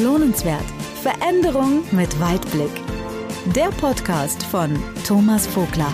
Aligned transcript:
Lohnenswert. 0.00 0.64
Veränderung 1.02 1.82
mit 1.90 2.20
Weitblick. 2.20 2.70
Der 3.56 3.70
Podcast 3.80 4.44
von 4.44 4.78
Thomas 5.04 5.48
Vogler. 5.48 5.92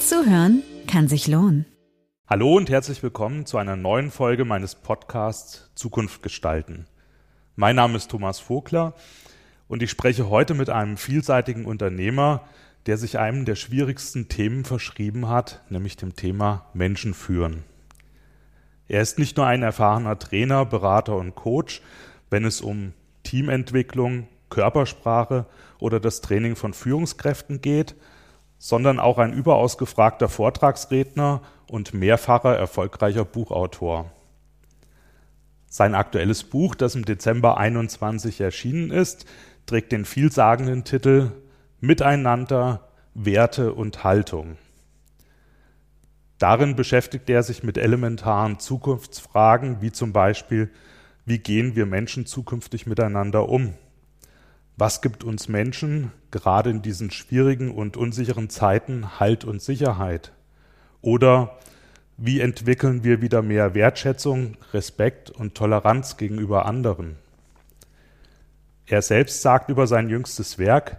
Zuhören 0.00 0.62
kann 0.86 1.08
sich 1.08 1.28
lohnen. 1.28 1.66
Hallo 2.26 2.56
und 2.56 2.70
herzlich 2.70 3.02
willkommen 3.02 3.44
zu 3.44 3.58
einer 3.58 3.76
neuen 3.76 4.10
Folge 4.10 4.46
meines 4.46 4.76
Podcasts 4.76 5.70
Zukunft 5.74 6.22
gestalten. 6.22 6.86
Mein 7.54 7.76
Name 7.76 7.98
ist 7.98 8.10
Thomas 8.10 8.40
Vogler 8.40 8.94
und 9.66 9.82
ich 9.82 9.90
spreche 9.90 10.30
heute 10.30 10.54
mit 10.54 10.70
einem 10.70 10.96
vielseitigen 10.96 11.66
Unternehmer, 11.66 12.44
der 12.86 12.96
sich 12.96 13.18
einem 13.18 13.44
der 13.44 13.56
schwierigsten 13.56 14.28
Themen 14.30 14.64
verschrieben 14.64 15.28
hat, 15.28 15.62
nämlich 15.68 15.98
dem 15.98 16.16
Thema 16.16 16.70
Menschen 16.72 17.12
führen. 17.12 17.64
Er 18.86 19.02
ist 19.02 19.18
nicht 19.18 19.36
nur 19.36 19.46
ein 19.46 19.62
erfahrener 19.62 20.18
Trainer, 20.18 20.64
Berater 20.64 21.16
und 21.16 21.34
Coach, 21.34 21.82
wenn 22.30 22.46
es 22.46 22.62
um 22.62 22.94
Teamentwicklung, 23.28 24.26
Körpersprache 24.48 25.44
oder 25.78 26.00
das 26.00 26.22
Training 26.22 26.56
von 26.56 26.72
Führungskräften 26.72 27.60
geht, 27.60 27.94
sondern 28.56 28.98
auch 28.98 29.18
ein 29.18 29.34
überaus 29.34 29.76
gefragter 29.76 30.30
Vortragsredner 30.30 31.42
und 31.70 31.92
mehrfacher 31.92 32.56
erfolgreicher 32.56 33.26
Buchautor. 33.26 34.10
Sein 35.66 35.94
aktuelles 35.94 36.44
Buch, 36.44 36.74
das 36.74 36.94
im 36.94 37.04
Dezember 37.04 37.58
21 37.58 38.40
erschienen 38.40 38.90
ist, 38.90 39.26
trägt 39.66 39.92
den 39.92 40.06
vielsagenden 40.06 40.84
Titel 40.84 41.32
Miteinander, 41.80 42.88
Werte 43.12 43.74
und 43.74 44.04
Haltung. 44.04 44.56
Darin 46.38 46.76
beschäftigt 46.76 47.28
er 47.28 47.42
sich 47.42 47.62
mit 47.62 47.76
elementaren 47.76 48.58
Zukunftsfragen, 48.58 49.82
wie 49.82 49.92
zum 49.92 50.14
Beispiel, 50.14 50.70
wie 51.28 51.38
gehen 51.38 51.76
wir 51.76 51.84
Menschen 51.84 52.24
zukünftig 52.24 52.86
miteinander 52.86 53.50
um? 53.50 53.74
Was 54.78 55.02
gibt 55.02 55.24
uns 55.24 55.46
Menschen 55.48 56.10
gerade 56.30 56.70
in 56.70 56.80
diesen 56.80 57.10
schwierigen 57.10 57.70
und 57.70 57.98
unsicheren 57.98 58.48
Zeiten 58.48 59.20
Halt 59.20 59.44
und 59.44 59.60
Sicherheit? 59.60 60.32
Oder 61.02 61.58
wie 62.16 62.40
entwickeln 62.40 63.04
wir 63.04 63.20
wieder 63.20 63.42
mehr 63.42 63.74
Wertschätzung, 63.74 64.56
Respekt 64.72 65.30
und 65.30 65.54
Toleranz 65.54 66.16
gegenüber 66.16 66.64
anderen? 66.64 67.16
Er 68.86 69.02
selbst 69.02 69.42
sagt 69.42 69.68
über 69.68 69.86
sein 69.86 70.08
jüngstes 70.08 70.58
Werk, 70.58 70.96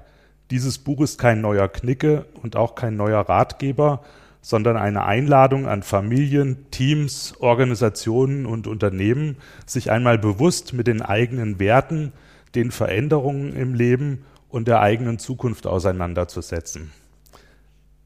dieses 0.52 0.78
Buch 0.78 1.02
ist 1.02 1.18
kein 1.18 1.42
neuer 1.42 1.68
Knicke 1.68 2.26
und 2.44 2.56
auch 2.56 2.76
kein 2.76 2.96
neuer 2.96 3.22
Ratgeber, 3.22 4.04
sondern 4.42 4.78
eine 4.78 5.04
Einladung 5.04 5.68
an 5.68 5.84
Familien, 5.84 6.70
Teams, 6.72 7.36
Organisationen 7.40 8.46
und 8.46 8.68
Unternehmen, 8.68 9.38
sich 9.66 9.92
einmal 9.92 10.18
bewusst 10.18 10.74
mit 10.74 10.88
den 10.88 11.02
eigenen 11.02 11.60
Werten, 11.60 12.14
den 12.56 12.72
Veränderungen 12.72 13.56
im 13.56 13.74
Leben 13.74 14.26
und 14.50 14.68
der 14.68 14.82
eigenen 14.82 15.20
Zukunft 15.20 15.68
auseinanderzusetzen. 15.68 16.92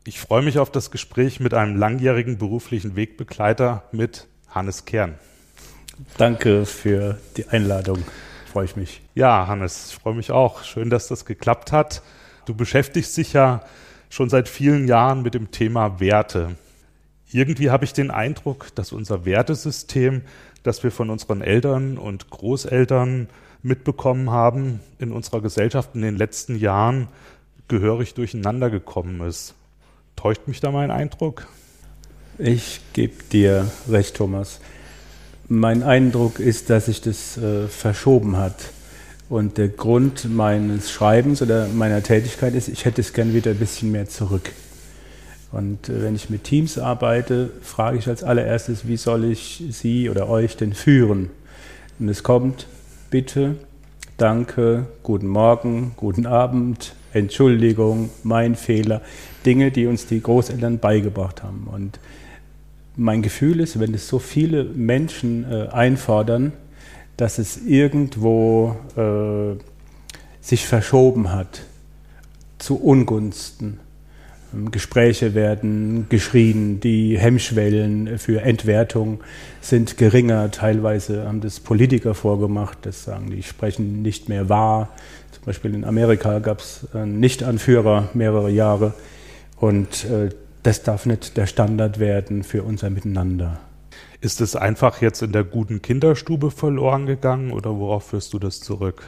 Ich 0.06 0.20
freue 0.20 0.42
mich 0.42 0.60
auf 0.60 0.70
das 0.70 0.92
Gespräch 0.92 1.40
mit 1.40 1.54
einem 1.54 1.78
langjährigen 1.78 2.38
beruflichen 2.38 2.98
Wegbegleiter 2.98 3.84
mit 3.94 4.28
Hannes 4.50 4.84
Kern. 4.84 5.16
Danke 6.18 6.66
für 6.66 7.18
die 7.38 7.48
Einladung. 7.48 8.04
Freue 8.52 8.66
ich 8.66 8.76
mich. 8.76 9.02
Ja, 9.16 9.48
Hannes, 9.48 9.92
ich 9.92 9.96
freue 9.96 10.16
mich 10.16 10.32
auch. 10.32 10.64
Schön, 10.64 10.90
dass 10.90 11.08
das 11.08 11.24
geklappt 11.24 11.72
hat. 11.72 12.02
Du 12.46 12.54
beschäftigst 12.54 13.16
dich 13.16 13.32
ja 13.32 13.62
schon 14.14 14.30
seit 14.30 14.48
vielen 14.48 14.88
Jahren 14.88 15.24
mit 15.24 15.34
dem 15.34 15.50
Thema 15.50 16.00
Werte. 16.00 16.52
Irgendwie 17.32 17.72
habe 17.72 17.84
ich 17.84 17.94
den 17.94 18.12
Eindruck, 18.12 18.68
dass 18.76 18.92
unser 18.92 19.26
Wertesystem, 19.26 20.22
das 20.62 20.84
wir 20.84 20.92
von 20.92 21.10
unseren 21.10 21.42
Eltern 21.42 21.98
und 21.98 22.30
Großeltern 22.30 23.28
mitbekommen 23.64 24.30
haben, 24.30 24.82
in 25.00 25.12
unserer 25.12 25.42
Gesellschaft 25.42 25.96
in 25.96 26.04
den 26.04 26.16
letzten 26.16 26.60
Jahren 26.60 27.08
gehörig 27.68 28.14
durcheinander 28.14 28.70
gekommen 28.70 29.20
ist. 29.22 29.56
Täuscht 30.16 30.48
mich 30.48 30.60
da 30.60 30.70
mein 30.70 30.92
Eindruck? 30.92 31.48
Ich 32.38 32.82
gebe 32.94 33.24
dir 33.32 33.72
recht, 33.90 34.16
Thomas. 34.16 34.60
Mein 35.48 35.82
Eindruck 35.82 36.40
ist, 36.40 36.70
dass 36.70 36.86
sich 36.86 37.02
das 37.02 37.38
äh, 37.38 37.68
verschoben 37.68 38.38
hat. 38.38 38.58
Und 39.34 39.58
der 39.58 39.70
Grund 39.70 40.32
meines 40.32 40.92
Schreibens 40.92 41.42
oder 41.42 41.68
meiner 41.68 42.04
Tätigkeit 42.04 42.54
ist, 42.54 42.68
ich 42.68 42.86
hätte 42.86 43.02
es 43.02 43.14
gern 43.14 43.34
wieder 43.34 43.50
ein 43.50 43.58
bisschen 43.58 43.92
mehr 43.92 44.08
zurück. 44.08 44.52
Und 45.52 45.90
äh, 45.90 46.04
wenn 46.04 46.14
ich 46.14 46.30
mit 46.30 46.44
Teams 46.44 46.78
arbeite, 46.78 47.50
frage 47.64 47.98
ich 47.98 48.08
als 48.08 48.24
allererstes, 48.24 48.88
wie 48.88 48.96
soll 48.96 49.24
ich 49.24 49.64
Sie 49.72 50.08
oder 50.08 50.30
euch 50.30 50.56
denn 50.56 50.74
führen? 50.74 51.32
Und 51.98 52.10
es 52.10 52.22
kommt, 52.22 52.68
bitte, 53.10 53.56
danke, 54.20 54.86
guten 55.02 55.30
Morgen, 55.30 55.94
guten 55.96 56.28
Abend, 56.28 56.94
Entschuldigung, 57.12 58.12
mein 58.22 58.54
Fehler, 58.54 59.02
Dinge, 59.48 59.72
die 59.72 59.88
uns 59.88 60.06
die 60.06 60.22
Großeltern 60.22 60.78
beigebracht 60.78 61.42
haben. 61.42 61.68
Und 61.74 62.00
mein 62.96 63.24
Gefühl 63.24 63.62
ist, 63.62 63.80
wenn 63.80 63.96
es 63.96 64.08
so 64.08 64.20
viele 64.20 64.64
Menschen 64.64 65.52
äh, 65.52 65.70
einfordern, 65.70 66.54
dass 67.18 67.38
es 67.38 67.58
irgendwo 67.58 68.76
äh, 68.96 69.60
sich 70.42 70.68
verschoben 70.68 71.32
hat 71.32 71.64
zu 72.58 72.82
Ungunsten. 72.82 73.80
Ähm, 74.54 74.72
Gespräche 74.72 75.34
werden 75.36 76.08
geschrien, 76.10 76.80
die 76.80 77.18
Hemmschwellen 77.18 78.18
für 78.18 78.42
Entwertung 78.42 79.22
sind 79.62 79.98
geringer. 79.98 80.52
Teilweise 80.52 81.26
haben 81.26 81.42
das 81.42 81.60
Politiker 81.60 82.14
vorgemacht, 82.16 82.80
das 82.84 83.04
sagen, 83.04 83.30
die 83.30 83.44
sprechen 83.44 84.02
nicht 84.02 84.30
mehr 84.30 84.50
wahr. 84.50 84.90
Zum 85.32 85.46
Beispiel 85.46 85.74
in 85.76 85.86
Amerika 85.86 86.40
gab 86.40 86.60
es 86.60 86.88
einen 86.94 87.20
Nichtanführer 87.20 88.10
mehrere 88.14 88.50
Jahre. 88.50 88.94
Und 89.58 90.06
äh, 90.06 90.30
das 90.64 90.84
darf 90.84 91.06
nicht 91.06 91.36
der 91.38 91.46
Standard 91.46 92.00
werden 92.00 92.44
für 92.44 92.64
unser 92.64 92.90
Miteinander. 92.90 93.60
Ist 94.24 94.40
es 94.40 94.56
einfach 94.56 95.02
jetzt 95.02 95.22
in 95.22 95.34
der 95.34 95.44
guten 95.44 95.82
Kinderstube 95.82 96.50
verloren 96.50 97.08
gegangen 97.08 97.52
oder 97.52 97.78
worauf 97.78 98.06
führst 98.06 98.32
du 98.32 98.40
das 98.40 98.62
zurück? 98.62 99.04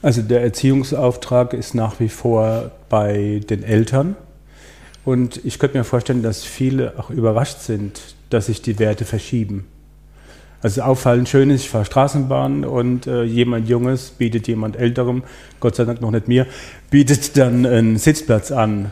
Also 0.00 0.22
der 0.22 0.40
Erziehungsauftrag 0.40 1.52
ist 1.52 1.74
nach 1.74 2.00
wie 2.00 2.08
vor 2.08 2.70
bei 2.88 3.42
den 3.50 3.62
Eltern. 3.62 4.16
Und 5.04 5.44
ich 5.44 5.58
könnte 5.58 5.76
mir 5.76 5.84
vorstellen, 5.84 6.22
dass 6.22 6.42
viele 6.42 6.98
auch 6.98 7.10
überrascht 7.10 7.58
sind, 7.58 8.00
dass 8.30 8.46
sich 8.46 8.62
die 8.62 8.78
Werte 8.78 9.04
verschieben. 9.04 9.66
Also 10.62 10.80
auffallend 10.80 11.28
schön 11.28 11.50
ist, 11.50 11.64
ich 11.64 11.68
fahre 11.68 11.84
Straßenbahn 11.84 12.64
und 12.64 13.06
äh, 13.06 13.24
jemand 13.24 13.68
Junges 13.68 14.12
bietet 14.12 14.48
jemand 14.48 14.76
Älterem, 14.76 15.22
Gott 15.60 15.76
sei 15.76 15.84
Dank 15.84 16.00
noch 16.00 16.12
nicht 16.12 16.28
mir, 16.28 16.46
bietet 16.88 17.36
dann 17.36 17.66
einen 17.66 17.98
Sitzplatz 17.98 18.52
an 18.52 18.90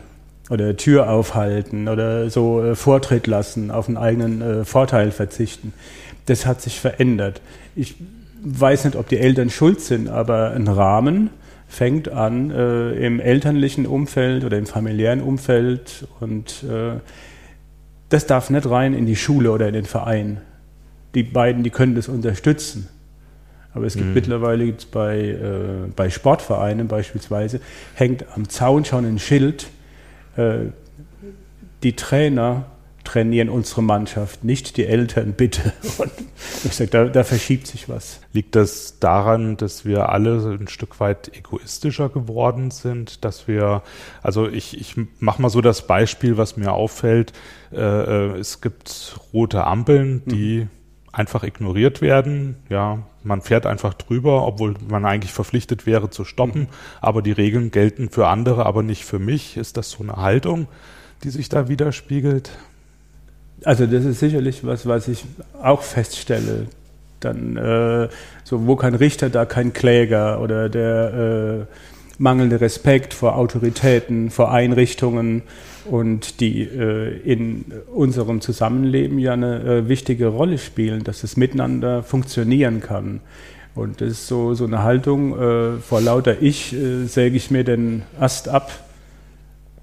oder 0.49 0.77
Tür 0.77 1.09
aufhalten 1.09 1.87
oder 1.87 2.29
so 2.29 2.63
äh, 2.63 2.75
Vortritt 2.75 3.27
lassen, 3.27 3.71
auf 3.71 3.87
einen 3.87 3.97
eigenen 3.97 4.41
äh, 4.41 4.65
Vorteil 4.65 5.11
verzichten. 5.11 5.73
Das 6.25 6.45
hat 6.45 6.61
sich 6.61 6.79
verändert. 6.79 7.41
Ich 7.75 7.95
weiß 8.43 8.85
nicht, 8.85 8.95
ob 8.95 9.07
die 9.09 9.17
Eltern 9.17 9.49
schuld 9.49 9.81
sind, 9.81 10.09
aber 10.09 10.51
ein 10.51 10.67
Rahmen 10.67 11.29
fängt 11.67 12.09
an 12.09 12.51
äh, 12.51 12.91
im 12.93 13.19
elterlichen 13.19 13.85
Umfeld 13.85 14.45
oder 14.45 14.57
im 14.57 14.65
familiären 14.65 15.21
Umfeld 15.21 16.07
und 16.19 16.63
äh, 16.63 16.99
das 18.09 18.25
darf 18.25 18.49
nicht 18.49 18.69
rein 18.69 18.93
in 18.93 19.05
die 19.05 19.17
Schule 19.17 19.51
oder 19.51 19.67
in 19.67 19.73
den 19.73 19.85
Verein. 19.85 20.39
Die 21.13 21.23
beiden, 21.23 21.63
die 21.63 21.71
können 21.71 21.95
das 21.95 22.07
unterstützen. 22.07 22.87
Aber 23.73 23.85
es 23.85 23.95
gibt 23.95 24.07
mhm. 24.07 24.13
mittlerweile 24.13 24.73
bei, 24.91 25.19
äh, 25.19 25.89
bei 25.95 26.09
Sportvereinen 26.09 26.87
beispielsweise, 26.87 27.59
hängt 27.95 28.25
am 28.33 28.47
Zaun 28.47 28.85
schon 28.85 29.05
ein 29.05 29.19
Schild, 29.19 29.67
die 31.83 31.95
Trainer 31.95 32.65
trainieren 33.07 33.47
unsere 33.47 33.81
Mannschaft, 33.81 34.43
nicht 34.43 34.75
die 34.75 34.85
Eltern, 34.85 35.31
bitte. 35.31 35.71
Und 35.97 36.11
ich 36.65 36.75
sage, 36.75 36.89
da, 36.89 37.05
da, 37.05 37.23
verschiebt 37.23 37.65
sich 37.65 37.87
was. 37.87 38.19
Liegt 38.33 38.55
das 38.55 38.99
daran, 38.99 39.55
dass 39.55 39.85
wir 39.85 40.09
alle 40.09 40.57
ein 40.59 40.67
Stück 40.67 40.99
weit 40.99 41.33
egoistischer 41.33 42.09
geworden 42.09 42.69
sind, 42.69 43.23
dass 43.23 43.47
wir, 43.47 43.81
also 44.21 44.49
ich, 44.49 44.77
ich 44.79 44.95
mache 45.19 45.41
mal 45.41 45.49
so 45.49 45.61
das 45.61 45.87
Beispiel, 45.87 46.37
was 46.37 46.57
mir 46.57 46.73
auffällt, 46.73 47.31
äh, 47.71 47.77
äh 47.77 48.37
es 48.37 48.59
gibt 48.59 49.17
rote 49.31 49.63
Ampeln, 49.63 50.23
die 50.25 50.65
mhm. 50.65 50.69
Einfach 51.17 51.43
ignoriert 51.43 52.01
werden, 52.01 52.57
ja, 52.69 52.99
man 53.23 53.41
fährt 53.41 53.65
einfach 53.65 53.95
drüber, 53.95 54.45
obwohl 54.45 54.75
man 54.87 55.03
eigentlich 55.03 55.33
verpflichtet 55.33 55.85
wäre 55.85 56.09
zu 56.09 56.23
stoppen. 56.23 56.67
Aber 57.01 57.21
die 57.21 57.31
Regeln 57.31 57.71
gelten 57.71 58.09
für 58.09 58.27
andere, 58.27 58.65
aber 58.65 58.83
nicht 58.83 59.03
für 59.03 59.19
mich. 59.19 59.57
Ist 59.57 59.77
das 59.77 59.89
so 59.89 60.03
eine 60.03 60.17
Haltung, 60.17 60.67
die 61.23 61.29
sich 61.29 61.49
da 61.49 61.67
widerspiegelt? 61.67 62.51
Also 63.63 63.87
das 63.87 64.05
ist 64.05 64.19
sicherlich 64.19 64.65
was, 64.65 64.85
was 64.85 65.07
ich 65.07 65.25
auch 65.61 65.81
feststelle. 65.81 66.67
Dann 67.19 67.57
äh, 67.57 68.09
so, 68.43 68.67
wo 68.67 68.75
kein 68.75 68.93
Richter, 68.93 69.29
da 69.29 69.45
kein 69.45 69.73
Kläger 69.73 70.39
oder 70.39 70.69
der 70.69 71.65
äh, 71.67 71.73
mangelnde 72.19 72.61
Respekt 72.61 73.15
vor 73.15 73.35
Autoritäten, 73.35 74.29
vor 74.29 74.51
Einrichtungen 74.51 75.41
und 75.89 76.39
die 76.39 76.61
äh, 76.63 77.17
in 77.23 77.65
unserem 77.93 78.41
Zusammenleben 78.41 79.19
ja 79.19 79.33
eine 79.33 79.61
äh, 79.63 79.87
wichtige 79.87 80.27
Rolle 80.27 80.57
spielen, 80.57 81.03
dass 81.03 81.23
es 81.23 81.37
miteinander 81.37 82.03
funktionieren 82.03 82.81
kann. 82.81 83.21
Und 83.75 84.01
das 84.01 84.09
ist 84.09 84.27
so, 84.27 84.53
so 84.53 84.65
eine 84.65 84.83
Haltung, 84.83 85.37
äh, 85.39 85.77
vor 85.77 86.01
lauter 86.01 86.41
Ich 86.41 86.73
äh, 86.73 87.05
säge 87.05 87.37
ich 87.37 87.51
mir 87.51 87.63
den 87.63 88.03
Ast 88.19 88.49
ab, 88.49 88.71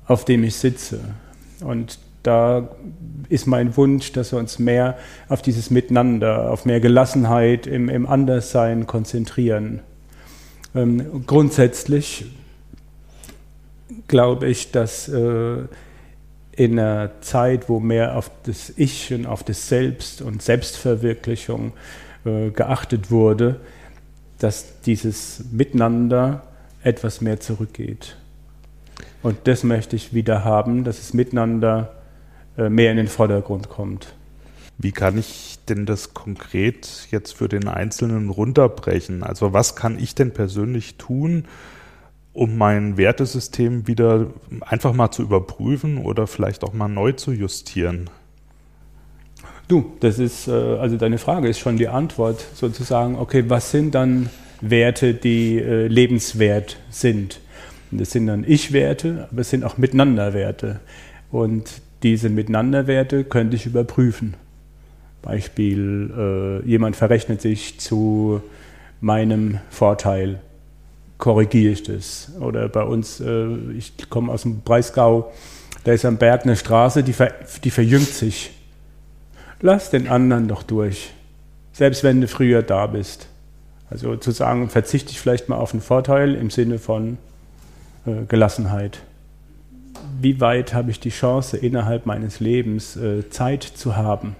auf 0.06 0.24
dem 0.24 0.42
ich 0.44 0.56
sitze. 0.56 1.00
Und 1.60 1.98
da 2.24 2.68
ist 3.28 3.46
mein 3.46 3.76
Wunsch, 3.76 4.12
dass 4.12 4.32
wir 4.32 4.38
uns 4.38 4.58
mehr 4.58 4.98
auf 5.28 5.42
dieses 5.42 5.70
Miteinander, 5.70 6.50
auf 6.50 6.64
mehr 6.64 6.80
Gelassenheit 6.80 7.66
im, 7.66 7.88
im 7.88 8.06
Anderssein 8.06 8.86
konzentrieren. 8.86 9.80
Ähm, 10.74 11.24
grundsätzlich 11.26 12.26
glaube 14.08 14.48
ich, 14.48 14.72
dass 14.72 15.08
äh, 15.08 15.56
in 16.56 16.78
einer 16.78 17.20
Zeit, 17.20 17.68
wo 17.68 17.80
mehr 17.80 18.16
auf 18.16 18.30
das 18.44 18.72
Ich 18.76 19.12
und 19.12 19.26
auf 19.26 19.42
das 19.42 19.68
Selbst 19.68 20.22
und 20.22 20.42
Selbstverwirklichung 20.42 21.72
äh, 22.24 22.50
geachtet 22.50 23.10
wurde, 23.10 23.60
dass 24.38 24.80
dieses 24.82 25.44
Miteinander 25.50 26.42
etwas 26.82 27.20
mehr 27.20 27.40
zurückgeht. 27.40 28.16
Und 29.22 29.38
das 29.44 29.64
möchte 29.64 29.96
ich 29.96 30.12
wieder 30.12 30.44
haben, 30.44 30.84
dass 30.84 30.98
es 30.98 31.14
miteinander 31.14 31.94
äh, 32.58 32.68
mehr 32.68 32.90
in 32.90 32.98
den 32.98 33.08
Vordergrund 33.08 33.68
kommt. 33.68 34.14
Wie 34.76 34.92
kann 34.92 35.16
ich 35.18 35.58
denn 35.68 35.86
das 35.86 36.14
konkret 36.14 37.08
jetzt 37.10 37.34
für 37.34 37.48
den 37.48 37.68
Einzelnen 37.68 38.28
runterbrechen? 38.28 39.22
Also 39.22 39.52
was 39.52 39.76
kann 39.76 39.98
ich 39.98 40.14
denn 40.14 40.32
persönlich 40.32 40.96
tun, 40.96 41.44
um 42.34 42.58
mein 42.58 42.96
Wertesystem 42.96 43.86
wieder 43.86 44.26
einfach 44.60 44.92
mal 44.92 45.10
zu 45.10 45.22
überprüfen 45.22 45.98
oder 45.98 46.26
vielleicht 46.26 46.64
auch 46.64 46.74
mal 46.74 46.88
neu 46.88 47.12
zu 47.12 47.32
justieren? 47.32 48.10
Du, 49.68 49.92
das 50.00 50.18
ist, 50.18 50.48
äh, 50.48 50.50
also 50.50 50.96
deine 50.96 51.18
Frage 51.18 51.48
ist 51.48 51.58
schon 51.58 51.78
die 51.78 51.88
Antwort, 51.88 52.44
sozusagen, 52.54 53.16
okay, 53.16 53.44
was 53.48 53.70
sind 53.70 53.94
dann 53.94 54.28
Werte, 54.60 55.14
die 55.14 55.58
äh, 55.58 55.86
lebenswert 55.86 56.78
sind? 56.90 57.40
Das 57.90 58.10
sind 58.10 58.26
dann 58.26 58.44
Ich-Werte, 58.46 59.28
aber 59.30 59.40
es 59.40 59.50
sind 59.50 59.64
auch 59.64 59.78
Miteinanderwerte. 59.78 60.80
Und 61.30 61.80
diese 62.02 62.28
Miteinanderwerte 62.28 63.24
könnte 63.24 63.56
ich 63.56 63.64
überprüfen. 63.64 64.34
Beispiel, 65.22 66.62
äh, 66.64 66.68
jemand 66.68 66.96
verrechnet 66.96 67.40
sich 67.40 67.78
zu 67.80 68.42
meinem 69.00 69.60
Vorteil, 69.70 70.40
korrigiere 71.24 71.72
ich 71.72 71.82
das. 71.82 72.32
Oder 72.38 72.68
bei 72.68 72.82
uns, 72.82 73.18
äh, 73.18 73.46
ich 73.76 73.94
komme 74.10 74.30
aus 74.30 74.42
dem 74.42 74.60
Breisgau, 74.60 75.32
da 75.84 75.92
ist 75.92 76.04
am 76.04 76.18
Berg 76.18 76.44
eine 76.44 76.54
Straße, 76.54 77.02
die, 77.02 77.14
ver, 77.14 77.32
die 77.64 77.70
verjüngt 77.70 78.08
sich. 78.08 78.52
Lass 79.60 79.90
den 79.90 80.08
anderen 80.08 80.48
doch 80.48 80.62
durch, 80.62 81.14
selbst 81.72 82.04
wenn 82.04 82.20
du 82.20 82.28
früher 82.28 82.62
da 82.62 82.86
bist. 82.86 83.26
Also 83.88 84.16
zu 84.16 84.30
sagen, 84.30 84.68
verzichte 84.68 85.12
ich 85.12 85.20
vielleicht 85.20 85.48
mal 85.48 85.56
auf 85.56 85.72
einen 85.72 85.80
Vorteil 85.80 86.34
im 86.34 86.50
Sinne 86.50 86.78
von 86.78 87.18
äh, 88.06 88.24
Gelassenheit 88.28 89.00
wie 90.20 90.40
weit 90.40 90.74
habe 90.74 90.90
ich 90.90 91.00
die 91.00 91.10
Chance, 91.10 91.56
innerhalb 91.56 92.06
meines 92.06 92.40
Lebens 92.40 92.96
äh, 92.96 93.28
Zeit 93.30 93.62
zu 93.62 93.96
haben? 93.96 94.36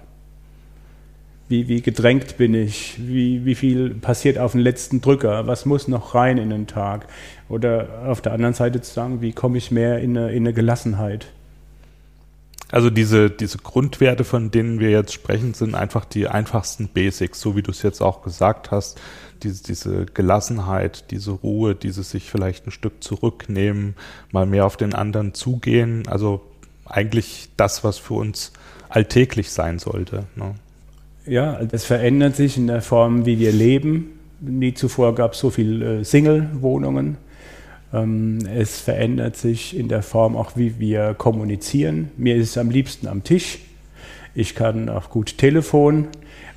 Wie, 1.47 1.67
wie 1.67 1.81
gedrängt 1.81 2.37
bin 2.37 2.53
ich? 2.55 2.95
Wie, 2.97 3.45
wie 3.45 3.55
viel 3.55 3.91
passiert 3.93 4.37
auf 4.39 4.53
den 4.53 4.61
letzten 4.61 5.01
Drücker? 5.01 5.45
Was 5.45 5.65
muss 5.65 5.87
noch 5.87 6.15
rein 6.15 6.37
in 6.37 6.49
den 6.49 6.65
Tag? 6.65 7.07
Oder 7.49 8.03
auf 8.07 8.21
der 8.21 8.33
anderen 8.33 8.55
Seite 8.55 8.81
zu 8.81 8.91
sagen, 8.91 9.21
wie 9.21 9.31
komme 9.31 9.57
ich 9.57 9.69
mehr 9.69 9.99
in 9.99 10.17
eine, 10.17 10.31
in 10.31 10.43
eine 10.43 10.53
Gelassenheit? 10.53 11.27
Also 12.71 12.89
diese, 12.89 13.29
diese 13.29 13.59
Grundwerte, 13.59 14.23
von 14.23 14.49
denen 14.49 14.79
wir 14.79 14.89
jetzt 14.89 15.13
sprechen, 15.13 15.53
sind 15.53 15.75
einfach 15.75 16.03
die 16.03 16.27
einfachsten 16.27 16.87
Basics, 16.87 17.39
so 17.39 17.55
wie 17.55 17.61
du 17.61 17.69
es 17.69 17.83
jetzt 17.83 18.01
auch 18.01 18.23
gesagt 18.23 18.71
hast 18.71 18.99
diese, 19.43 19.63
diese 19.63 20.05
Gelassenheit, 20.05 21.11
diese 21.11 21.31
Ruhe, 21.31 21.75
dieses 21.75 22.11
sich 22.11 22.29
vielleicht 22.29 22.67
ein 22.67 22.71
Stück 22.71 23.03
zurücknehmen, 23.03 23.95
mal 24.31 24.45
mehr 24.45 24.65
auf 24.65 24.77
den 24.77 24.93
anderen 24.93 25.33
zugehen. 25.33 26.07
Also 26.07 26.41
eigentlich 26.85 27.49
das, 27.57 27.83
was 27.83 27.97
für 27.97 28.15
uns 28.15 28.51
alltäglich 28.89 29.51
sein 29.51 29.79
sollte. 29.79 30.25
Ne? 30.35 30.55
Ja, 31.27 31.63
das 31.63 31.85
verändert 31.85 32.35
sich 32.35 32.55
in 32.57 32.67
der 32.67 32.81
Form, 32.81 33.25
wie 33.25 33.39
wir 33.39 33.51
leben. 33.51 34.11
Nie 34.41 34.75
zuvor 34.75 35.15
gab 35.15 35.33
es 35.33 35.39
so 35.39 35.49
viele 35.49 36.01
äh, 36.01 36.03
Single-Wohnungen. 36.03 37.17
Ähm, 37.93 38.39
es 38.53 38.79
verändert 38.79 39.35
sich 39.35 39.75
in 39.75 39.87
der 39.87 40.03
Form 40.03 40.35
auch, 40.35 40.51
wie 40.55 40.79
wir 40.79 41.15
kommunizieren. 41.15 42.11
Mir 42.17 42.35
ist 42.35 42.51
es 42.51 42.57
am 42.59 42.69
liebsten 42.69 43.07
am 43.07 43.23
Tisch. 43.23 43.59
Ich 44.35 44.53
kann 44.53 44.87
auch 44.87 45.09
gut 45.09 45.37
Telefon 45.39 46.09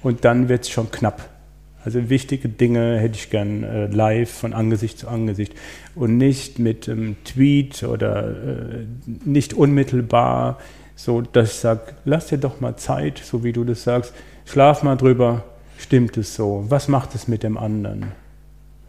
und 0.03 0.27
dann 0.27 0.51
wird 0.51 0.65
es 0.65 0.71
schon 0.71 0.91
knapp. 0.91 1.31
Also 1.83 2.11
wichtige 2.11 2.51
Dinge 2.51 2.99
hätte 2.99 3.17
ich 3.17 3.31
gern 3.31 3.63
äh, 3.63 3.87
live 3.87 4.31
von 4.31 4.53
Angesicht 4.53 4.99
zu 4.99 5.09
Angesicht 5.09 5.55
und 5.95 6.19
nicht 6.19 6.59
mit 6.59 6.89
einem 6.91 7.17
Tweet 7.25 7.85
oder 7.85 8.29
äh, 8.29 8.87
nicht 9.25 9.55
unmittelbar, 9.55 10.59
so 10.95 11.23
dass 11.23 11.53
ich 11.53 11.59
sage, 11.61 11.95
lass 12.05 12.27
dir 12.27 12.39
doch 12.39 12.61
mal 12.61 12.77
Zeit, 12.77 13.19
so 13.25 13.45
wie 13.45 13.53
du 13.53 13.65
das 13.65 13.85
sagst, 13.85 14.13
schlaf 14.49 14.83
mal 14.83 14.97
drüber, 14.97 15.45
stimmt 15.79 16.17
es 16.17 16.35
so? 16.35 16.65
Was 16.69 16.89
macht 16.89 17.15
es 17.15 17.29
mit 17.29 17.43
dem 17.43 17.57
anderen? 17.57 18.13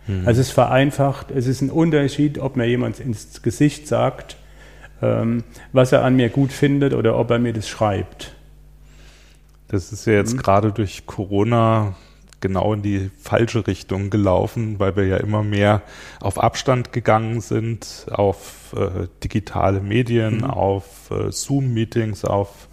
Mhm. 0.07 0.27
Also 0.27 0.41
es 0.41 0.51
vereinfacht, 0.51 1.31
es 1.31 1.47
ist 1.47 1.61
ein 1.61 1.69
Unterschied, 1.69 2.39
ob 2.39 2.55
mir 2.55 2.65
jemand 2.65 2.99
ins 2.99 3.41
Gesicht 3.41 3.87
sagt, 3.87 4.37
ähm, 5.01 5.43
was 5.71 5.91
er 5.91 6.03
an 6.03 6.15
mir 6.15 6.29
gut 6.29 6.51
findet 6.51 6.93
oder 6.93 7.17
ob 7.17 7.29
er 7.31 7.39
mir 7.39 7.53
das 7.53 7.67
schreibt. 7.67 8.35
Das 9.67 9.91
ist 9.91 10.05
ja 10.05 10.13
jetzt 10.13 10.33
mhm. 10.33 10.39
gerade 10.39 10.71
durch 10.71 11.05
Corona 11.05 11.95
genau 12.41 12.73
in 12.73 12.81
die 12.81 13.11
falsche 13.19 13.67
Richtung 13.67 14.09
gelaufen, 14.09 14.79
weil 14.79 14.95
wir 14.95 15.05
ja 15.05 15.17
immer 15.17 15.43
mehr 15.43 15.81
auf 16.21 16.41
Abstand 16.41 16.93
gegangen 16.93 17.41
sind, 17.41 18.07
auf 18.11 18.73
äh, 18.77 19.07
digitale 19.23 19.81
Medien, 19.81 20.37
mhm. 20.37 20.43
auf 20.45 21.11
äh, 21.11 21.31
Zoom-Meetings, 21.31 22.23
auf 22.25 22.69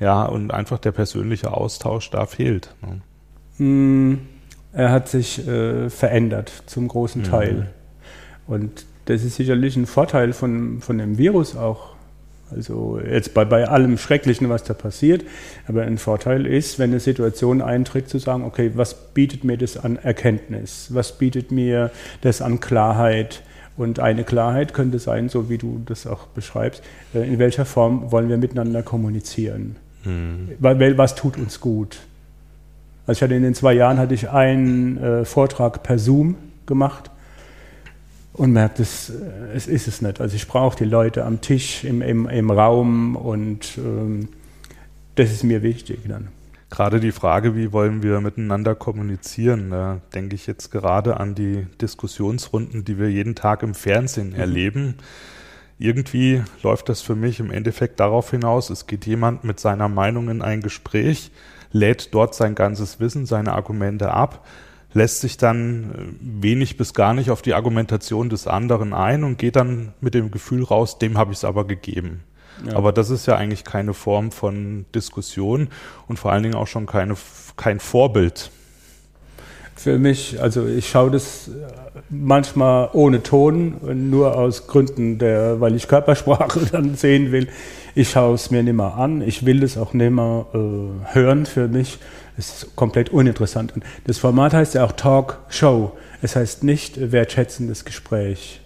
ja, 0.00 0.24
und 0.24 0.52
einfach 0.52 0.78
der 0.78 0.92
persönliche 0.92 1.52
Austausch 1.52 2.10
da 2.10 2.26
fehlt. 2.26 2.74
Ne? 2.82 3.64
Mm, 3.64 4.18
er 4.72 4.92
hat 4.92 5.08
sich 5.08 5.46
äh, 5.46 5.90
verändert 5.90 6.52
zum 6.66 6.88
großen 6.88 7.22
mhm. 7.22 7.26
Teil. 7.26 7.54
Mhm. 7.54 8.54
Und 8.54 8.86
das 9.06 9.24
ist 9.24 9.36
sicherlich 9.36 9.76
ein 9.76 9.86
Vorteil 9.86 10.32
von, 10.32 10.80
von 10.80 10.98
dem 10.98 11.18
Virus 11.18 11.56
auch. 11.56 11.94
Also 12.50 12.98
jetzt 12.98 13.34
bei, 13.34 13.44
bei 13.44 13.68
allem 13.68 13.98
Schrecklichen, 13.98 14.48
was 14.48 14.64
da 14.64 14.72
passiert. 14.72 15.24
Aber 15.66 15.82
ein 15.82 15.98
Vorteil 15.98 16.46
ist, 16.46 16.78
wenn 16.78 16.90
eine 16.90 17.00
Situation 17.00 17.60
eintritt, 17.60 18.08
zu 18.08 18.18
sagen, 18.18 18.44
okay, 18.44 18.72
was 18.74 19.12
bietet 19.12 19.44
mir 19.44 19.58
das 19.58 19.76
an 19.76 19.96
Erkenntnis? 19.96 20.88
Was 20.94 21.18
bietet 21.18 21.50
mir 21.50 21.90
das 22.22 22.40
an 22.40 22.60
Klarheit? 22.60 23.42
Und 23.76 24.00
eine 24.00 24.24
Klarheit 24.24 24.74
könnte 24.74 24.98
sein, 24.98 25.28
so 25.28 25.48
wie 25.48 25.58
du 25.58 25.80
das 25.84 26.06
auch 26.06 26.26
beschreibst, 26.26 26.82
äh, 27.14 27.26
in 27.26 27.38
welcher 27.38 27.64
Form 27.64 28.10
wollen 28.10 28.28
wir 28.28 28.38
miteinander 28.38 28.82
kommunizieren? 28.82 29.76
Mhm. 30.04 30.48
Was 30.60 31.14
tut 31.14 31.36
uns 31.36 31.60
gut? 31.60 31.98
Also 33.06 33.18
ich 33.18 33.22
hatte 33.22 33.34
in 33.34 33.42
den 33.42 33.54
zwei 33.54 33.72
Jahren 33.72 33.98
hatte 33.98 34.14
ich 34.14 34.28
einen 34.28 34.98
äh, 34.98 35.24
Vortrag 35.24 35.82
per 35.82 35.98
Zoom 35.98 36.36
gemacht 36.66 37.10
und 38.34 38.52
merkt, 38.52 38.80
es, 38.80 39.10
es 39.54 39.66
ist 39.66 39.88
es 39.88 40.02
nicht. 40.02 40.20
Also 40.20 40.36
ich 40.36 40.46
brauche 40.46 40.76
die 40.76 40.84
Leute 40.84 41.24
am 41.24 41.40
Tisch, 41.40 41.84
im, 41.84 42.02
im, 42.02 42.28
im 42.28 42.50
Raum 42.50 43.16
und 43.16 43.78
ähm, 43.78 44.28
das 45.16 45.32
ist 45.32 45.42
mir 45.42 45.62
wichtig 45.62 46.00
dann. 46.06 46.28
Gerade 46.70 47.00
die 47.00 47.12
Frage, 47.12 47.56
wie 47.56 47.72
wollen 47.72 48.02
wir 48.02 48.20
miteinander 48.20 48.74
kommunizieren, 48.74 49.70
da 49.70 50.00
denke 50.14 50.34
ich 50.34 50.46
jetzt 50.46 50.70
gerade 50.70 51.18
an 51.18 51.34
die 51.34 51.66
Diskussionsrunden, 51.80 52.84
die 52.84 52.98
wir 52.98 53.10
jeden 53.10 53.34
Tag 53.34 53.62
im 53.62 53.74
Fernsehen 53.74 54.30
mhm. 54.30 54.40
erleben. 54.40 54.94
Irgendwie 55.78 56.42
läuft 56.62 56.88
das 56.88 57.02
für 57.02 57.14
mich 57.14 57.38
im 57.38 57.50
Endeffekt 57.50 58.00
darauf 58.00 58.30
hinaus, 58.30 58.70
es 58.70 58.86
geht 58.86 59.06
jemand 59.06 59.44
mit 59.44 59.60
seiner 59.60 59.88
Meinung 59.88 60.28
in 60.28 60.42
ein 60.42 60.60
Gespräch, 60.60 61.30
lädt 61.70 62.14
dort 62.14 62.34
sein 62.34 62.54
ganzes 62.54 62.98
Wissen, 62.98 63.26
seine 63.26 63.52
Argumente 63.52 64.12
ab, 64.12 64.44
lässt 64.92 65.20
sich 65.20 65.36
dann 65.36 65.90
äh, 65.92 66.42
wenig 66.42 66.76
bis 66.76 66.94
gar 66.94 67.14
nicht 67.14 67.30
auf 67.30 67.42
die 67.42 67.54
Argumentation 67.54 68.28
des 68.28 68.46
anderen 68.46 68.92
ein 68.92 69.22
und 69.22 69.38
geht 69.38 69.56
dann 69.56 69.92
mit 70.00 70.14
dem 70.14 70.30
Gefühl 70.30 70.64
raus, 70.64 70.98
dem 70.98 71.16
habe 71.16 71.32
ich 71.32 71.38
es 71.38 71.44
aber 71.44 71.66
gegeben. 71.66 72.24
Ja. 72.66 72.76
Aber 72.76 72.92
das 72.92 73.10
ist 73.10 73.26
ja 73.26 73.36
eigentlich 73.36 73.64
keine 73.64 73.94
Form 73.94 74.32
von 74.32 74.86
Diskussion 74.94 75.68
und 76.08 76.18
vor 76.18 76.32
allen 76.32 76.42
Dingen 76.42 76.56
auch 76.56 76.66
schon 76.66 76.86
keine, 76.86 77.14
kein 77.56 77.78
Vorbild. 77.78 78.50
Für 79.78 79.96
mich, 79.96 80.42
also 80.42 80.66
ich 80.66 80.88
schaue 80.88 81.12
das 81.12 81.46
äh, 81.46 81.52
manchmal 82.10 82.90
ohne 82.94 83.22
Ton, 83.22 83.76
nur 84.10 84.36
aus 84.36 84.66
Gründen 84.66 85.18
der, 85.18 85.60
weil 85.60 85.76
ich 85.76 85.86
Körpersprache 85.86 86.66
dann 86.72 86.96
sehen 86.96 87.30
will. 87.30 87.46
Ich 87.94 88.10
schaue 88.10 88.34
es 88.34 88.50
mir 88.50 88.64
nicht 88.64 88.74
mehr 88.74 88.96
an, 88.96 89.22
ich 89.22 89.46
will 89.46 89.62
es 89.62 89.78
auch 89.78 89.92
nicht 89.92 90.10
mehr 90.10 90.46
äh, 90.52 91.14
hören 91.14 91.46
für 91.46 91.68
mich. 91.68 91.98
Es 92.36 92.64
ist 92.64 92.74
komplett 92.74 93.10
uninteressant. 93.10 93.72
Und 93.72 93.84
das 94.04 94.18
Format 94.18 94.52
heißt 94.52 94.74
ja 94.74 94.84
auch 94.84 94.90
Talk 94.90 95.38
Show. 95.48 95.92
Es 96.22 96.34
heißt 96.34 96.64
nicht 96.64 97.12
wertschätzendes 97.12 97.84
Gespräch. 97.84 98.60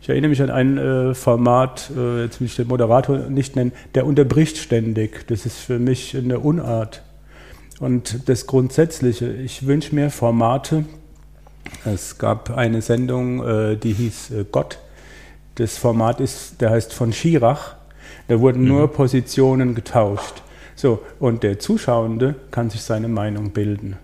Ich 0.00 0.08
erinnere 0.08 0.28
mich 0.28 0.42
an 0.42 0.50
ein 0.50 0.78
äh, 0.78 1.14
Format, 1.14 1.90
äh, 1.96 2.22
jetzt 2.22 2.40
will 2.40 2.46
ich 2.46 2.54
den 2.54 2.68
Moderator 2.68 3.18
nicht 3.18 3.56
nennen, 3.56 3.72
der 3.96 4.06
unterbricht 4.06 4.58
ständig. 4.58 5.26
Das 5.26 5.44
ist 5.44 5.58
für 5.58 5.80
mich 5.80 6.16
eine 6.16 6.38
Unart. 6.38 7.02
Und 7.78 8.28
das 8.28 8.46
Grundsätzliche, 8.46 9.30
ich 9.30 9.66
wünsche 9.66 9.94
mir 9.94 10.10
Formate, 10.10 10.84
Es 11.84 12.18
gab 12.18 12.56
eine 12.56 12.80
Sendung, 12.80 13.44
äh, 13.44 13.76
die 13.76 13.92
hieß 13.92 14.30
äh, 14.30 14.44
Gott. 14.50 14.78
Das 15.56 15.76
Format 15.78 16.20
ist, 16.20 16.60
der 16.60 16.70
heißt 16.70 16.92
von 16.92 17.12
Schirach. 17.12 17.74
Da 18.28 18.40
wurden 18.40 18.62
mhm. 18.62 18.68
nur 18.68 18.92
Positionen 18.92 19.74
getauscht. 19.74 20.42
So, 20.74 21.00
und 21.18 21.42
der 21.42 21.58
Zuschauende 21.58 22.34
kann 22.50 22.70
sich 22.70 22.82
seine 22.82 23.08
Meinung 23.08 23.50
bilden. 23.50 23.96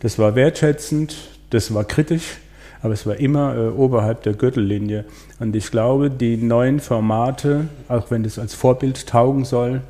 Das 0.00 0.18
war 0.18 0.34
wertschätzend, 0.34 1.16
das 1.50 1.74
war 1.74 1.84
kritisch, 1.84 2.38
aber 2.82 2.94
es 2.94 3.06
war 3.06 3.16
immer 3.16 3.56
äh, 3.56 3.68
oberhalb 3.68 4.22
der 4.22 4.34
Gürtellinie. 4.34 5.04
Und 5.40 5.54
ich 5.56 5.70
glaube, 5.70 6.10
die 6.10 6.36
neuen 6.36 6.80
Formate, 6.80 7.68
auch 7.88 8.10
wenn 8.10 8.22
das 8.22 8.38
als 8.38 8.54
Vorbild 8.54 9.06
taugen 9.06 9.44
soll, 9.44 9.82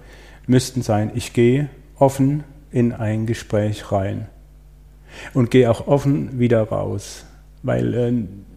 müssten 0.47 0.83
sein, 0.83 1.11
ich 1.15 1.33
gehe 1.33 1.69
offen 1.99 2.45
in 2.71 2.93
ein 2.93 3.27
Gespräch 3.27 3.91
rein 3.93 4.27
und 5.35 5.51
gehe 5.51 5.71
auch 5.71 5.87
offen 5.87 6.39
wieder 6.39 6.63
raus. 6.63 7.25
Weil 7.63 7.95
äh, 7.95 8.13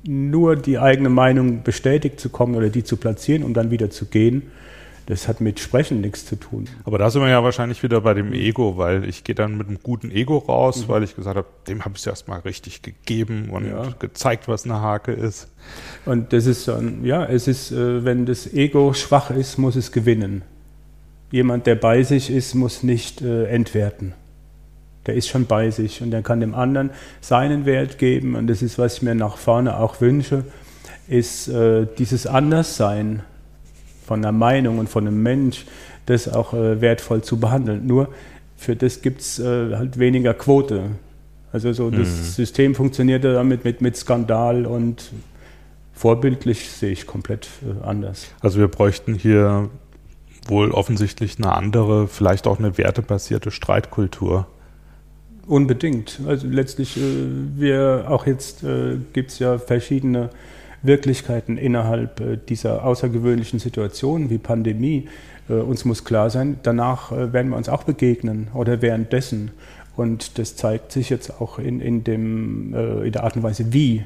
nur 0.08 0.56
die 0.56 0.80
eigene 0.80 1.10
Meinung 1.10 1.64
bestätigt 1.64 2.20
zu 2.20 2.30
kommen 2.30 2.56
oder 2.56 2.70
die 2.70 2.84
zu 2.84 2.98
platzieren 2.98 3.44
und 3.44 3.54
dann 3.56 3.72
wieder 3.72 3.90
zu 3.90 4.06
gehen, 4.06 4.52
das 5.08 5.28
hat 5.28 5.42
mit 5.42 5.60
Sprechen 5.60 6.00
nichts 6.00 6.26
zu 6.26 6.36
tun. 6.36 6.70
Aber 6.86 6.98
da 6.98 7.10
sind 7.10 7.22
wir 7.22 7.30
ja 7.30 7.44
wahrscheinlich 7.44 7.82
wieder 7.84 8.02
bei 8.02 8.14
dem 8.14 8.34
Ego, 8.34 8.78
weil 8.78 9.04
ich 9.04 9.24
gehe 9.24 9.36
dann 9.36 9.58
mit 9.58 9.68
einem 9.68 9.80
guten 9.82 10.12
Ego 10.12 10.38
raus, 10.38 10.84
mhm. 10.84 10.88
weil 10.90 11.04
ich 11.04 11.16
gesagt 11.16 11.38
habe, 11.38 11.48
dem 11.68 11.84
habe 11.84 11.96
ich 11.96 12.02
es 12.02 12.08
erstmal 12.08 12.40
richtig 12.42 12.82
gegeben 12.82 13.50
und 13.50 13.68
ja. 13.68 13.90
gezeigt, 14.00 14.48
was 14.48 14.66
eine 14.66 14.80
Hake 14.80 15.12
ist. 15.12 15.50
Und 16.06 16.34
das 16.34 16.46
ist 16.46 16.68
dann, 16.68 17.04
ja, 17.04 17.26
es 17.26 17.48
ist, 17.48 17.72
äh, 17.72 18.06
wenn 18.06 18.26
das 18.26 18.54
Ego 18.54 18.94
schwach 18.94 19.32
ist, 19.32 19.58
muss 19.58 19.76
es 19.76 19.92
gewinnen. 19.92 20.44
Jemand, 21.32 21.66
der 21.66 21.76
bei 21.76 22.04
sich 22.04 22.30
ist, 22.30 22.56
muss 22.56 22.84
nicht 22.84 23.22
äh, 23.22 23.46
entwerten. 23.46 24.14
Der 25.08 25.16
ist 25.16 25.30
schon 25.30 25.46
bei 25.46 25.72
sich 25.72 26.02
und 26.02 26.12
der 26.12 26.22
kann 26.22 26.42
dem 26.42 26.54
anderen 26.54 26.92
seinen 27.22 27.66
Wert 27.66 27.98
geben. 27.98 28.36
Und 28.36 28.48
das 28.48 28.62
ist, 28.62 28.78
was 28.78 28.98
ich 28.98 29.02
mir 29.02 29.16
nach 29.16 29.38
vorne 29.38 29.80
auch 29.80 30.02
wünsche, 30.02 30.44
ist 31.08 31.48
äh, 31.48 31.88
dieses 31.98 32.28
Anderssein 32.28 33.24
von 34.06 34.20
einer 34.20 34.32
Meinung 34.32 34.78
und 34.78 34.90
von 34.90 35.08
einem 35.08 35.24
Mensch, 35.24 35.66
das 36.06 36.28
auch 36.28 36.54
äh, 36.54 36.82
wertvoll 36.82 37.24
zu 37.24 37.40
behandeln. 37.40 37.88
Nur 37.88 38.10
für 38.58 38.76
das 38.76 39.02
gibt 39.02 39.22
es 39.22 39.40
äh, 39.40 39.76
halt 39.76 39.98
weniger 39.98 40.34
Quote. 40.34 40.92
Also 41.52 41.74
so 41.74 41.86
mhm. 41.86 42.00
das 42.00 42.36
System 42.36 42.76
funktioniert 42.76 43.24
damit 43.24 43.64
mit, 43.64 43.82
mit 43.82 43.98
Skandal 43.98 44.66
und 44.66 45.12
vorbildlich 45.94 46.70
sehe 46.70 46.92
ich 46.92 47.08
komplett 47.08 47.48
äh, 47.64 47.86
anders. 47.86 48.28
Also 48.40 48.60
wir 48.60 48.68
bräuchten 48.68 49.16
hier 49.16 49.70
wohl 50.48 50.72
offensichtlich 50.72 51.38
eine 51.38 51.54
andere, 51.54 52.08
vielleicht 52.08 52.48
auch 52.48 52.60
eine 52.60 52.78
wertebasierte 52.78 53.52
Streitkultur. 53.52 54.48
Unbedingt. 55.48 56.20
Also 56.28 56.48
letztlich, 56.48 56.98
äh, 56.98 57.02
wir 57.56 58.06
auch 58.08 58.26
jetzt 58.26 58.64
äh, 58.64 58.98
gibt 59.14 59.32
es 59.32 59.40
ja 59.40 59.58
verschiedene 59.58 60.30
Wirklichkeiten 60.84 61.58
innerhalb 61.58 62.20
äh, 62.20 62.38
dieser 62.38 62.84
außergewöhnlichen 62.86 63.60
Situation 63.60 64.30
wie 64.30 64.38
Pandemie. 64.38 65.08
Äh, 65.50 65.54
uns 65.54 65.86
muss 65.86 66.04
klar 66.04 66.30
sein, 66.30 66.60
danach 66.64 67.12
äh, 67.12 67.34
werden 67.34 67.50
wir 67.50 67.58
uns 67.58 67.70
auch 67.70 67.84
begegnen 67.84 68.48
oder 68.54 68.82
währenddessen. 68.82 69.52
Und 69.96 70.40
das 70.40 70.56
zeigt 70.56 70.92
sich 70.92 71.10
jetzt 71.10 71.42
auch 71.42 71.60
in, 71.60 71.82
in, 71.82 72.04
dem, 72.06 72.74
in 73.04 73.12
der 73.12 73.26
Art 73.26 73.36
und 73.36 73.44
Weise, 73.44 73.74
wie 73.74 74.06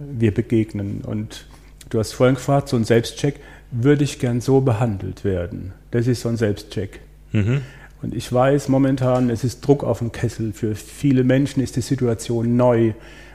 wir 0.00 0.34
begegnen. 0.34 1.02
Und 1.06 1.46
du 1.90 2.00
hast 2.00 2.12
vorhin 2.12 2.34
gefragt, 2.34 2.68
so 2.68 2.76
ein 2.76 2.82
Selbstcheck, 2.82 3.36
würde 3.72 4.04
ich 4.04 4.18
gern 4.18 4.40
so 4.40 4.60
behandelt 4.60 5.24
werden? 5.24 5.72
Das 5.90 6.06
ist 6.06 6.20
so 6.20 6.28
ein 6.28 6.36
Selbstcheck. 6.36 7.00
Mhm. 7.32 7.62
Und 8.02 8.14
ich 8.14 8.32
weiß 8.32 8.68
momentan, 8.68 9.30
es 9.30 9.44
ist 9.44 9.66
Druck 9.66 9.84
auf 9.84 9.98
dem 9.98 10.12
Kessel. 10.12 10.52
Für 10.52 10.74
viele 10.74 11.24
Menschen 11.24 11.62
ist 11.62 11.76
die 11.76 11.80
Situation 11.80 12.56
neu 12.56 12.92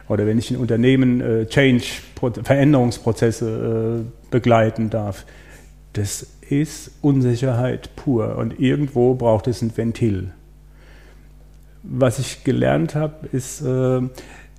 oder 0.08 0.26
wenn 0.26 0.38
ich 0.38 0.52
in 0.52 0.58
Unternehmen 0.58 1.22
äh, 1.22 1.46
Change, 1.48 1.86
Veränderungsprozesse 2.44 4.06
äh, 4.06 4.30
begleiten 4.32 4.90
darf, 4.90 5.26
das 5.94 6.28
ist 6.50 6.92
Unsicherheit 7.02 7.96
pur 7.96 8.38
und 8.38 8.60
irgendwo 8.60 9.16
braucht 9.16 9.48
es 9.48 9.62
ein 9.62 9.76
Ventil. 9.76 10.32
Was 11.84 12.20
ich 12.20 12.44
gelernt 12.44 12.96
habe, 12.96 13.28
ist, 13.32 13.62
äh, 13.62 14.02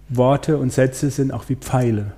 Worte 0.08 0.56
und 0.56 0.72
Sätze 0.72 1.10
sind 1.10 1.32
auch 1.32 1.48
wie 1.48 1.56
Pfeile. 1.56 2.12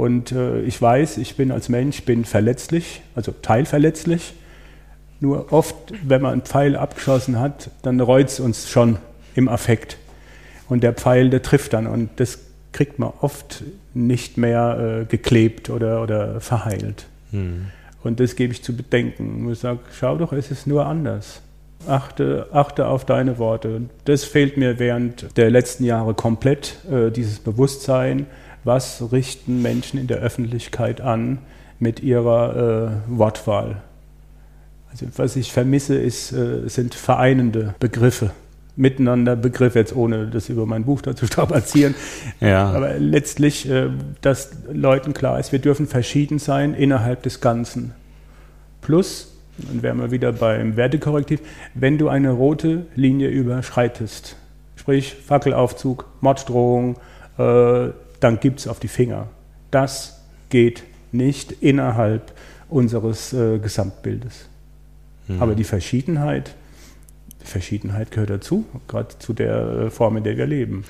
Und 0.00 0.32
äh, 0.32 0.62
ich 0.62 0.80
weiß, 0.80 1.18
ich 1.18 1.36
bin 1.36 1.52
als 1.52 1.68
Mensch 1.68 2.04
bin 2.06 2.24
verletzlich, 2.24 3.02
also 3.14 3.34
teilverletzlich. 3.42 4.32
Nur 5.20 5.52
oft, 5.52 5.76
wenn 6.02 6.22
man 6.22 6.32
einen 6.32 6.40
Pfeil 6.40 6.74
abgeschossen 6.74 7.38
hat, 7.38 7.70
dann 7.82 8.00
reut 8.00 8.28
es 8.28 8.40
uns 8.40 8.70
schon 8.70 8.96
im 9.34 9.46
Affekt 9.46 9.98
und 10.70 10.82
der 10.82 10.94
Pfeil, 10.94 11.28
der 11.28 11.42
trifft 11.42 11.74
dann 11.74 11.86
und 11.86 12.08
das 12.16 12.38
kriegt 12.72 12.98
man 12.98 13.12
oft 13.20 13.62
nicht 13.92 14.38
mehr 14.38 15.02
äh, 15.02 15.04
geklebt 15.04 15.68
oder, 15.68 16.02
oder 16.02 16.40
verheilt. 16.40 17.04
Hm. 17.32 17.66
Und 18.02 18.20
das 18.20 18.36
gebe 18.36 18.54
ich 18.54 18.62
zu 18.62 18.74
bedenken. 18.74 19.52
Ich 19.52 19.58
sage, 19.58 19.80
schau 19.92 20.16
doch, 20.16 20.32
es 20.32 20.50
ist 20.50 20.66
nur 20.66 20.86
anders. 20.86 21.42
Achte, 21.86 22.46
achte 22.52 22.86
auf 22.86 23.04
deine 23.04 23.36
Worte. 23.36 23.82
Das 24.06 24.24
fehlt 24.24 24.56
mir 24.56 24.78
während 24.78 25.36
der 25.36 25.50
letzten 25.50 25.84
Jahre 25.84 26.14
komplett, 26.14 26.78
äh, 26.90 27.10
dieses 27.10 27.38
Bewusstsein, 27.38 28.24
was 28.64 29.12
richten 29.12 29.62
Menschen 29.62 29.98
in 29.98 30.06
der 30.06 30.18
Öffentlichkeit 30.18 31.00
an 31.00 31.38
mit 31.78 32.00
ihrer 32.00 33.00
äh, 33.08 33.18
Wortwahl. 33.18 33.82
Also 34.90 35.06
was 35.16 35.36
ich 35.36 35.52
vermisse, 35.52 35.96
ist, 35.96 36.32
äh, 36.32 36.68
sind 36.68 36.94
vereinende 36.94 37.74
Begriffe 37.78 38.32
miteinander 38.80 39.36
Begriff, 39.36 39.74
jetzt 39.74 39.94
ohne 39.94 40.26
das 40.26 40.48
über 40.48 40.66
mein 40.66 40.84
Buch 40.84 41.02
dazu 41.02 41.26
strapazieren. 41.26 41.94
Ja. 42.40 42.70
Aber 42.70 42.94
letztlich, 42.98 43.68
äh, 43.68 43.88
dass 44.22 44.50
Leuten 44.72 45.12
klar 45.12 45.38
ist, 45.38 45.52
wir 45.52 45.58
dürfen 45.58 45.86
verschieden 45.86 46.38
sein 46.38 46.72
innerhalb 46.72 47.22
des 47.22 47.40
Ganzen. 47.40 47.92
Plus, 48.80 49.36
dann 49.58 49.82
wären 49.82 49.98
wir 49.98 50.10
wieder 50.10 50.32
beim 50.32 50.76
Wertekorrektiv, 50.76 51.40
wenn 51.74 51.98
du 51.98 52.08
eine 52.08 52.30
rote 52.30 52.86
Linie 52.94 53.28
überschreitest, 53.28 54.36
sprich 54.76 55.14
Fackelaufzug, 55.26 56.06
Morddrohung, 56.20 56.96
äh, 57.36 57.88
dann 58.20 58.40
gibt 58.40 58.60
es 58.60 58.68
auf 58.68 58.80
die 58.80 58.88
Finger. 58.88 59.28
Das 59.70 60.20
geht 60.50 60.84
nicht 61.12 61.52
innerhalb 61.60 62.32
unseres 62.68 63.32
äh, 63.32 63.58
Gesamtbildes. 63.58 64.48
Mhm. 65.26 65.42
Aber 65.42 65.54
die 65.54 65.64
Verschiedenheit, 65.64 66.54
Verschiedenheit 67.42 68.10
gehört 68.10 68.30
dazu, 68.30 68.64
gerade 68.88 69.18
zu 69.18 69.32
der 69.32 69.56
äh, 69.56 69.90
Form, 69.90 70.16
in 70.16 70.24
der 70.24 70.36
wir 70.36 70.46
leben. 70.46 70.84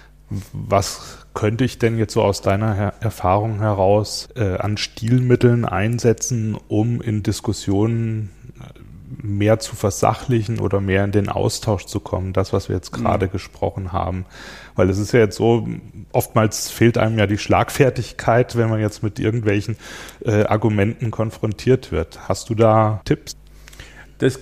Was 0.52 1.26
könnte 1.34 1.64
ich 1.64 1.78
denn 1.78 1.98
jetzt 1.98 2.12
so 2.12 2.22
aus 2.22 2.40
deiner 2.40 2.74
Her 2.74 2.94
Erfahrung 3.00 3.58
heraus 3.58 4.28
äh, 4.36 4.56
an 4.58 4.76
Stilmitteln 4.76 5.64
einsetzen, 5.64 6.56
um 6.68 7.00
in 7.00 7.24
Diskussionen 7.24 8.30
äh, 8.60 9.26
mehr 9.26 9.58
zu 9.58 9.74
versachlichen 9.74 10.60
oder 10.60 10.80
mehr 10.80 11.04
in 11.04 11.10
den 11.10 11.28
Austausch 11.28 11.86
zu 11.86 11.98
kommen, 11.98 12.32
das, 12.32 12.52
was 12.52 12.68
wir 12.68 12.76
jetzt 12.76 12.92
gerade 12.92 13.26
mhm. 13.26 13.32
gesprochen 13.32 13.92
haben. 13.92 14.24
Weil 14.76 14.88
es 14.88 14.98
ist 14.98 15.12
ja 15.12 15.20
jetzt 15.20 15.36
so, 15.36 15.66
oftmals 16.12 16.70
fehlt 16.70 16.98
einem 16.98 17.18
ja 17.18 17.26
die 17.26 17.38
Schlagfertigkeit, 17.38 18.56
wenn 18.56 18.68
man 18.68 18.80
jetzt 18.80 19.02
mit 19.02 19.18
irgendwelchen 19.18 19.76
äh, 20.24 20.44
Argumenten 20.44 21.10
konfrontiert 21.10 21.92
wird. 21.92 22.28
Hast 22.28 22.50
du 22.50 22.54
da 22.54 23.00
Tipps? 23.04 23.36
Das 24.18 24.38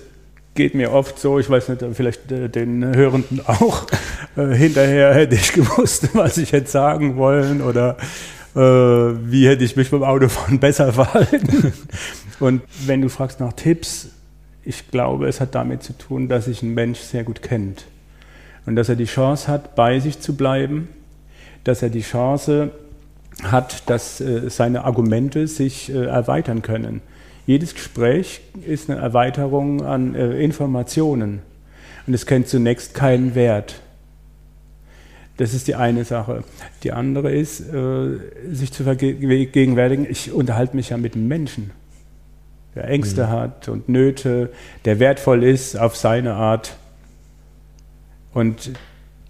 geht 0.55 0.75
mir 0.75 0.91
oft 0.91 1.19
so, 1.19 1.39
ich 1.39 1.49
weiß 1.49 1.69
nicht, 1.69 1.85
vielleicht 1.93 2.31
äh, 2.31 2.49
den 2.49 2.95
Hörenden 2.95 3.41
auch, 3.45 3.87
äh, 4.35 4.53
hinterher 4.53 5.13
hätte 5.13 5.35
ich 5.35 5.53
gewusst, 5.53 6.09
was 6.13 6.37
ich 6.37 6.51
hätte 6.51 6.69
sagen 6.69 7.17
wollen 7.17 7.61
oder 7.61 7.97
äh, 8.55 8.59
wie 8.59 9.47
hätte 9.47 9.63
ich 9.63 9.75
mich 9.75 9.91
beim 9.91 10.03
Autofahren 10.03 10.59
besser 10.59 10.91
verhalten. 10.93 11.73
Und 12.39 12.61
wenn 12.85 13.01
du 13.01 13.09
fragst 13.09 13.39
nach 13.39 13.53
Tipps, 13.53 14.09
ich 14.63 14.91
glaube, 14.91 15.27
es 15.27 15.39
hat 15.39 15.55
damit 15.55 15.83
zu 15.83 15.97
tun, 15.97 16.27
dass 16.27 16.45
sich 16.45 16.61
ein 16.61 16.73
Mensch 16.73 16.99
sehr 16.99 17.23
gut 17.23 17.41
kennt 17.41 17.85
und 18.65 18.75
dass 18.75 18.89
er 18.89 18.95
die 18.95 19.05
Chance 19.05 19.47
hat, 19.47 19.75
bei 19.75 19.99
sich 19.99 20.19
zu 20.19 20.35
bleiben, 20.35 20.89
dass 21.63 21.81
er 21.81 21.89
die 21.89 22.01
Chance 22.01 22.71
hat, 23.43 23.89
dass 23.89 24.21
äh, 24.21 24.49
seine 24.49 24.83
Argumente 24.83 25.47
sich 25.47 25.93
äh, 25.93 26.05
erweitern 26.05 26.61
können 26.61 27.01
jedes 27.49 27.73
Gespräch 27.73 28.41
ist 28.63 28.91
eine 28.91 28.99
Erweiterung 28.99 29.83
an 29.83 30.13
äh, 30.13 30.39
Informationen 30.39 31.41
und 32.05 32.13
es 32.13 32.27
kennt 32.27 32.47
zunächst 32.47 32.93
keinen 32.93 33.33
Wert. 33.33 33.81
Das 35.37 35.55
ist 35.55 35.67
die 35.67 35.73
eine 35.73 36.05
Sache. 36.05 36.43
Die 36.83 36.91
andere 36.91 37.31
ist, 37.31 37.63
sich 38.51 38.71
zu 38.71 38.83
vergegenwärtigen, 38.83 40.05
ich 40.07 40.31
unterhalte 40.31 40.75
mich 40.75 40.89
ja 40.89 40.97
mit 40.97 41.15
einem 41.15 41.27
Menschen, 41.27 41.71
der 42.75 42.87
Ängste 42.87 43.25
mhm. 43.25 43.29
hat 43.29 43.67
und 43.67 43.89
Nöte, 43.89 44.51
der 44.85 44.99
wertvoll 44.99 45.43
ist 45.43 45.75
auf 45.75 45.95
seine 45.95 46.35
Art. 46.35 46.75
Und 48.31 48.73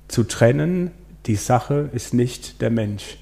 zu 0.10 0.26
trennen, 0.26 0.92
die 1.30 1.36
Sache 1.36 1.90
ist 1.94 2.16
nicht 2.16 2.60
der 2.60 2.72
Mensch. 2.72 3.18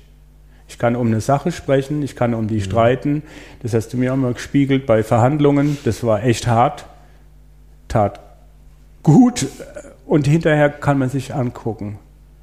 Ich 0.69 0.77
kann 0.77 0.95
um 0.95 1.07
eine 1.07 1.19
Sache 1.19 1.51
sprechen, 1.51 2.01
ich 2.03 2.15
kann 2.15 2.33
um 2.33 2.47
die 2.47 2.55
mhm. 2.55 2.61
streiten. 2.61 3.23
Das 3.61 3.73
hast 3.73 3.89
du 3.89 3.97
mir 3.97 4.13
auch 4.13 4.17
mal 4.17 4.33
gespiegelt 4.33 4.85
bei 4.85 5.03
Verhandlungen. 5.03 5.77
Das 5.83 6.05
war 6.05 6.23
echt 6.23 6.47
hart, 6.47 6.85
tat 7.89 8.21
gut 9.03 9.47
und 10.05 10.25
hinterher 10.25 10.69
kann 10.69 10.97
man 10.97 11.09
sich 11.09 11.35
angucken, 11.35 11.99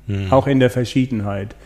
mhm. 0.07 0.31
auch 0.31 0.47
in 0.47 0.61
der 0.61 0.69
Verschiedenheit. 0.69 1.57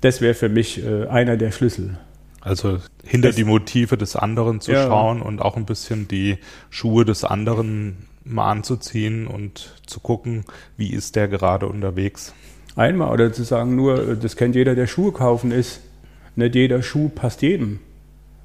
Das 0.00 0.22
wäre 0.22 0.32
für 0.32 0.48
mich 0.48 0.82
äh, 0.82 1.06
einer 1.06 1.36
der 1.36 1.50
Schlüssel. 1.50 1.98
Also 2.40 2.78
hinter 3.04 3.28
das, 3.28 3.36
die 3.36 3.44
Motive 3.44 3.98
des 3.98 4.16
anderen 4.16 4.62
zu 4.62 4.72
ja. 4.72 4.86
schauen 4.86 5.20
und 5.20 5.42
auch 5.42 5.58
ein 5.58 5.66
bisschen 5.66 6.08
die 6.08 6.38
Schuhe 6.70 7.04
des 7.04 7.22
anderen 7.22 8.06
mal 8.24 8.50
anzuziehen 8.50 9.26
und 9.26 9.74
zu 9.84 10.00
gucken, 10.00 10.46
wie 10.78 10.90
ist 10.94 11.16
der 11.16 11.28
gerade 11.28 11.66
unterwegs. 11.66 12.32
Einmal 12.76 13.10
oder 13.12 13.32
zu 13.32 13.42
sagen, 13.42 13.74
nur, 13.74 14.10
äh, 14.10 14.16
das 14.16 14.36
kennt 14.36 14.54
jeder, 14.54 14.74
der 14.74 14.86
Schuhe 14.86 15.10
kaufen 15.10 15.50
ist. 15.50 15.80
Nicht 16.36 16.54
jeder 16.54 16.82
Schuh 16.82 17.08
passt 17.08 17.40
jedem. 17.40 17.80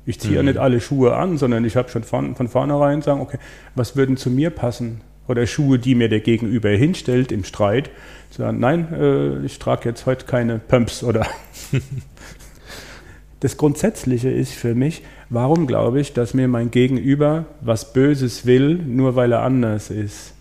Ich 0.06 0.20
ziehe 0.20 0.32
mhm. 0.32 0.38
ja 0.38 0.44
nicht 0.44 0.58
alle 0.58 0.80
Schuhe 0.80 1.16
an, 1.16 1.38
sondern 1.38 1.66
ich 1.66 1.76
habe 1.76 1.90
schon 1.90 2.04
von, 2.04 2.36
von 2.36 2.48
vornherein 2.48 3.02
sagen, 3.02 3.22
okay, 3.22 3.38
was 3.76 3.96
würden 3.96 4.18
zu 4.18 4.30
mir 4.30 4.50
passen? 4.50 5.02
Oder 5.28 5.46
Schuhe, 5.46 5.78
die 5.78 5.94
mir 5.94 6.10
der 6.10 6.22
Gegenüber 6.22 6.70
hinstellt 6.70 7.32
im 7.32 7.44
Streit, 7.44 7.92
sagen, 8.32 8.60
nein, 8.60 8.88
äh, 8.94 9.46
ich 9.46 9.60
trage 9.60 9.88
jetzt 9.90 10.06
heute 10.06 10.26
keine 10.26 10.60
Pumps 10.60 11.04
oder. 11.04 11.28
das 13.42 13.58
Grundsätzliche 13.58 14.30
ist 14.30 14.54
für 14.54 14.76
mich, 14.76 15.04
warum 15.30 15.68
glaube 15.68 16.00
ich, 16.00 16.14
dass 16.14 16.34
mir 16.34 16.48
mein 16.48 16.72
Gegenüber 16.72 17.46
was 17.60 17.94
Böses 17.94 18.46
will, 18.46 18.76
nur 18.76 19.16
weil 19.16 19.34
er 19.34 19.44
anders 19.44 19.90
ist? 19.90 20.34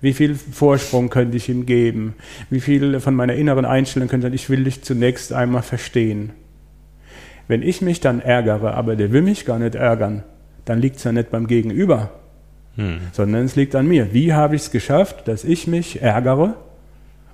Wie 0.00 0.14
viel 0.14 0.34
Vorsprung 0.34 1.10
könnte 1.10 1.36
ich 1.36 1.48
ihm 1.48 1.66
geben? 1.66 2.14
Wie 2.48 2.60
viel 2.60 3.00
von 3.00 3.14
meiner 3.14 3.34
inneren 3.34 3.64
Einstellung 3.64 4.08
könnte 4.08 4.28
ich, 4.28 4.34
ich 4.34 4.50
will 4.50 4.64
dich 4.64 4.82
zunächst 4.82 5.32
einmal 5.32 5.62
verstehen. 5.62 6.30
Wenn 7.48 7.62
ich 7.62 7.82
mich 7.82 8.00
dann 8.00 8.20
ärgere, 8.20 8.74
aber 8.74 8.96
der 8.96 9.12
will 9.12 9.22
mich 9.22 9.44
gar 9.44 9.58
nicht 9.58 9.74
ärgern, 9.74 10.22
dann 10.64 10.80
liegt 10.80 10.96
es 10.96 11.04
ja 11.04 11.12
nicht 11.12 11.30
beim 11.30 11.46
Gegenüber, 11.46 12.10
hm. 12.76 12.98
sondern 13.12 13.44
es 13.44 13.56
liegt 13.56 13.74
an 13.74 13.88
mir. 13.88 14.14
Wie 14.14 14.32
habe 14.32 14.54
ich 14.54 14.62
es 14.62 14.70
geschafft, 14.70 15.26
dass 15.28 15.44
ich 15.44 15.66
mich 15.66 16.00
ärgere, 16.00 16.54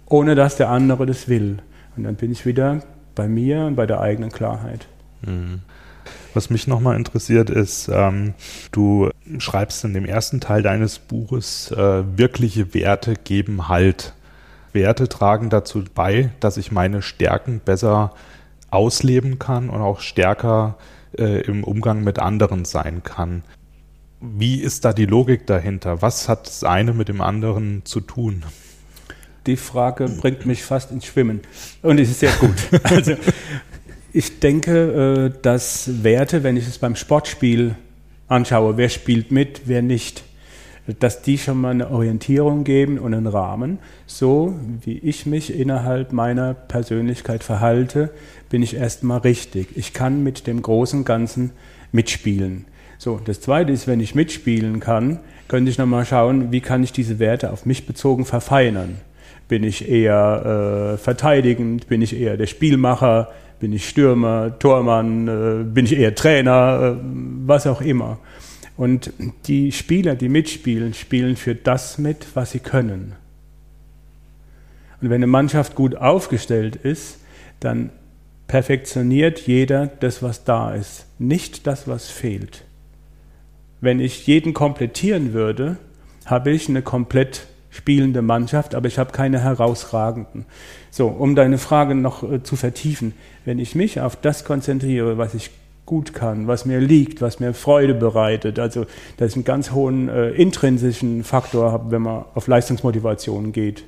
ohne 0.06 0.34
dass 0.34 0.56
der 0.56 0.70
andere 0.70 1.06
das 1.06 1.28
will? 1.28 1.58
Und 1.96 2.04
dann 2.04 2.16
bin 2.16 2.32
ich 2.32 2.46
wieder 2.46 2.80
bei 3.14 3.28
mir 3.28 3.66
und 3.66 3.76
bei 3.76 3.86
der 3.86 4.00
eigenen 4.00 4.32
Klarheit. 4.32 4.86
Hm. 5.24 5.60
Was 6.36 6.50
mich 6.50 6.66
nochmal 6.66 6.96
interessiert 6.96 7.48
ist, 7.48 7.88
ähm, 7.90 8.34
du 8.70 9.08
schreibst 9.38 9.82
in 9.86 9.94
dem 9.94 10.04
ersten 10.04 10.38
Teil 10.38 10.62
deines 10.62 10.98
Buches, 10.98 11.70
äh, 11.70 12.04
wirkliche 12.18 12.74
Werte 12.74 13.14
geben 13.14 13.68
Halt. 13.68 14.12
Werte 14.74 15.08
tragen 15.08 15.48
dazu 15.48 15.82
bei, 15.94 16.28
dass 16.40 16.58
ich 16.58 16.70
meine 16.70 17.00
Stärken 17.00 17.60
besser 17.64 18.12
ausleben 18.70 19.38
kann 19.38 19.70
und 19.70 19.80
auch 19.80 20.00
stärker 20.00 20.76
äh, 21.18 21.40
im 21.40 21.64
Umgang 21.64 22.04
mit 22.04 22.18
anderen 22.18 22.66
sein 22.66 23.02
kann. 23.02 23.42
Wie 24.20 24.60
ist 24.60 24.84
da 24.84 24.92
die 24.92 25.06
Logik 25.06 25.46
dahinter? 25.46 26.02
Was 26.02 26.28
hat 26.28 26.48
das 26.48 26.64
eine 26.64 26.92
mit 26.92 27.08
dem 27.08 27.22
anderen 27.22 27.86
zu 27.86 28.02
tun? 28.02 28.42
Die 29.46 29.56
Frage 29.56 30.06
bringt 30.06 30.44
mich 30.44 30.64
fast 30.64 30.90
ins 30.90 31.06
Schwimmen. 31.06 31.40
Und 31.80 31.98
es 31.98 32.10
ist 32.10 32.20
sehr 32.20 32.32
gut. 32.32 32.56
also, 32.82 33.14
ich 34.16 34.40
denke, 34.40 35.30
äh, 35.34 35.38
dass 35.42 36.02
Werte, 36.02 36.42
wenn 36.42 36.56
ich 36.56 36.66
es 36.66 36.78
beim 36.78 36.96
Sportspiel 36.96 37.74
anschaue, 38.28 38.78
wer 38.78 38.88
spielt 38.88 39.30
mit, 39.30 39.62
wer 39.66 39.82
nicht, 39.82 40.24
dass 41.00 41.20
die 41.20 41.36
schon 41.36 41.60
mal 41.60 41.72
eine 41.72 41.90
Orientierung 41.90 42.64
geben 42.64 42.98
und 42.98 43.12
einen 43.12 43.26
Rahmen. 43.26 43.78
So 44.06 44.54
wie 44.82 44.96
ich 44.96 45.26
mich 45.26 45.54
innerhalb 45.54 46.14
meiner 46.14 46.54
Persönlichkeit 46.54 47.44
verhalte, 47.44 48.10
bin 48.48 48.62
ich 48.62 48.76
erstmal 48.76 49.18
richtig. 49.18 49.76
Ich 49.76 49.92
kann 49.92 50.22
mit 50.22 50.46
dem 50.46 50.62
großen 50.62 51.04
Ganzen 51.04 51.50
mitspielen. 51.92 52.64
So, 52.96 53.20
das 53.22 53.42
zweite 53.42 53.70
ist, 53.70 53.86
wenn 53.86 54.00
ich 54.00 54.14
mitspielen 54.14 54.80
kann, 54.80 55.20
könnte 55.46 55.70
ich 55.70 55.76
nochmal 55.76 56.06
schauen, 56.06 56.52
wie 56.52 56.62
kann 56.62 56.82
ich 56.82 56.92
diese 56.92 57.18
Werte 57.18 57.52
auf 57.52 57.66
mich 57.66 57.86
bezogen 57.86 58.24
verfeinern. 58.24 58.96
Bin 59.48 59.62
ich 59.62 59.90
eher 59.90 60.94
äh, 60.94 60.96
verteidigend, 60.96 61.88
bin 61.88 62.00
ich 62.00 62.18
eher 62.18 62.38
der 62.38 62.46
Spielmacher, 62.46 63.28
bin 63.58 63.72
ich 63.72 63.88
Stürmer, 63.88 64.58
Tormann, 64.58 65.28
äh, 65.28 65.64
bin 65.64 65.86
ich 65.86 65.96
eher 65.96 66.14
Trainer, 66.14 66.96
äh, 66.96 67.02
was 67.46 67.66
auch 67.66 67.80
immer. 67.80 68.18
Und 68.76 69.12
die 69.46 69.72
Spieler, 69.72 70.14
die 70.14 70.28
mitspielen, 70.28 70.92
spielen 70.92 71.36
für 71.36 71.54
das 71.54 71.98
mit, 71.98 72.26
was 72.34 72.50
sie 72.50 72.58
können. 72.60 73.14
Und 75.00 75.10
wenn 75.10 75.16
eine 75.16 75.26
Mannschaft 75.26 75.74
gut 75.74 75.96
aufgestellt 75.96 76.76
ist, 76.76 77.18
dann 77.60 77.90
perfektioniert 78.46 79.40
jeder 79.40 79.86
das, 79.86 80.22
was 80.22 80.44
da 80.44 80.74
ist, 80.74 81.06
nicht 81.18 81.66
das, 81.66 81.88
was 81.88 82.10
fehlt. 82.10 82.64
Wenn 83.80 84.00
ich 84.00 84.26
jeden 84.26 84.54
komplettieren 84.54 85.32
würde, 85.32 85.76
habe 86.24 86.50
ich 86.50 86.68
eine 86.68 86.82
komplett 86.82 87.46
spielende 87.76 88.22
Mannschaft, 88.22 88.74
aber 88.74 88.88
ich 88.88 88.98
habe 88.98 89.12
keine 89.12 89.40
herausragenden. 89.40 90.46
So, 90.90 91.08
um 91.08 91.34
deine 91.34 91.58
Frage 91.58 91.94
noch 91.94 92.22
äh, 92.22 92.42
zu 92.42 92.56
vertiefen, 92.56 93.14
wenn 93.44 93.58
ich 93.58 93.74
mich 93.74 94.00
auf 94.00 94.16
das 94.16 94.44
konzentriere, 94.44 95.18
was 95.18 95.34
ich 95.34 95.50
gut 95.84 96.14
kann, 96.14 96.48
was 96.48 96.64
mir 96.64 96.80
liegt, 96.80 97.20
was 97.20 97.38
mir 97.38 97.54
Freude 97.54 97.94
bereitet. 97.94 98.58
Also, 98.58 98.86
dass 99.18 99.30
ich 99.30 99.36
einen 99.36 99.44
ganz 99.44 99.70
hohen 99.70 100.08
äh, 100.08 100.30
intrinsischen 100.30 101.22
Faktor 101.22 101.70
habe, 101.70 101.90
wenn 101.92 102.02
man 102.02 102.24
auf 102.34 102.48
Leistungsmotivation 102.48 103.52
geht. 103.52 103.84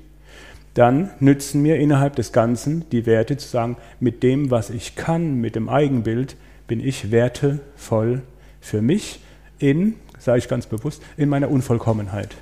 Dann 0.74 1.10
nützen 1.18 1.62
mir 1.62 1.76
innerhalb 1.76 2.14
des 2.14 2.32
Ganzen 2.32 2.84
die 2.92 3.04
Werte 3.04 3.36
zu 3.36 3.48
sagen, 3.48 3.76
mit 3.98 4.22
dem, 4.22 4.50
was 4.50 4.70
ich 4.70 4.94
kann, 4.94 5.34
mit 5.34 5.56
dem 5.56 5.68
Eigenbild, 5.68 6.36
bin 6.68 6.78
ich 6.78 7.10
wertevoll 7.10 8.22
für 8.60 8.82
mich 8.82 9.20
in, 9.58 9.94
sage 10.18 10.38
ich 10.38 10.48
ganz 10.48 10.66
bewusst, 10.66 11.02
in 11.16 11.28
meiner 11.28 11.50
Unvollkommenheit. 11.50 12.36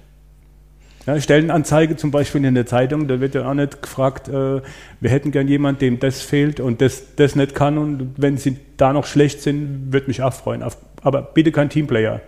Ja, 1.06 1.20
Stellenanzeige 1.20 1.96
zum 1.96 2.10
Beispiel 2.10 2.44
in 2.44 2.54
der 2.54 2.66
Zeitung, 2.66 3.06
da 3.06 3.20
wird 3.20 3.36
ja 3.36 3.48
auch 3.48 3.54
nicht 3.54 3.80
gefragt, 3.80 4.28
äh, 4.28 4.60
wir 5.00 5.10
hätten 5.10 5.30
gern 5.30 5.46
jemanden, 5.46 5.78
dem 5.78 5.98
das 6.00 6.20
fehlt 6.20 6.58
und 6.58 6.80
das, 6.80 7.14
das 7.14 7.36
nicht 7.36 7.54
kann 7.54 7.78
und 7.78 8.14
wenn 8.16 8.38
sie 8.38 8.58
da 8.76 8.92
noch 8.92 9.06
schlecht 9.06 9.40
sind, 9.40 9.92
würde 9.92 10.08
mich 10.08 10.22
auch 10.22 10.32
freuen. 10.32 10.64
Aber 11.02 11.22
bitte 11.22 11.52
kein 11.52 11.70
Teamplayer. 11.70 12.20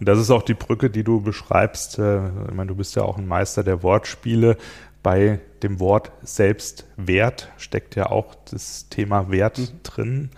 Und 0.00 0.08
das 0.08 0.18
ist 0.18 0.30
auch 0.30 0.42
die 0.42 0.54
Brücke, 0.54 0.90
die 0.90 1.04
du 1.04 1.20
beschreibst. 1.20 2.00
Äh, 2.00 2.26
ich 2.26 2.54
meine, 2.54 2.68
du 2.68 2.74
bist 2.74 2.96
ja 2.96 3.02
auch 3.02 3.18
ein 3.18 3.26
Meister 3.26 3.62
der 3.62 3.84
Wortspiele. 3.84 4.56
Bei 5.04 5.38
dem 5.62 5.78
Wort 5.78 6.10
Selbstwert 6.22 7.50
steckt 7.56 7.94
ja 7.94 8.06
auch 8.06 8.34
das 8.50 8.88
Thema 8.88 9.30
Wert 9.30 9.58
mhm. 9.58 9.82
drin. 9.84 10.30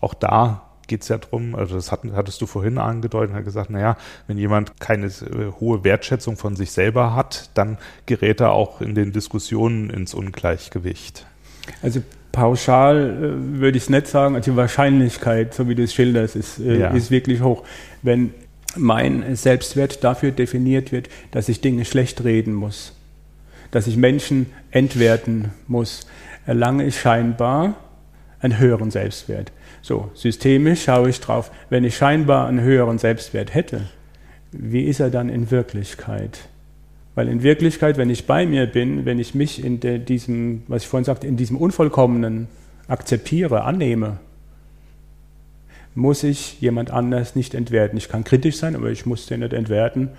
Auch 0.00 0.12
da 0.12 0.67
geht 0.88 1.02
es 1.02 1.08
ja 1.08 1.18
darum, 1.18 1.54
also 1.54 1.76
das 1.76 1.92
hat, 1.92 2.00
hattest 2.14 2.40
du 2.40 2.46
vorhin 2.46 2.78
angedeutet, 2.78 3.36
hat 3.36 3.44
gesagt, 3.44 3.70
naja, 3.70 3.96
wenn 4.26 4.38
jemand 4.38 4.80
keine 4.80 5.06
äh, 5.06 5.52
hohe 5.60 5.84
Wertschätzung 5.84 6.36
von 6.36 6.56
sich 6.56 6.72
selber 6.72 7.14
hat, 7.14 7.50
dann 7.54 7.78
gerät 8.06 8.40
er 8.40 8.52
auch 8.52 8.80
in 8.80 8.94
den 8.94 9.12
Diskussionen 9.12 9.90
ins 9.90 10.14
Ungleichgewicht. 10.14 11.26
Also 11.82 12.02
pauschal 12.32 12.96
äh, 12.96 13.60
würde 13.60 13.76
ich 13.76 13.84
es 13.84 13.90
nicht 13.90 14.08
sagen, 14.08 14.34
also 14.34 14.50
die 14.50 14.56
Wahrscheinlichkeit, 14.56 15.54
so 15.54 15.68
wie 15.68 15.74
du 15.74 15.84
es 15.84 15.94
schilderst, 15.94 16.36
ist, 16.36 16.58
äh, 16.58 16.80
ja. 16.80 16.88
ist 16.88 17.10
wirklich 17.10 17.42
hoch. 17.42 17.64
Wenn 18.02 18.34
mein 18.76 19.36
Selbstwert 19.36 20.04
dafür 20.04 20.30
definiert 20.30 20.92
wird, 20.92 21.08
dass 21.30 21.48
ich 21.48 21.60
Dinge 21.60 21.84
schlecht 21.84 22.24
reden 22.24 22.54
muss, 22.54 22.94
dass 23.70 23.86
ich 23.86 23.96
Menschen 23.96 24.46
entwerten 24.70 25.50
muss, 25.66 26.06
erlange 26.46 26.84
ich 26.84 26.98
scheinbar 27.00 27.74
einen 28.40 28.58
höheren 28.58 28.90
Selbstwert. 28.90 29.52
So, 29.82 30.10
systemisch 30.14 30.84
schaue 30.84 31.10
ich 31.10 31.20
drauf, 31.20 31.50
wenn 31.70 31.84
ich 31.84 31.96
scheinbar 31.96 32.48
einen 32.48 32.60
höheren 32.60 32.98
Selbstwert 32.98 33.54
hätte, 33.54 33.82
wie 34.52 34.84
ist 34.84 35.00
er 35.00 35.10
dann 35.10 35.28
in 35.28 35.50
Wirklichkeit? 35.50 36.40
Weil 37.14 37.28
in 37.28 37.42
Wirklichkeit, 37.42 37.96
wenn 37.98 38.10
ich 38.10 38.26
bei 38.26 38.46
mir 38.46 38.66
bin, 38.66 39.04
wenn 39.04 39.18
ich 39.18 39.34
mich 39.34 39.64
in 39.64 39.80
de, 39.80 39.98
diesem, 39.98 40.62
was 40.68 40.82
ich 40.82 40.88
vorhin 40.88 41.04
sagte, 41.04 41.26
in 41.26 41.36
diesem 41.36 41.56
Unvollkommenen 41.56 42.46
akzeptiere, 42.86 43.64
annehme, 43.64 44.18
muss 45.94 46.22
ich 46.22 46.60
jemand 46.60 46.90
anders 46.90 47.34
nicht 47.34 47.54
entwerten. 47.54 47.98
Ich 47.98 48.08
kann 48.08 48.24
kritisch 48.24 48.56
sein, 48.56 48.76
aber 48.76 48.90
ich 48.90 49.04
muss 49.04 49.26
den 49.26 49.40
nicht 49.40 49.52
entwerten 49.52 50.10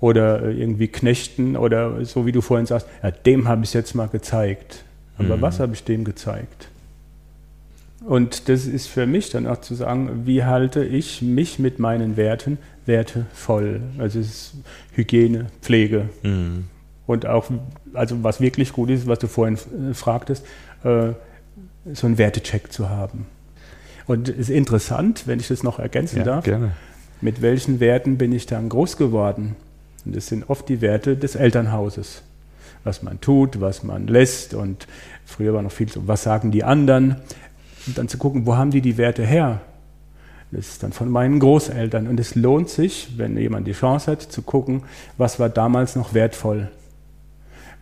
oder 0.00 0.42
irgendwie 0.50 0.88
knechten 0.88 1.56
oder 1.56 2.04
so 2.04 2.26
wie 2.26 2.32
du 2.32 2.40
vorhin 2.40 2.66
sagst, 2.66 2.88
ja, 3.02 3.10
dem 3.10 3.48
habe 3.48 3.62
ich 3.62 3.70
es 3.70 3.74
jetzt 3.74 3.94
mal 3.94 4.08
gezeigt. 4.08 4.84
Aber 5.16 5.36
mhm. 5.36 5.42
was 5.42 5.60
habe 5.60 5.74
ich 5.74 5.84
dem 5.84 6.04
gezeigt? 6.04 6.68
Und 8.08 8.48
das 8.48 8.64
ist 8.64 8.86
für 8.86 9.06
mich 9.06 9.28
dann 9.28 9.46
auch 9.46 9.60
zu 9.60 9.74
sagen, 9.74 10.22
wie 10.24 10.42
halte 10.42 10.82
ich 10.82 11.20
mich 11.20 11.58
mit 11.58 11.78
meinen 11.78 12.16
Werten 12.16 12.56
wertevoll? 12.86 13.82
Also 13.98 14.18
es 14.18 14.28
ist 14.28 14.54
Hygiene, 14.94 15.48
Pflege. 15.60 16.08
Mhm. 16.22 16.64
Und 17.06 17.26
auch, 17.26 17.50
also 17.92 18.24
was 18.24 18.40
wirklich 18.40 18.72
gut 18.72 18.88
ist, 18.88 19.06
was 19.06 19.18
du 19.18 19.26
vorhin 19.26 19.56
äh, 19.56 19.92
fragtest, 19.92 20.46
äh, 20.84 21.10
so 21.92 22.06
einen 22.06 22.16
Wertecheck 22.16 22.72
zu 22.72 22.88
haben. 22.88 23.26
Und 24.06 24.30
es 24.30 24.38
ist 24.38 24.50
interessant, 24.50 25.24
wenn 25.26 25.38
ich 25.38 25.48
das 25.48 25.62
noch 25.62 25.78
ergänzen 25.78 26.20
ja, 26.20 26.24
darf, 26.24 26.44
gerne. 26.44 26.72
mit 27.20 27.42
welchen 27.42 27.78
Werten 27.78 28.16
bin 28.16 28.32
ich 28.32 28.46
dann 28.46 28.70
groß 28.70 28.96
geworden? 28.96 29.54
Und 30.06 30.16
das 30.16 30.28
sind 30.28 30.48
oft 30.48 30.66
die 30.70 30.80
Werte 30.80 31.18
des 31.18 31.34
Elternhauses. 31.34 32.22
Was 32.84 33.02
man 33.02 33.20
tut, 33.20 33.60
was 33.60 33.82
man 33.82 34.06
lässt 34.06 34.54
und 34.54 34.86
früher 35.26 35.52
war 35.52 35.60
noch 35.60 35.72
viel 35.72 35.90
so, 35.90 36.08
was 36.08 36.22
sagen 36.22 36.52
die 36.52 36.64
anderen? 36.64 37.16
Und 37.88 37.98
dann 37.98 38.08
zu 38.08 38.18
gucken, 38.18 38.46
wo 38.46 38.56
haben 38.56 38.70
die 38.70 38.82
die 38.82 38.98
Werte 38.98 39.24
her? 39.24 39.62
Das 40.50 40.68
ist 40.68 40.82
dann 40.82 40.92
von 40.92 41.08
meinen 41.08 41.40
Großeltern. 41.40 42.06
Und 42.06 42.20
es 42.20 42.34
lohnt 42.34 42.68
sich, 42.68 43.14
wenn 43.16 43.36
jemand 43.36 43.66
die 43.66 43.72
Chance 43.72 44.12
hat, 44.12 44.22
zu 44.22 44.42
gucken, 44.42 44.82
was 45.16 45.40
war 45.40 45.48
damals 45.48 45.96
noch 45.96 46.14
wertvoll. 46.14 46.68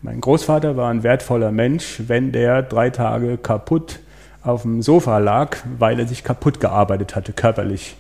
Mein 0.02 0.20
Großvater 0.20 0.76
war 0.76 0.90
ein 0.90 1.02
wertvoller 1.02 1.50
Mensch, 1.50 2.02
wenn 2.06 2.32
der 2.32 2.62
drei 2.62 2.90
Tage 2.90 3.36
kaputt 3.36 4.00
auf 4.42 4.62
dem 4.62 4.80
Sofa 4.80 5.18
lag, 5.18 5.56
weil 5.78 5.98
er 5.98 6.06
sich 6.06 6.22
kaputt 6.22 6.60
gearbeitet 6.60 7.16
hatte, 7.16 7.32
körperlich. 7.32 7.96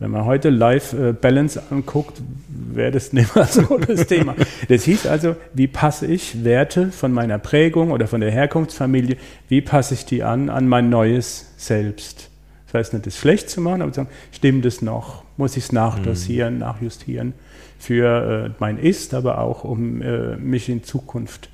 Wenn 0.00 0.12
man 0.12 0.24
heute 0.24 0.48
Life 0.48 0.96
äh, 0.96 1.12
Balance 1.12 1.62
anguckt, 1.70 2.22
wäre 2.48 2.90
das 2.90 3.12
nicht 3.12 3.36
mehr 3.36 3.44
so 3.44 3.78
das 3.78 4.06
Thema. 4.06 4.34
Das 4.68 4.84
hieß 4.84 5.06
also, 5.06 5.36
wie 5.52 5.68
passe 5.68 6.06
ich 6.06 6.42
Werte 6.42 6.90
von 6.90 7.12
meiner 7.12 7.38
Prägung 7.38 7.90
oder 7.90 8.06
von 8.06 8.22
der 8.22 8.30
Herkunftsfamilie, 8.30 9.18
wie 9.48 9.60
passe 9.60 9.94
ich 9.94 10.06
die 10.06 10.22
an 10.24 10.48
an 10.48 10.66
mein 10.66 10.88
neues 10.88 11.52
Selbst? 11.58 12.30
Das 12.66 12.74
heißt 12.74 12.92
nicht, 12.94 13.06
das 13.06 13.18
schlecht 13.18 13.50
zu 13.50 13.60
machen, 13.60 13.82
aber 13.82 13.92
zu 13.92 13.96
sagen, 13.96 14.10
stimmt 14.32 14.64
es 14.64 14.80
noch? 14.80 15.22
Muss 15.36 15.56
ich 15.56 15.64
es 15.64 15.72
nachdosieren, 15.72 16.54
mhm. 16.54 16.60
nachjustieren 16.60 17.34
für 17.78 18.46
äh, 18.46 18.50
mein 18.58 18.78
Ist, 18.78 19.12
aber 19.12 19.38
auch 19.38 19.64
um 19.64 20.00
äh, 20.00 20.36
mich 20.36 20.70
in 20.70 20.82
Zukunft 20.82 21.50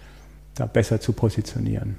da 0.54 0.66
besser 0.66 1.00
zu 1.00 1.12
positionieren. 1.12 1.96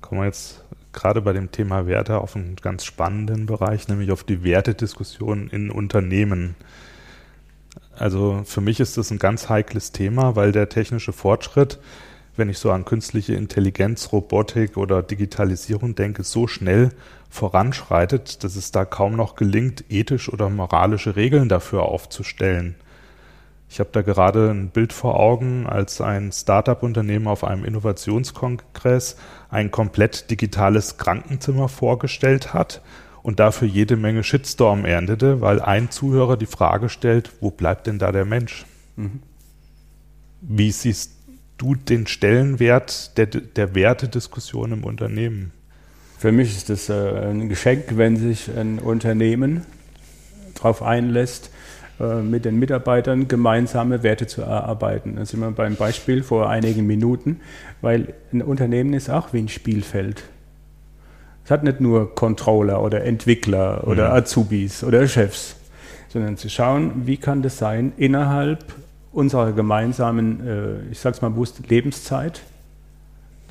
Kommen 0.00 0.22
wir 0.22 0.26
jetzt 0.26 0.59
gerade 0.92 1.22
bei 1.22 1.32
dem 1.32 1.50
Thema 1.52 1.86
Werte 1.86 2.18
auf 2.18 2.36
einen 2.36 2.56
ganz 2.56 2.84
spannenden 2.84 3.46
Bereich, 3.46 3.88
nämlich 3.88 4.10
auf 4.10 4.24
die 4.24 4.42
Wertediskussion 4.42 5.48
in 5.48 5.70
Unternehmen. 5.70 6.56
Also 7.96 8.42
für 8.44 8.60
mich 8.60 8.80
ist 8.80 8.96
das 8.96 9.10
ein 9.10 9.18
ganz 9.18 9.48
heikles 9.48 9.92
Thema, 9.92 10.36
weil 10.36 10.52
der 10.52 10.68
technische 10.68 11.12
Fortschritt, 11.12 11.78
wenn 12.36 12.48
ich 12.48 12.58
so 12.58 12.70
an 12.70 12.84
künstliche 12.84 13.34
Intelligenz, 13.34 14.12
Robotik 14.12 14.76
oder 14.76 15.02
Digitalisierung 15.02 15.94
denke, 15.94 16.24
so 16.24 16.46
schnell 16.46 16.90
voranschreitet, 17.28 18.42
dass 18.42 18.56
es 18.56 18.72
da 18.72 18.84
kaum 18.84 19.16
noch 19.16 19.36
gelingt, 19.36 19.84
ethisch 19.88 20.32
oder 20.32 20.48
moralische 20.48 21.16
Regeln 21.16 21.48
dafür 21.48 21.82
aufzustellen. 21.82 22.74
Ich 23.72 23.78
habe 23.78 23.90
da 23.92 24.02
gerade 24.02 24.50
ein 24.50 24.70
Bild 24.70 24.92
vor 24.92 25.20
Augen, 25.20 25.64
als 25.64 26.00
ein 26.00 26.32
Startup-Unternehmen 26.32 27.28
auf 27.28 27.44
einem 27.44 27.64
Innovationskongress 27.64 29.16
ein 29.48 29.70
komplett 29.70 30.28
digitales 30.28 30.96
Krankenzimmer 30.96 31.68
vorgestellt 31.68 32.52
hat 32.52 32.82
und 33.22 33.38
dafür 33.38 33.68
jede 33.68 33.96
Menge 33.96 34.24
Shitstorm 34.24 34.84
erntete, 34.84 35.40
weil 35.40 35.60
ein 35.60 35.88
Zuhörer 35.88 36.36
die 36.36 36.46
Frage 36.46 36.88
stellt, 36.88 37.30
wo 37.40 37.52
bleibt 37.52 37.86
denn 37.86 38.00
da 38.00 38.10
der 38.10 38.24
Mensch? 38.24 38.66
Mhm. 38.96 39.22
Wie 40.40 40.72
siehst 40.72 41.12
du 41.56 41.76
den 41.76 42.08
Stellenwert 42.08 43.16
der, 43.18 43.26
der 43.26 43.76
Wertediskussion 43.76 44.72
im 44.72 44.82
Unternehmen? 44.82 45.52
Für 46.18 46.32
mich 46.32 46.56
ist 46.56 46.70
es 46.70 46.88
äh, 46.88 47.30
ein 47.30 47.48
Geschenk, 47.48 47.84
wenn 47.96 48.16
sich 48.16 48.50
ein 48.50 48.80
Unternehmen 48.80 49.64
darauf 50.54 50.82
einlässt, 50.82 51.50
mit 52.22 52.44
den 52.44 52.58
Mitarbeitern 52.58 53.28
gemeinsame 53.28 54.02
Werte 54.02 54.26
zu 54.26 54.42
erarbeiten. 54.42 55.16
Da 55.16 55.24
sind 55.24 55.40
wir 55.40 55.50
beim 55.50 55.76
Beispiel 55.76 56.22
vor 56.22 56.48
einigen 56.48 56.86
Minuten, 56.86 57.40
weil 57.80 58.14
ein 58.32 58.42
Unternehmen 58.42 58.94
ist 58.94 59.10
auch 59.10 59.32
wie 59.32 59.38
ein 59.38 59.48
Spielfeld. 59.48 60.24
Es 61.44 61.50
hat 61.50 61.64
nicht 61.64 61.80
nur 61.80 62.14
Controller 62.14 62.80
oder 62.80 63.04
Entwickler 63.04 63.86
oder. 63.86 64.10
Mhm. 64.10 64.14
Azubis 64.14 64.84
oder 64.84 65.08
Chefs, 65.08 65.56
sondern 66.08 66.36
zu 66.36 66.48
schauen, 66.48 67.06
wie 67.06 67.16
kann 67.16 67.42
das 67.42 67.58
sein 67.58 67.92
innerhalb 67.96 68.64
unserer 69.12 69.52
gemeinsamen, 69.52 70.46
äh, 70.46 70.92
ich 70.92 71.00
sage 71.00 71.16
es 71.16 71.22
mal 71.22 71.30
bewusst, 71.30 71.68
Lebenszeit. 71.68 72.42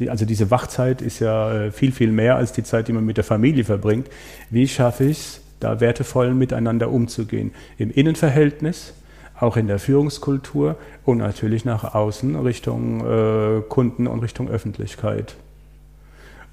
also 0.07 0.25
diese 0.25 0.49
Wachzeit 0.49 1.01
ist 1.01 1.19
ja 1.19 1.51
äh, 1.51 1.71
viel, 1.71 1.91
viel 1.91 2.12
mehr 2.12 2.38
als 2.38 2.53
die 2.53 2.63
Zeit, 2.63 2.88
die 2.88 2.93
man 2.93 3.05
mit 3.05 3.17
der 3.17 3.25
Familie 3.25 3.65
verbringt. 3.65 4.07
Wie 4.49 4.67
schaffe 4.67 5.03
ich 5.03 5.17
es, 5.17 5.41
da 5.60 5.80
wertevoll 5.80 6.34
miteinander 6.34 6.91
umzugehen. 6.91 7.52
Im 7.78 7.91
Innenverhältnis, 7.91 8.93
auch 9.39 9.58
in 9.58 9.67
der 9.67 9.80
Führungskultur 9.80 10.76
und 11.06 11.19
natürlich 11.19 11.65
nach 11.65 11.95
außen 11.95 12.36
Richtung 12.36 13.06
äh, 13.06 13.62
Kunden 13.62 14.08
und 14.08 14.19
Richtung 14.19 14.50
Öffentlichkeit. 14.50 15.36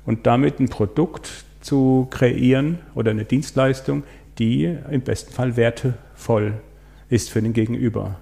Und 0.05 0.27
damit 0.27 0.61
ein 0.61 0.69
Produkt 0.69 1.45
zu 1.61 2.07
kreieren 2.11 2.79
oder 2.95 3.11
eine 3.11 3.25
Dienstleistung, 3.25 4.05
die 4.38 4.77
im 4.90 5.01
besten 5.01 5.33
Fall 5.33 5.57
wertevoll 5.57 6.55
ist 7.09 7.31
für 7.31 7.42
den 7.42 7.53
Gegenüber. 7.53 8.16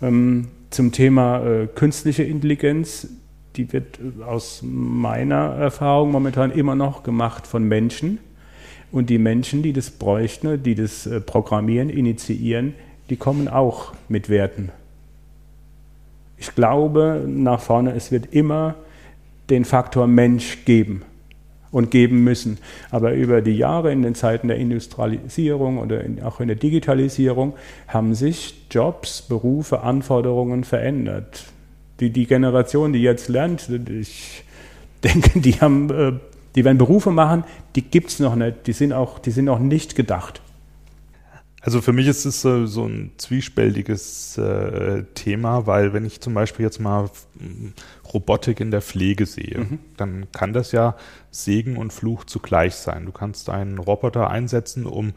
Ähm, 0.00 0.48
zum 0.70 0.92
Thema 0.92 1.44
äh, 1.44 1.66
künstliche 1.66 2.22
Intelligenz, 2.22 3.08
die 3.56 3.72
wird 3.74 3.98
aus 4.26 4.62
meiner 4.62 5.54
Erfahrung 5.56 6.10
momentan 6.10 6.50
immer 6.50 6.74
noch 6.74 7.02
gemacht 7.02 7.46
von 7.46 7.64
Menschen 7.64 8.18
und 8.92 9.10
die 9.10 9.18
Menschen, 9.18 9.62
die 9.62 9.72
das 9.72 9.90
bräuchten, 9.90 10.62
die 10.62 10.74
das 10.74 11.06
äh, 11.06 11.20
programmieren, 11.20 11.88
initiieren, 11.90 12.74
die 13.10 13.16
kommen 13.16 13.48
auch 13.48 13.94
mit 14.08 14.28
Werten. 14.28 14.70
Ich 16.36 16.54
glaube 16.54 17.24
nach 17.26 17.60
vorne, 17.60 17.94
es 17.94 18.12
wird 18.12 18.32
immer 18.32 18.74
den 19.50 19.64
Faktor 19.64 20.06
Mensch 20.06 20.64
geben 20.64 21.02
und 21.70 21.90
geben 21.90 22.22
müssen. 22.22 22.58
Aber 22.90 23.14
über 23.14 23.40
die 23.40 23.56
Jahre 23.56 23.92
in 23.92 24.02
den 24.02 24.14
Zeiten 24.14 24.48
der 24.48 24.58
Industrialisierung 24.58 25.78
oder 25.78 26.04
in, 26.04 26.22
auch 26.22 26.40
in 26.40 26.48
der 26.48 26.56
Digitalisierung 26.56 27.54
haben 27.88 28.14
sich 28.14 28.54
Jobs, 28.70 29.22
Berufe, 29.22 29.80
Anforderungen 29.80 30.64
verändert. 30.64 31.44
Die, 32.00 32.10
die 32.10 32.26
Generation, 32.26 32.92
die 32.92 33.02
jetzt 33.02 33.28
lernt, 33.28 33.68
ich 33.88 34.44
denke, 35.02 35.40
die 35.40 35.54
haben 35.54 35.90
äh, 35.90 36.12
die 36.54 36.64
werden 36.64 36.78
Berufe 36.78 37.10
machen, 37.10 37.44
die 37.76 37.82
gibt 37.82 38.10
es 38.10 38.20
noch 38.20 38.34
nicht, 38.34 38.66
die 38.66 38.72
sind 38.72 38.92
auch, 38.92 39.18
die 39.18 39.30
sind 39.30 39.46
noch 39.46 39.58
nicht 39.58 39.94
gedacht. 39.94 40.42
Also 41.64 41.80
für 41.80 41.92
mich 41.92 42.08
ist 42.08 42.24
es 42.24 42.42
so, 42.42 42.66
so 42.66 42.86
ein 42.86 43.12
zwiespältiges 43.18 44.36
äh, 44.36 45.04
Thema, 45.14 45.64
weil 45.68 45.92
wenn 45.92 46.04
ich 46.04 46.20
zum 46.20 46.34
Beispiel 46.34 46.64
jetzt 46.64 46.80
mal 46.80 47.08
hm, 47.38 47.72
Robotik 48.12 48.58
in 48.58 48.72
der 48.72 48.82
Pflege 48.82 49.26
sehe, 49.26 49.60
mhm. 49.60 49.78
dann 49.96 50.26
kann 50.32 50.52
das 50.52 50.72
ja 50.72 50.96
Segen 51.30 51.76
und 51.76 51.92
Fluch 51.92 52.24
zugleich 52.24 52.74
sein. 52.74 53.06
Du 53.06 53.12
kannst 53.12 53.48
einen 53.48 53.78
Roboter 53.78 54.28
einsetzen, 54.28 54.86
um 54.86 55.12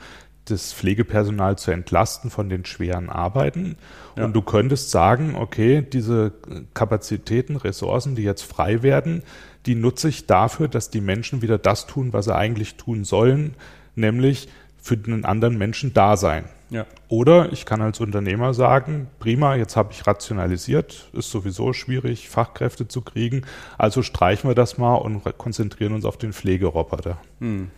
das 0.46 0.72
Pflegepersonal 0.72 1.58
zu 1.58 1.72
entlasten 1.72 2.30
von 2.30 2.48
den 2.50 2.64
schweren 2.66 3.10
Arbeiten. 3.10 3.78
Ja. 4.16 4.26
Und 4.26 4.34
du 4.34 4.44
könntest 4.44 4.92
sagen, 4.92 5.36
okay, 5.36 5.82
diese 5.82 6.32
Kapazitäten, 6.76 7.56
Ressourcen, 7.56 8.14
die 8.14 8.22
jetzt 8.22 8.44
frei 8.44 8.84
werden, 8.84 9.24
die 9.66 9.76
nutze 9.76 10.10
ich 10.10 10.28
dafür, 10.28 10.68
dass 10.68 10.90
die 10.90 11.02
Menschen 11.02 11.42
wieder 11.42 11.58
das 11.58 11.88
tun, 11.88 12.14
was 12.14 12.26
sie 12.26 12.36
eigentlich 12.36 12.76
tun 12.76 13.04
sollen, 13.04 13.56
nämlich 13.96 14.48
für 14.78 14.98
den 14.98 15.26
anderen 15.26 15.58
Menschen 15.58 15.94
da 15.94 16.16
sein. 16.18 16.46
Ja. 16.70 16.86
Oder 17.10 17.52
ich 17.52 17.66
kann 17.66 17.82
als 17.82 18.00
Unternehmer 18.00 18.54
sagen, 18.54 19.08
prima, 19.20 19.56
jetzt 19.56 19.76
habe 19.76 19.94
ich 19.94 20.06
rationalisiert, 20.06 21.10
ist 21.14 21.30
sowieso 21.30 21.74
schwierig, 21.74 22.30
Fachkräfte 22.30 22.88
zu 22.88 23.02
kriegen, 23.02 23.44
also 23.78 24.02
streichen 24.02 24.50
wir 24.50 24.56
das 24.56 24.78
mal 24.78 24.96
und 24.96 25.24
konzentrieren 25.38 25.94
uns 25.94 26.06
auf 26.06 26.18
den 26.18 26.34
Pflegeroboter. 26.34 27.18
Hm. 27.40 27.70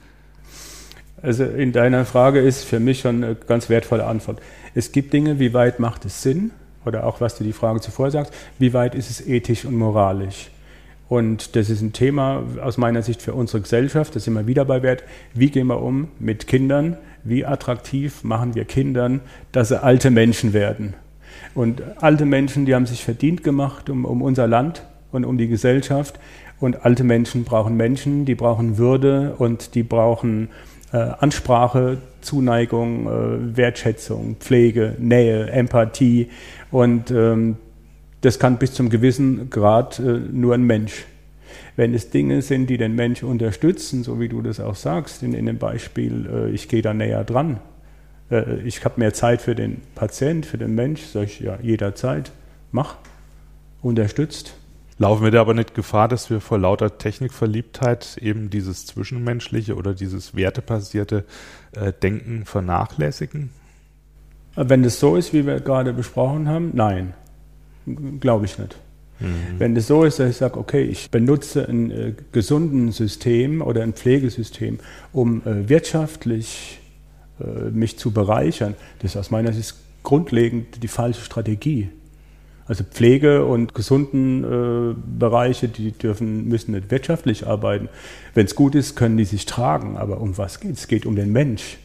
Also 1.22 1.46
in 1.46 1.72
deiner 1.72 2.06
Frage 2.06 2.40
ist 2.40 2.64
für 2.64 2.80
mich 2.80 3.00
schon 3.00 3.24
eine 3.24 3.36
ganz 3.36 3.70
wertvolle 3.70 4.06
Antwort. 4.06 4.40
Es 4.76 4.92
gibt 4.92 5.14
Dinge, 5.14 5.40
wie 5.40 5.54
weit 5.54 5.80
macht 5.80 6.06
es 6.06 6.22
Sinn? 6.22 6.52
Oder 6.86 7.06
auch 7.06 7.20
was 7.20 7.38
du 7.38 7.44
die 7.44 7.54
Frage 7.54 7.82
zuvor 7.82 8.12
sagst, 8.12 8.34
wie 8.60 8.74
weit 8.74 8.96
ist 8.96 9.10
es 9.10 9.26
ethisch 9.28 9.66
und 9.66 9.76
moralisch? 9.76 10.52
Und 11.10 11.56
das 11.56 11.70
ist 11.70 11.82
ein 11.82 11.94
Thema 11.94 12.44
aus 12.62 12.78
meiner 12.78 13.02
Sicht 13.02 13.22
für 13.22 13.34
unsere 13.34 13.62
Gesellschaft, 13.62 14.16
das 14.16 14.28
immer 14.28 14.46
wieder 14.46 14.66
bei 14.66 14.84
Wert. 14.84 15.04
Wie 15.34 15.50
gehen 15.50 15.68
wir 15.68 15.82
um 15.82 16.10
mit 16.20 16.48
Kindern? 16.48 16.98
Wie 17.24 17.46
attraktiv 17.46 18.24
machen 18.24 18.56
wir 18.56 18.66
Kindern, 18.66 19.22
dass 19.52 19.70
sie 19.70 19.82
alte 19.82 20.12
Menschen 20.12 20.54
werden? 20.54 20.96
Und 21.56 21.82
alte 22.02 22.26
Menschen, 22.26 22.66
die 22.66 22.76
haben 22.76 22.86
sich 22.86 23.04
verdient 23.04 23.44
gemacht 23.44 23.90
um, 23.90 24.06
um 24.06 24.22
unser 24.22 24.48
Land 24.48 24.84
und 25.12 25.26
um 25.26 25.38
die 25.38 25.48
Gesellschaft. 25.48 26.20
Und 26.60 26.86
alte 26.86 27.04
Menschen 27.04 27.44
brauchen 27.44 27.78
Menschen, 27.78 28.26
die 28.26 28.36
brauchen 28.36 28.78
Würde 28.78 29.36
und 29.38 29.76
die 29.76 29.84
brauchen 29.84 30.50
äh, 30.92 30.98
Ansprache, 30.98 32.00
Zuneigung, 32.22 33.08
äh, 33.08 33.58
Wertschätzung, 33.58 34.38
Pflege, 34.40 34.96
Nähe, 34.98 35.50
Empathie. 35.52 36.30
Und 36.72 37.12
ähm, 37.12 37.58
das 38.22 38.40
kann 38.40 38.58
bis 38.58 38.74
zum 38.74 38.90
gewissen 38.90 39.50
Grad 39.50 40.00
äh, 40.00 40.20
nur 40.32 40.54
ein 40.54 40.64
Mensch. 40.64 41.06
Wenn 41.76 41.94
es 41.94 42.10
Dinge 42.10 42.42
sind, 42.42 42.70
die 42.70 42.78
den 42.78 42.96
Mensch 42.96 43.24
unterstützen, 43.24 44.04
so 44.04 44.20
wie 44.20 44.30
du 44.30 44.42
das 44.42 44.60
auch 44.60 44.76
sagst, 44.76 45.24
in, 45.24 45.34
in 45.34 45.46
dem 45.46 45.58
Beispiel, 45.58 46.28
äh, 46.32 46.50
ich 46.50 46.68
gehe 46.68 46.82
da 46.82 46.94
näher 46.94 47.24
dran, 47.24 47.60
äh, 48.32 48.60
ich 48.62 48.84
habe 48.84 49.00
mehr 49.00 49.14
Zeit 49.14 49.42
für 49.42 49.56
den 49.56 49.82
Patient, 49.96 50.46
für 50.46 50.58
den 50.58 50.76
Mensch, 50.76 51.02
sage 51.04 51.26
ich 51.26 51.40
ja 51.40 51.58
jederzeit, 51.62 52.32
mach, 52.72 52.96
unterstützt. 53.82 54.56
Laufen 55.00 55.24
wir 55.24 55.32
da 55.32 55.42
aber 55.42 55.54
nicht 55.54 55.76
Gefahr, 55.76 56.08
dass 56.08 56.32
wir 56.32 56.42
vor 56.42 56.58
lauter 56.58 56.98
Technikverliebtheit 56.98 58.18
eben 58.20 58.50
dieses 58.50 58.88
zwischenmenschliche 58.88 59.76
oder 59.76 59.94
dieses 59.94 60.36
wertebasierte 60.36 61.24
äh, 61.74 61.94
Denken 61.94 62.46
vernachlässigen? 62.46 63.52
Wenn 64.56 64.84
es 64.84 65.00
so 65.00 65.16
ist, 65.16 65.34
wie 65.34 65.46
wir 65.46 65.60
gerade 65.60 65.94
besprochen 65.94 66.50
haben, 66.50 66.72
nein. 66.74 67.14
Glaube 68.20 68.46
ich 68.46 68.58
nicht. 68.58 68.78
Mhm. 69.20 69.60
Wenn 69.60 69.76
es 69.76 69.88
so 69.88 70.04
ist, 70.04 70.20
dass 70.20 70.30
ich 70.30 70.38
sage, 70.38 70.60
okay, 70.60 70.84
ich 70.84 71.10
benutze 71.10 71.68
ein 71.68 71.92
äh, 71.92 72.14
gesunden 72.32 72.92
System 72.92 73.62
oder 73.62 73.82
ein 73.82 73.94
Pflegesystem, 73.94 74.80
um 75.12 75.42
äh, 75.42 75.70
wirtschaftlich 75.70 76.80
äh, 77.40 77.70
mich 77.72 77.98
zu 77.98 78.12
bereichern, 78.12 78.76
das 79.00 79.12
ist 79.12 79.18
aus 79.18 79.32
meiner 79.32 79.54
Sicht 79.54 79.76
grundlegend 80.04 80.84
die 80.84 80.88
falsche 80.88 81.22
Strategie. 81.22 81.90
Also 82.68 82.84
Pflege 82.84 83.46
und 83.46 83.74
gesunden 83.74 84.44
äh, 84.44 84.96
Bereiche, 85.18 85.70
die 85.70 85.92
dürfen, 85.92 86.50
müssen 86.50 86.74
nicht 86.74 86.92
wirtschaftlich 86.92 87.48
arbeiten. 87.48 87.88
Wenn 88.34 88.46
es 88.46 88.56
gut 88.56 88.76
ist, 88.76 88.96
können 88.96 89.16
die 89.16 89.24
sich 89.24 89.46
tragen. 89.46 89.96
Aber 89.96 90.20
um 90.20 90.38
was 90.38 90.60
geht 90.60 90.74
es? 90.74 90.82
Es 90.82 90.88
geht 90.88 91.06
um 91.06 91.16
den 91.16 91.32
Mensch. 91.32 91.78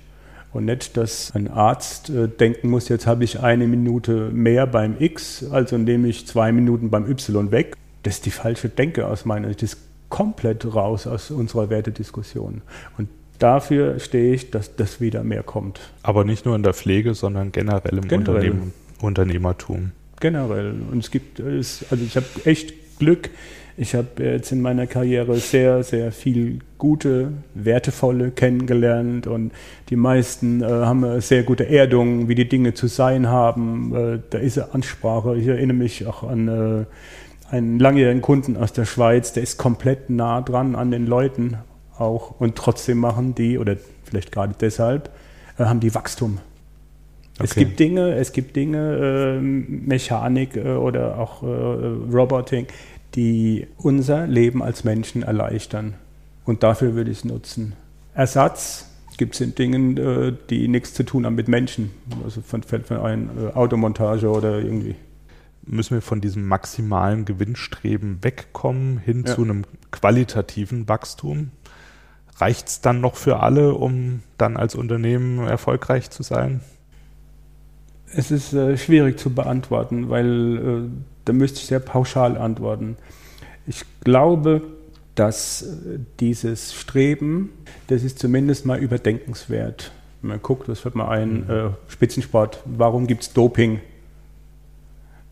Und 0.52 0.66
nicht, 0.66 0.96
dass 0.96 1.34
ein 1.34 1.48
Arzt 1.48 2.10
äh, 2.10 2.28
denken 2.28 2.68
muss, 2.68 2.88
jetzt 2.88 3.06
habe 3.06 3.24
ich 3.24 3.40
eine 3.40 3.66
Minute 3.66 4.30
mehr 4.30 4.66
beim 4.66 4.96
X, 4.98 5.44
also 5.50 5.78
nehme 5.78 6.08
ich 6.08 6.26
zwei 6.26 6.52
Minuten 6.52 6.90
beim 6.90 7.08
Y 7.10 7.50
weg. 7.50 7.74
Das 8.02 8.16
ist 8.16 8.26
die 8.26 8.30
falsche 8.30 8.68
Denke 8.68 9.06
aus 9.06 9.24
meiner 9.24 9.48
Sicht. 9.48 9.62
Das 9.62 9.72
ist 9.74 9.80
komplett 10.08 10.74
raus 10.74 11.06
aus 11.06 11.30
unserer 11.30 11.70
Wertediskussion. 11.70 12.60
Und 12.98 13.08
dafür 13.38 13.98
stehe 13.98 14.34
ich, 14.34 14.50
dass 14.50 14.76
das 14.76 15.00
wieder 15.00 15.24
mehr 15.24 15.42
kommt. 15.42 15.80
Aber 16.02 16.24
nicht 16.24 16.44
nur 16.44 16.54
in 16.54 16.62
der 16.62 16.74
Pflege, 16.74 17.14
sondern 17.14 17.52
generell 17.52 17.96
im 17.98 18.08
generell. 18.08 18.54
Unternehmertum 19.00 19.92
generell. 20.22 20.74
Und 20.90 21.04
es 21.04 21.10
gibt, 21.10 21.38
es, 21.38 21.84
also 21.90 22.02
ich 22.02 22.16
habe 22.16 22.26
echt 22.44 22.98
Glück. 22.98 23.28
Ich 23.76 23.94
habe 23.94 24.22
jetzt 24.22 24.52
in 24.52 24.60
meiner 24.62 24.86
Karriere 24.86 25.36
sehr, 25.36 25.82
sehr 25.82 26.12
viel 26.12 26.60
gute, 26.78 27.32
wertevolle 27.54 28.30
kennengelernt 28.30 29.26
und 29.26 29.50
die 29.88 29.96
meisten 29.96 30.62
äh, 30.62 30.66
haben 30.66 31.04
eine 31.04 31.20
sehr 31.22 31.42
gute 31.42 31.68
Erdung, 31.68 32.28
wie 32.28 32.34
die 32.34 32.48
Dinge 32.48 32.74
zu 32.74 32.86
sein 32.86 33.28
haben. 33.28 33.94
Äh, 33.94 34.18
da 34.28 34.38
ist 34.38 34.58
eine 34.58 34.74
Ansprache. 34.74 35.36
Ich 35.36 35.46
erinnere 35.46 35.76
mich 35.76 36.06
auch 36.06 36.22
an 36.22 36.48
äh, 36.48 36.84
einen 37.54 37.78
langjährigen 37.78 38.22
Kunden 38.22 38.56
aus 38.56 38.72
der 38.72 38.84
Schweiz, 38.84 39.32
der 39.32 39.42
ist 39.42 39.58
komplett 39.58 40.10
nah 40.10 40.40
dran 40.42 40.74
an 40.74 40.90
den 40.90 41.06
Leuten 41.06 41.56
auch 41.98 42.40
und 42.40 42.56
trotzdem 42.56 42.98
machen 42.98 43.34
die, 43.34 43.58
oder 43.58 43.76
vielleicht 44.04 44.32
gerade 44.32 44.54
deshalb, 44.60 45.10
äh, 45.58 45.64
haben 45.64 45.80
die 45.80 45.94
Wachstum. 45.94 46.38
Okay. 47.38 47.44
Es 47.44 47.54
gibt 47.54 47.80
Dinge, 47.80 48.14
es 48.14 48.32
gibt 48.32 48.56
Dinge, 48.56 49.38
äh, 49.38 49.40
Mechanik 49.40 50.56
äh, 50.56 50.74
oder 50.74 51.18
auch 51.18 51.42
äh, 51.42 51.46
Roboting, 51.46 52.66
die 53.14 53.66
unser 53.78 54.26
Leben 54.26 54.62
als 54.62 54.84
Menschen 54.84 55.22
erleichtern. 55.22 55.94
Und 56.44 56.62
dafür 56.62 56.94
würde 56.94 57.10
ich 57.10 57.18
es 57.18 57.24
nutzen. 57.24 57.74
Ersatz 58.14 58.90
gibt 59.16 59.34
es 59.34 59.40
in 59.40 59.54
Dingen, 59.54 59.96
äh, 59.96 60.32
die 60.50 60.68
nichts 60.68 60.94
zu 60.94 61.04
tun 61.04 61.24
haben 61.26 61.34
mit 61.34 61.48
Menschen. 61.48 61.90
Also 62.24 62.40
von, 62.42 62.62
von 62.62 62.82
ein 62.98 63.30
äh, 63.38 63.52
Automontage 63.54 64.28
oder 64.28 64.58
irgendwie. 64.58 64.94
Müssen 65.64 65.94
wir 65.94 66.02
von 66.02 66.20
diesem 66.20 66.48
maximalen 66.48 67.24
Gewinnstreben 67.24 68.18
wegkommen 68.22 68.98
hin 68.98 69.24
ja. 69.26 69.34
zu 69.34 69.42
einem 69.42 69.64
qualitativen 69.92 70.88
Wachstum? 70.88 71.52
Reicht 72.36 72.68
es 72.68 72.80
dann 72.80 73.00
noch 73.00 73.14
für 73.14 73.40
alle, 73.40 73.74
um 73.74 74.22
dann 74.38 74.56
als 74.56 74.74
Unternehmen 74.74 75.38
erfolgreich 75.46 76.10
zu 76.10 76.24
sein? 76.24 76.60
Es 78.14 78.30
ist 78.30 78.52
äh, 78.52 78.76
schwierig 78.76 79.18
zu 79.18 79.30
beantworten, 79.30 80.10
weil 80.10 80.56
äh, 80.56 80.90
da 81.24 81.32
müsste 81.32 81.58
ich 81.58 81.66
sehr 81.66 81.80
pauschal 81.80 82.36
antworten. 82.36 82.96
Ich 83.66 83.84
glaube, 84.04 84.62
dass 85.14 85.62
äh, 85.62 85.98
dieses 86.20 86.74
Streben, 86.74 87.50
das 87.88 88.02
ist 88.02 88.18
zumindest 88.18 88.66
mal 88.66 88.78
überdenkenswert. 88.78 89.92
Man 90.20 90.40
guckt, 90.40 90.68
was 90.68 90.84
wird 90.84 90.94
man 90.94 91.08
ein, 91.08 91.44
mhm. 91.44 91.50
äh, 91.50 91.70
Spitzensport, 91.88 92.62
warum 92.64 93.06
gibt 93.06 93.22
es 93.22 93.32
Doping? 93.32 93.80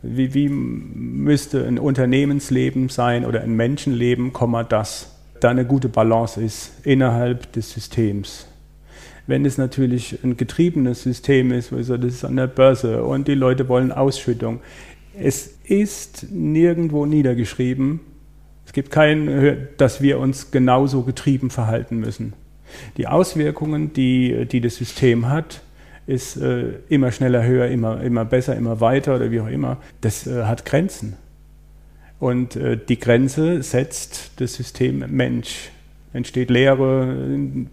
Wie, 0.03 0.33
wie, 0.33 0.49
müsste 0.49 1.67
ein 1.67 1.79
Unternehmensleben 1.79 2.89
sein 2.89 3.27
oder 3.27 3.43
ein 3.43 3.55
Menschenleben, 3.55 4.33
dass 4.69 5.15
da 5.41 5.51
eine 5.51 5.67
gute 5.67 5.91
Balance 5.91 6.41
ist 6.41 6.73
innerhalb 6.85 7.53
des 7.53 7.71
Systems? 7.71 8.47
Wenn 9.27 9.45
es 9.45 9.59
natürlich 9.59 10.19
ein 10.25 10.37
getriebenes 10.37 11.03
System 11.03 11.53
ist, 11.53 11.73
also 11.73 11.97
das 11.97 12.15
ist 12.15 12.25
an 12.25 12.37
der 12.37 12.47
Börse 12.47 13.05
und 13.05 13.29
die 13.29 13.35
Leute 13.35 13.69
wollen 13.69 13.93
Ausschüttung. 13.93 14.61
Es 15.19 15.59
ist 15.65 16.27
nirgendwo 16.31 17.07
niedergeschrieben, 17.07 18.01
es 18.71 18.73
gibt 18.73 18.93
kein, 18.93 19.67
dass 19.79 20.01
wir 20.01 20.21
uns 20.21 20.53
genauso 20.53 21.03
getrieben 21.03 21.51
verhalten 21.51 21.99
müssen. 21.99 22.35
Die 22.97 23.09
Auswirkungen, 23.09 23.93
die, 23.93 24.47
die 24.47 24.61
das 24.61 24.77
System 24.77 25.29
hat, 25.29 25.63
ist 26.07 26.37
äh, 26.37 26.75
immer 26.89 27.11
schneller, 27.11 27.45
höher, 27.45 27.67
immer, 27.67 28.01
immer 28.01 28.25
besser, 28.25 28.55
immer 28.55 28.81
weiter 28.81 29.17
oder 29.17 29.33
wie 29.33 29.41
auch 29.41 29.49
immer. 29.49 29.79
Das 30.01 30.27
äh, 30.27 30.45
hat 30.45 30.65
Grenzen. 30.65 31.17
Und 32.21 32.55
äh, 32.55 32.77
die 32.77 33.01
Grenze 33.01 33.63
setzt 33.63 34.33
das 34.37 34.55
System 34.55 35.05
Mensch 35.09 35.71
entsteht 36.13 36.51
Leere. 36.51 37.17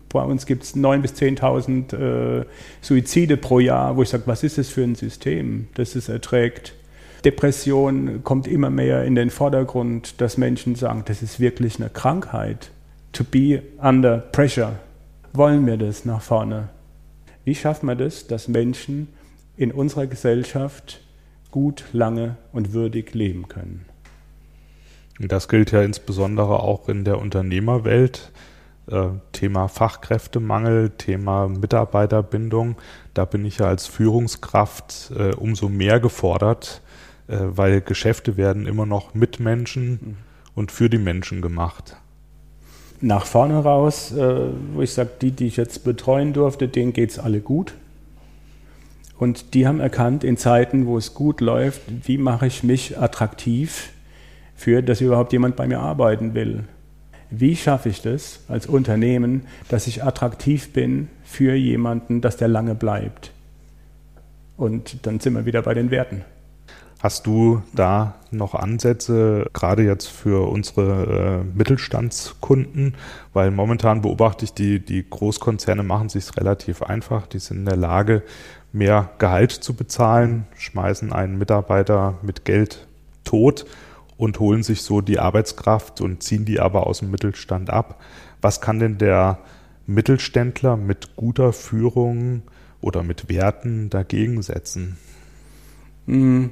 Bei 0.09 0.23
uns 0.23 0.45
gibt 0.45 0.63
es 0.63 0.75
9.000 0.75 0.97
bis 0.99 1.13
10.000 1.13 2.41
äh, 2.41 2.45
Suizide 2.81 3.37
pro 3.37 3.59
Jahr, 3.59 3.97
wo 3.97 4.03
ich 4.03 4.09
sage, 4.09 4.23
was 4.25 4.43
ist 4.43 4.57
das 4.57 4.69
für 4.69 4.83
ein 4.83 4.95
System, 4.95 5.67
das 5.75 5.95
es 5.95 6.09
erträgt? 6.09 6.73
Depression 7.25 8.23
kommt 8.23 8.47
immer 8.47 8.69
mehr 8.69 9.03
in 9.03 9.15
den 9.15 9.31
Vordergrund, 9.31 10.21
dass 10.21 10.37
Menschen 10.37 10.75
sagen, 10.75 11.03
das 11.05 11.21
ist 11.21 11.39
wirklich 11.39 11.79
eine 11.79 11.89
Krankheit. 11.89 12.71
To 13.13 13.23
be 13.23 13.63
under 13.81 14.19
pressure. 14.19 14.73
Wollen 15.33 15.65
wir 15.65 15.77
das 15.77 16.05
nach 16.05 16.21
vorne? 16.21 16.69
Wie 17.43 17.55
schaffen 17.55 17.87
wir 17.87 17.95
das, 17.95 18.27
dass 18.27 18.47
Menschen 18.47 19.07
in 19.55 19.71
unserer 19.71 20.05
Gesellschaft 20.05 21.01
gut, 21.49 21.85
lange 21.93 22.37
und 22.51 22.73
würdig 22.73 23.13
leben 23.13 23.47
können? 23.47 23.85
Das 25.19 25.47
gilt 25.47 25.71
ja 25.71 25.81
insbesondere 25.81 26.59
auch 26.59 26.89
in 26.89 27.03
der 27.03 27.19
Unternehmerwelt. 27.19 28.31
Äh, 28.89 29.07
Thema 29.33 29.67
Fachkräftemangel, 29.67 30.91
Thema 30.91 31.47
Mitarbeiterbindung. 31.47 32.75
Da 33.13 33.25
bin 33.25 33.45
ich 33.45 33.57
ja 33.57 33.67
als 33.67 33.85
Führungskraft 33.87 35.11
äh, 35.17 35.33
umso 35.33 35.67
mehr 35.67 35.99
gefordert, 35.99 36.81
äh, 37.27 37.37
weil 37.39 37.81
Geschäfte 37.81 38.37
werden 38.37 38.65
immer 38.65 38.85
noch 38.85 39.13
mit 39.13 39.39
Menschen 39.39 39.89
mhm. 39.89 40.17
und 40.55 40.71
für 40.71 40.89
die 40.89 40.99
Menschen 40.99 41.41
gemacht. 41.41 41.97
Nach 42.99 43.27
vorne 43.27 43.59
raus, 43.59 44.11
wo 44.11 44.81
ich 44.81 44.91
sage, 44.91 45.11
die, 45.21 45.29
die 45.29 45.45
ich 45.45 45.57
jetzt 45.57 45.83
betreuen 45.83 46.33
durfte, 46.33 46.67
denen 46.67 46.93
geht 46.93 47.11
es 47.11 47.19
alle 47.19 47.41
gut. 47.41 47.75
Und 49.19 49.53
die 49.53 49.67
haben 49.67 49.79
erkannt, 49.79 50.23
in 50.23 50.35
Zeiten, 50.35 50.87
wo 50.87 50.97
es 50.97 51.13
gut 51.13 51.39
läuft, 51.39 51.81
wie 52.07 52.17
mache 52.17 52.47
ich 52.47 52.63
mich 52.63 52.97
attraktiv 52.97 53.91
für, 54.57 54.81
dass 54.81 54.99
überhaupt 54.99 55.31
jemand 55.31 55.55
bei 55.55 55.67
mir 55.67 55.79
arbeiten 55.79 56.33
will. 56.33 56.65
Wie 57.29 57.55
schaffe 57.55 57.89
ich 57.89 58.01
das 58.01 58.41
als 58.49 58.67
Unternehmen, 58.67 59.43
dass 59.69 59.87
ich 59.87 60.03
attraktiv 60.03 60.73
bin 60.73 61.09
für 61.23 61.53
jemanden, 61.53 62.19
dass 62.19 62.37
der 62.37 62.47
lange 62.47 62.75
bleibt? 62.75 63.31
Und 64.57 65.05
dann 65.05 65.19
sind 65.19 65.35
wir 65.35 65.45
wieder 65.45 65.61
bei 65.61 65.73
den 65.73 65.91
Werten. 65.91 66.25
Hast 66.99 67.27
du 67.27 67.61
da 67.75 68.15
noch 68.31 68.55
Ansätze, 68.55 69.45
gerade 69.53 69.83
jetzt 69.83 70.07
für 70.07 70.49
unsere 70.49 71.43
äh, 71.43 71.57
Mittelstandskunden? 71.57 72.95
Weil 73.33 73.51
momentan 73.51 74.01
beobachte 74.01 74.45
ich, 74.45 74.53
die, 74.53 74.79
die 74.83 75.07
Großkonzerne 75.07 75.83
machen 75.83 76.09
sich 76.09 76.35
relativ 76.37 76.81
einfach. 76.81 77.27
Die 77.27 77.37
sind 77.37 77.57
in 77.57 77.65
der 77.65 77.77
Lage, 77.77 78.23
mehr 78.73 79.11
Gehalt 79.19 79.51
zu 79.51 79.75
bezahlen, 79.75 80.47
schmeißen 80.57 81.13
einen 81.13 81.37
Mitarbeiter 81.37 82.15
mit 82.23 82.45
Geld 82.45 82.87
tot 83.23 83.65
und 84.17 84.39
holen 84.39 84.63
sich 84.63 84.81
so 84.81 85.01
die 85.01 85.19
Arbeitskraft 85.19 86.01
und 86.01 86.23
ziehen 86.23 86.45
die 86.45 86.59
aber 86.59 86.87
aus 86.87 86.99
dem 86.99 87.11
Mittelstand 87.11 87.69
ab. 87.69 88.01
Was 88.41 88.61
kann 88.61 88.79
denn 88.79 88.97
der 88.97 89.39
Mittelständler 89.85 90.75
mit 90.75 91.15
guter 91.15 91.53
Führung 91.53 92.41
oder 92.81 93.03
mit 93.03 93.29
Werten 93.29 93.89
dagegen 93.89 94.41
setzen? 94.41 94.97
Hm. 96.05 96.49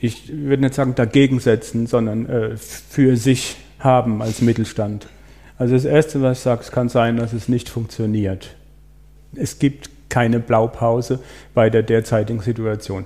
Ich 0.00 0.30
würde 0.32 0.62
nicht 0.62 0.74
sagen 0.74 0.94
dagegen 0.94 1.40
setzen, 1.40 1.86
sondern 1.86 2.26
äh, 2.26 2.56
für 2.56 3.16
sich 3.16 3.56
haben 3.78 4.20
als 4.20 4.42
Mittelstand. 4.42 5.06
Also 5.56 5.74
das 5.74 5.84
Erste, 5.84 6.20
was 6.20 6.38
ich 6.38 6.42
sage, 6.42 6.62
es 6.62 6.72
kann 6.72 6.88
sein, 6.88 7.16
dass 7.16 7.32
es 7.32 7.48
nicht 7.48 7.68
funktioniert. 7.68 8.56
Es 9.34 9.58
gibt 9.58 9.90
keine 10.08 10.40
Blaupause 10.40 11.20
bei 11.54 11.70
der 11.70 11.82
derzeitigen 11.82 12.40
Situation. 12.40 13.04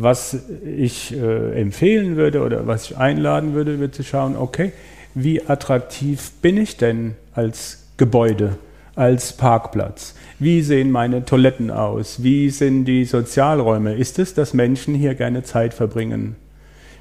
Was 0.00 0.38
ich 0.64 1.12
äh, 1.12 1.60
empfehlen 1.60 2.14
würde 2.14 2.42
oder 2.42 2.68
was 2.68 2.90
ich 2.90 2.96
einladen 2.96 3.54
würde, 3.54 3.80
wird 3.80 3.96
zu 3.96 4.04
schauen, 4.04 4.36
okay, 4.36 4.70
wie 5.14 5.44
attraktiv 5.44 6.30
bin 6.40 6.56
ich 6.56 6.76
denn 6.76 7.16
als 7.34 7.88
Gebäude, 7.96 8.58
als 8.94 9.32
Parkplatz? 9.32 10.14
Wie 10.38 10.62
sehen 10.62 10.92
meine 10.92 11.24
Toiletten 11.24 11.72
aus? 11.72 12.22
Wie 12.22 12.50
sind 12.50 12.84
die 12.84 13.04
Sozialräume? 13.06 13.96
Ist 13.96 14.20
es, 14.20 14.34
dass 14.34 14.54
Menschen 14.54 14.94
hier 14.94 15.16
gerne 15.16 15.42
Zeit 15.42 15.74
verbringen? 15.74 16.36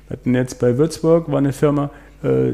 Wir 0.07 0.17
hatten 0.17 0.33
jetzt 0.33 0.59
bei 0.59 0.79
Würzburg, 0.79 1.29
war 1.29 1.37
eine 1.37 1.53
Firma, 1.53 1.91
äh, 2.23 2.53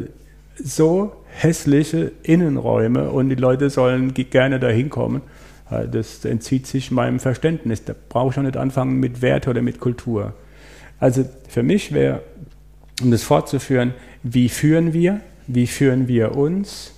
so 0.62 1.14
hässliche 1.30 2.12
Innenräume 2.22 3.10
und 3.12 3.30
die 3.30 3.36
Leute 3.36 3.70
sollen 3.70 4.14
gerne 4.14 4.60
da 4.60 4.68
hinkommen. 4.68 5.22
Äh, 5.70 5.88
das 5.88 6.26
entzieht 6.26 6.68
sich 6.68 6.92
meinem 6.92 7.20
Verständnis. 7.20 7.84
Da 7.84 7.94
brauche 8.10 8.32
ich 8.32 8.38
auch 8.38 8.44
nicht 8.44 8.58
anfangen 8.58 9.00
mit 9.00 9.22
Werte 9.22 9.50
oder 9.50 9.62
mit 9.62 9.80
Kultur. 9.80 10.34
Also 11.00 11.26
für 11.48 11.64
mich 11.64 11.92
wäre, 11.92 12.22
um 13.02 13.12
das 13.12 13.24
fortzuführen, 13.24 13.94
wie 14.24 14.50
führen 14.50 14.94
wir, 14.94 15.20
wie 15.48 15.68
führen 15.68 16.08
wir 16.08 16.36
uns, 16.36 16.94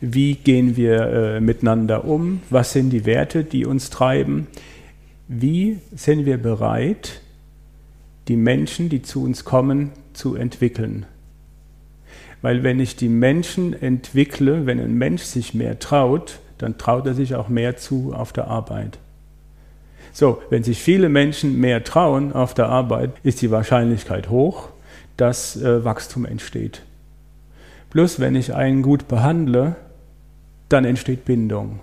wie 0.00 0.34
gehen 0.34 0.76
wir 0.76 1.00
äh, 1.00 1.40
miteinander 1.40 2.04
um, 2.04 2.40
was 2.50 2.72
sind 2.72 2.90
die 2.90 3.04
Werte, 3.04 3.44
die 3.44 3.66
uns 3.66 3.90
treiben, 3.90 4.46
wie 5.26 5.78
sind 5.94 6.24
wir 6.24 6.38
bereit, 6.38 7.20
die 8.28 8.36
Menschen, 8.36 8.88
die 8.88 9.02
zu 9.02 9.24
uns 9.24 9.44
kommen, 9.44 9.90
zu 10.12 10.36
entwickeln. 10.36 11.06
Weil 12.40 12.62
wenn 12.62 12.78
ich 12.78 12.94
die 12.96 13.08
Menschen 13.08 13.72
entwickle, 13.72 14.66
wenn 14.66 14.78
ein 14.78 14.94
Mensch 14.94 15.22
sich 15.22 15.54
mehr 15.54 15.78
traut, 15.78 16.38
dann 16.58 16.78
traut 16.78 17.06
er 17.06 17.14
sich 17.14 17.34
auch 17.34 17.48
mehr 17.48 17.76
zu 17.76 18.12
auf 18.14 18.32
der 18.32 18.48
Arbeit. 18.48 18.98
So, 20.12 20.42
wenn 20.50 20.64
sich 20.64 20.82
viele 20.82 21.08
Menschen 21.08 21.60
mehr 21.60 21.84
trauen 21.84 22.32
auf 22.32 22.54
der 22.54 22.68
Arbeit, 22.68 23.12
ist 23.22 23.40
die 23.42 23.50
Wahrscheinlichkeit 23.50 24.30
hoch, 24.30 24.68
dass 25.16 25.56
äh, 25.56 25.84
Wachstum 25.84 26.24
entsteht. 26.24 26.82
Plus, 27.90 28.20
wenn 28.20 28.34
ich 28.34 28.54
einen 28.54 28.82
gut 28.82 29.08
behandle, 29.08 29.76
dann 30.68 30.84
entsteht 30.84 31.24
Bindung. 31.24 31.80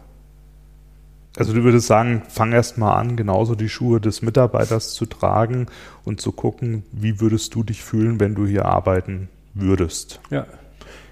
Also 1.38 1.54
du 1.54 1.64
würdest 1.64 1.88
sagen, 1.88 2.24
fang 2.30 2.54
erst 2.54 2.78
mal 2.78 2.96
an, 2.96 3.18
genauso 3.18 3.56
die 3.56 3.68
Schuhe 3.68 4.00
des 4.00 4.22
Mitarbeiters 4.22 4.94
zu 4.94 5.06
tragen 5.06 5.68
und 6.06 6.22
zu 6.22 6.32
gucken, 6.32 6.84
wie 6.92 7.20
würdest 7.20 7.54
du 7.56 7.64
dich 7.64 7.84
fühlen, 7.84 8.20
wenn 8.20 8.36
du 8.36 8.46
hier 8.46 8.66
arbeiten 8.66 9.28
würdest. 9.54 10.22
Ja. 10.30 10.46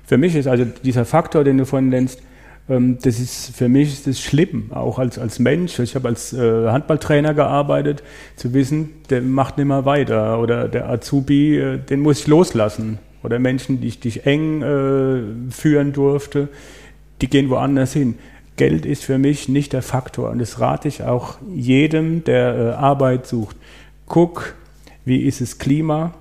Für 0.06 0.18
mich 0.18 0.36
ist 0.36 0.48
also 0.48 0.66
dieser 0.66 1.06
Faktor, 1.06 1.44
den 1.44 1.58
du 1.58 1.66
vorhin 1.66 1.90
nennst, 1.90 2.22
das 2.68 3.20
ist 3.20 3.56
für 3.56 3.68
mich 3.68 3.92
ist 3.92 4.08
das 4.08 4.22
schlimm, 4.22 4.72
auch 4.72 4.98
als, 4.98 5.20
als 5.20 5.40
Mensch. 5.40 5.80
Ich 5.80 5.96
habe 5.96 6.08
als 6.08 6.32
äh, 6.32 6.70
Handballtrainer 6.70 7.34
gearbeitet, 7.34 8.04
zu 8.38 8.54
wissen, 8.54 8.92
der 9.10 9.22
macht 9.22 9.58
nicht 9.58 9.68
mehr 9.68 9.84
weiter 9.86 10.40
oder 10.40 10.70
der 10.70 10.90
Azubi, 10.90 11.58
äh, 11.58 11.78
den 11.78 12.00
muss 12.00 12.22
ich 12.22 12.28
loslassen. 12.28 13.00
Oder 13.22 13.40
Menschen, 13.40 13.82
die 13.82 13.88
ich, 13.88 14.00
die 14.00 14.10
ich 14.10 14.26
eng 14.26 14.62
äh, 14.62 15.52
führen 15.52 15.94
durfte, 15.94 16.50
die 17.22 17.30
gehen 17.30 17.50
woanders 17.50 17.94
hin. 17.94 18.16
Geld 18.56 18.86
ist 18.86 19.04
für 19.04 19.18
mich 19.18 19.50
nicht 19.50 19.74
der 19.74 19.82
Faktor 19.82 20.30
und 20.30 20.40
das 20.40 20.60
rate 20.60 20.88
ich 20.88 21.04
auch 21.04 21.38
jedem, 21.54 22.24
der 22.24 22.56
äh, 22.56 22.72
Arbeit 22.72 23.28
sucht. 23.28 23.58
Guck, 24.08 24.54
wie 25.06 25.22
ist 25.24 25.42
das 25.42 25.58
Klima, 25.58 26.14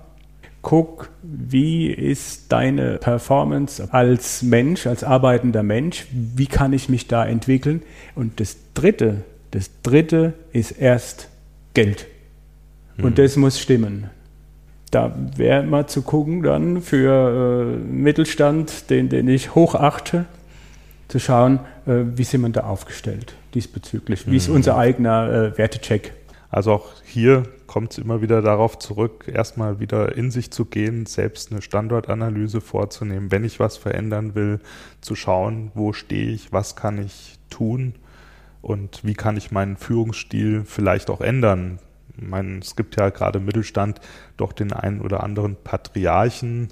guck, 0.62 1.10
wie 1.22 1.88
ist 1.88 2.52
deine 2.52 2.98
Performance 2.98 3.92
als 3.92 4.42
Mensch, 4.42 4.86
als 4.86 5.04
arbeitender 5.04 5.62
Mensch, 5.62 6.06
wie 6.10 6.46
kann 6.46 6.72
ich 6.72 6.88
mich 6.88 7.08
da 7.08 7.26
entwickeln? 7.26 7.82
Und 8.14 8.40
das 8.40 8.56
Dritte, 8.74 9.24
das 9.50 9.70
Dritte 9.82 10.34
ist 10.52 10.72
erst 10.72 11.28
Geld. 11.74 12.06
Und 12.98 13.10
mhm. 13.10 13.14
das 13.14 13.36
muss 13.36 13.60
stimmen. 13.60 14.10
Da 14.90 15.14
wäre 15.36 15.62
mal 15.62 15.86
zu 15.86 16.02
gucken 16.02 16.42
dann 16.42 16.82
für 16.82 17.74
äh, 17.74 17.92
Mittelstand, 17.92 18.90
den, 18.90 19.08
den 19.08 19.26
ich 19.28 19.54
hochachte, 19.54 20.26
zu 21.08 21.18
schauen, 21.18 21.60
äh, 21.86 22.04
wie 22.14 22.24
sind 22.24 22.42
wir 22.42 22.50
da 22.50 22.62
aufgestellt 22.62 23.34
diesbezüglich, 23.54 24.30
wie 24.30 24.36
ist 24.36 24.48
mhm. 24.48 24.56
unser 24.56 24.76
eigener 24.76 25.52
äh, 25.52 25.58
Wertecheck. 25.58 26.12
Also 26.52 26.72
auch 26.72 26.92
hier 27.02 27.44
kommt 27.66 27.92
es 27.92 27.98
immer 27.98 28.20
wieder 28.20 28.42
darauf 28.42 28.78
zurück, 28.78 29.24
erstmal 29.26 29.80
wieder 29.80 30.14
in 30.14 30.30
sich 30.30 30.50
zu 30.50 30.66
gehen, 30.66 31.06
selbst 31.06 31.50
eine 31.50 31.62
Standortanalyse 31.62 32.60
vorzunehmen, 32.60 33.32
wenn 33.32 33.42
ich 33.42 33.58
was 33.58 33.78
verändern 33.78 34.34
will, 34.34 34.60
zu 35.00 35.14
schauen, 35.14 35.72
wo 35.74 35.94
stehe 35.94 36.30
ich, 36.30 36.52
was 36.52 36.76
kann 36.76 36.98
ich 36.98 37.38
tun 37.48 37.94
und 38.60 39.02
wie 39.02 39.14
kann 39.14 39.38
ich 39.38 39.50
meinen 39.50 39.78
Führungsstil 39.78 40.64
vielleicht 40.66 41.08
auch 41.08 41.22
ändern. 41.22 41.78
Ich 42.18 42.28
meine, 42.28 42.58
es 42.58 42.76
gibt 42.76 43.00
ja 43.00 43.08
gerade 43.08 43.38
im 43.38 43.46
Mittelstand 43.46 44.02
doch 44.36 44.52
den 44.52 44.74
einen 44.74 45.00
oder 45.00 45.22
anderen 45.22 45.56
Patriarchen 45.56 46.68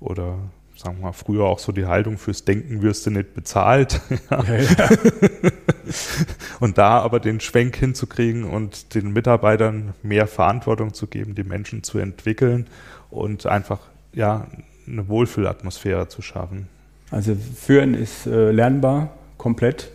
oder 0.00 0.36
sagen 0.76 0.98
wir 0.98 1.06
mal, 1.06 1.12
früher 1.12 1.44
auch 1.44 1.58
so 1.58 1.72
die 1.72 1.86
Haltung 1.86 2.18
fürs 2.18 2.44
Denken 2.44 2.82
wirst 2.82 3.06
du 3.06 3.10
nicht 3.10 3.34
bezahlt. 3.34 4.00
Ja. 4.30 4.42
Ja, 4.44 4.88
und 6.60 6.78
da 6.78 6.98
aber 7.00 7.20
den 7.20 7.40
Schwenk 7.40 7.76
hinzukriegen 7.76 8.44
und 8.44 8.94
den 8.94 9.12
Mitarbeitern 9.12 9.92
mehr 10.02 10.26
Verantwortung 10.26 10.94
zu 10.94 11.06
geben, 11.06 11.34
die 11.34 11.44
Menschen 11.44 11.82
zu 11.82 11.98
entwickeln 11.98 12.66
und 13.10 13.46
einfach 13.46 13.80
ja 14.12 14.46
eine 14.86 15.08
Wohlfühlatmosphäre 15.08 16.08
zu 16.08 16.22
schaffen. 16.22 16.68
Also 17.10 17.36
führen 17.54 17.94
ist 17.94 18.26
äh, 18.26 18.50
lernbar 18.50 19.10
komplett 19.36 19.90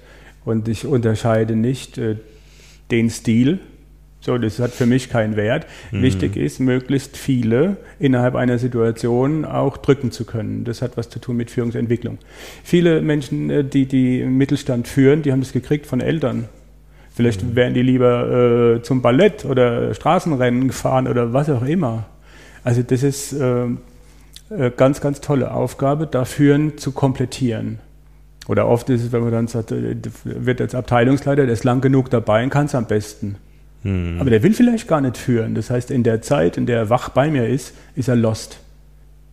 und 0.45 0.67
ich 0.67 0.85
unterscheide 0.85 1.55
nicht 1.55 1.97
äh, 1.97 2.17
den 2.91 3.09
Stil, 3.09 3.59
so, 4.21 4.37
das 4.37 4.59
hat 4.59 4.71
für 4.71 4.85
mich 4.85 5.09
keinen 5.09 5.35
Wert. 5.37 5.65
Mhm. 5.91 6.01
Wichtig 6.01 6.35
ist, 6.35 6.59
möglichst 6.59 7.15
viele 7.15 7.77
innerhalb 7.99 8.35
einer 8.35 8.57
Situation 8.57 9.45
auch 9.45 9.77
drücken 9.77 10.11
zu 10.11 10.25
können. 10.25 10.65
Das 10.65 10.81
hat 10.81 10.97
was 10.97 11.09
zu 11.09 11.19
tun 11.19 11.37
mit 11.37 11.51
Führungsentwicklung. 11.51 12.17
Viele 12.63 13.01
Menschen, 13.01 13.49
äh, 13.49 13.63
die 13.63 13.85
die 13.85 14.23
Mittelstand 14.25 14.87
führen, 14.87 15.21
die 15.21 15.31
haben 15.31 15.39
das 15.39 15.53
gekriegt 15.53 15.85
von 15.85 16.01
Eltern. 16.01 16.49
Vielleicht 17.11 17.43
mhm. 17.43 17.55
wären 17.55 17.73
die 17.73 17.81
lieber 17.81 18.75
äh, 18.77 18.81
zum 18.81 19.01
Ballett 19.01 19.45
oder 19.45 19.93
Straßenrennen 19.93 20.67
gefahren 20.67 21.07
oder 21.07 21.31
was 21.31 21.49
auch 21.49 21.63
immer. 21.63 22.05
Also 22.63 22.83
das 22.83 23.03
ist 23.03 23.31
äh, 23.33 23.65
äh, 24.49 24.71
ganz, 24.75 24.99
ganz 24.99 25.21
tolle 25.21 25.51
Aufgabe, 25.51 26.07
da 26.07 26.25
Führen 26.25 26.77
zu 26.77 26.91
komplettieren. 26.91 27.79
Oder 28.47 28.67
oft 28.67 28.89
ist 28.89 29.03
es, 29.03 29.11
wenn 29.11 29.21
man 29.21 29.31
dann 29.31 29.47
sagt, 29.47 29.71
äh, 29.71 29.95
wird 30.23 30.59
als 30.59 30.75
Abteilungsleiter, 30.75 31.45
der 31.45 31.53
ist 31.53 31.63
lang 31.63 31.81
genug 31.81 32.09
dabei 32.09 32.43
und 32.43 32.49
kann 32.49 32.65
es 32.65 32.75
am 32.75 32.85
besten. 32.85 33.37
Mhm. 33.83 34.17
Aber 34.19 34.29
der 34.29 34.43
will 34.43 34.53
vielleicht 34.53 34.87
gar 34.87 35.01
nicht 35.01 35.17
führen. 35.17 35.55
Das 35.55 35.69
heißt, 35.69 35.91
in 35.91 36.03
der 36.03 36.21
Zeit, 36.21 36.57
in 36.57 36.65
der 36.65 36.77
er 36.77 36.89
wach 36.89 37.09
bei 37.09 37.29
mir 37.29 37.47
ist, 37.47 37.73
ist 37.95 38.07
er 38.07 38.15
lost. 38.15 38.59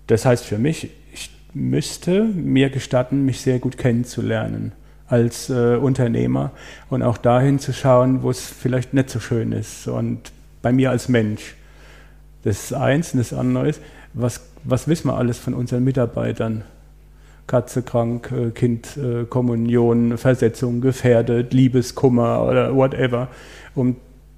Das 0.07 0.25
heißt 0.25 0.45
für 0.45 0.59
mich, 0.59 0.91
ich 1.13 1.31
müsste 1.53 2.25
mir 2.25 2.71
gestatten, 2.71 3.25
mich 3.25 3.41
sehr 3.41 3.59
gut 3.59 3.77
kennenzulernen 3.77 4.73
als 5.09 5.51
äh, 5.51 5.77
Unternehmer 5.77 6.51
und 6.91 7.03
auch 7.03 7.17
dahin 7.17 7.59
zu 7.59 7.73
schauen, 7.73 8.23
wo 8.23 8.31
es 8.31 8.47
vielleicht 8.47 8.93
nicht 8.93 9.11
so 9.11 9.21
schön 9.21 9.53
ist. 9.53 9.87
Und 9.87 10.33
bei 10.63 10.73
mir 10.73 10.91
als 10.91 11.09
Mensch. 11.09 11.55
Das 12.43 12.65
ist 12.65 12.73
eins 12.73 13.13
und 13.13 13.19
das 13.19 13.33
andere 13.33 13.69
ist, 13.69 13.81
was, 14.15 14.41
was 14.65 14.89
wissen 14.89 15.09
wir 15.09 15.17
alles 15.17 15.39
von 15.39 15.55
unseren 15.55 15.85
Mitarbeitern? 15.85 16.63
Katze 17.47 17.83
krank, 17.83 18.33
äh, 18.33 18.51
Kind 18.51 18.97
äh, 18.97 19.25
Kommunion, 19.25 20.19
Versetzung 20.19 20.81
gefährdet, 20.81 21.53
Liebeskummer 21.53 22.45
oder 22.45 22.75
whatever. 22.75 23.29
Um 23.75 23.97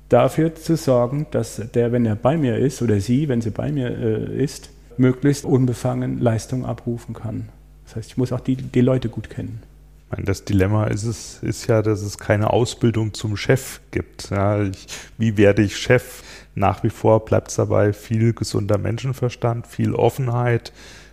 dafür 0.08 0.54
zu 0.54 0.76
sorgen, 0.76 1.26
dass 1.30 1.62
der, 1.74 1.92
wenn 1.92 2.06
er 2.06 2.16
bei 2.16 2.36
mir 2.36 2.56
ist, 2.56 2.82
oder 2.82 3.00
sie, 3.00 3.28
wenn 3.28 3.40
sie 3.40 3.50
bei 3.50 3.70
mir 3.70 3.90
äh, 3.90 4.42
ist, 4.42 4.70
möglichst 4.96 5.44
unbefangen 5.44 6.20
Leistung 6.20 6.64
abrufen 6.64 7.14
kann. 7.14 7.48
Das 7.84 7.96
heißt, 7.96 8.10
ich 8.10 8.16
muss 8.16 8.32
auch 8.32 8.40
die, 8.40 8.56
die 8.56 8.80
Leute 8.80 9.08
gut 9.08 9.30
kennen. 9.30 9.62
Das 10.10 10.44
Dilemma 10.44 10.86
ist 10.86 11.04
es, 11.04 11.42
ist 11.42 11.66
ja, 11.66 11.82
dass 11.82 12.00
es 12.00 12.16
keine 12.16 12.50
Ausbildung 12.50 13.12
zum 13.12 13.36
Chef 13.36 13.80
gibt. 13.90 14.30
Ja, 14.30 14.62
ich, 14.62 14.86
wie 15.18 15.36
werde 15.36 15.62
ich 15.62 15.76
Chef? 15.76 16.22
Nach 16.54 16.82
wie 16.82 16.90
vor 16.90 17.24
bleibt 17.24 17.48
es 17.48 17.56
dabei 17.56 17.92
viel 17.92 18.32
gesunder 18.32 18.78
Menschenverstand, 18.78 19.66
viel 19.66 19.94
Offenheit, 19.94 20.72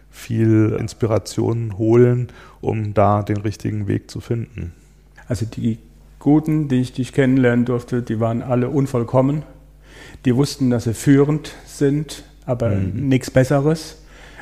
viel 0.09 0.77
Inspiration 0.79 1.77
holen, 1.77 2.29
um 2.61 2.93
da 2.93 3.21
den 3.21 3.37
richtigen 3.37 3.87
Weg 3.87 4.09
zu 4.09 4.21
finden. 4.21 4.71
Also 5.27 5.45
die 5.45 5.77
Guten, 6.25 6.69
die 6.69 6.81
ich, 6.81 6.91
die 6.91 7.03
ich 7.03 7.13
kennenlernen 7.13 7.65
durfte, 7.65 8.01
die 8.01 8.19
waren 8.19 8.41
alle 8.41 8.69
unvollkommen. 8.69 9.43
Die 10.25 10.35
wussten, 10.35 10.71
dass 10.71 10.85
sie 10.85 10.95
führend 10.95 11.51
sind, 11.67 12.23
aber 12.47 12.71
mhm. 12.71 13.09
nichts 13.09 13.29
Besseres. 13.29 14.01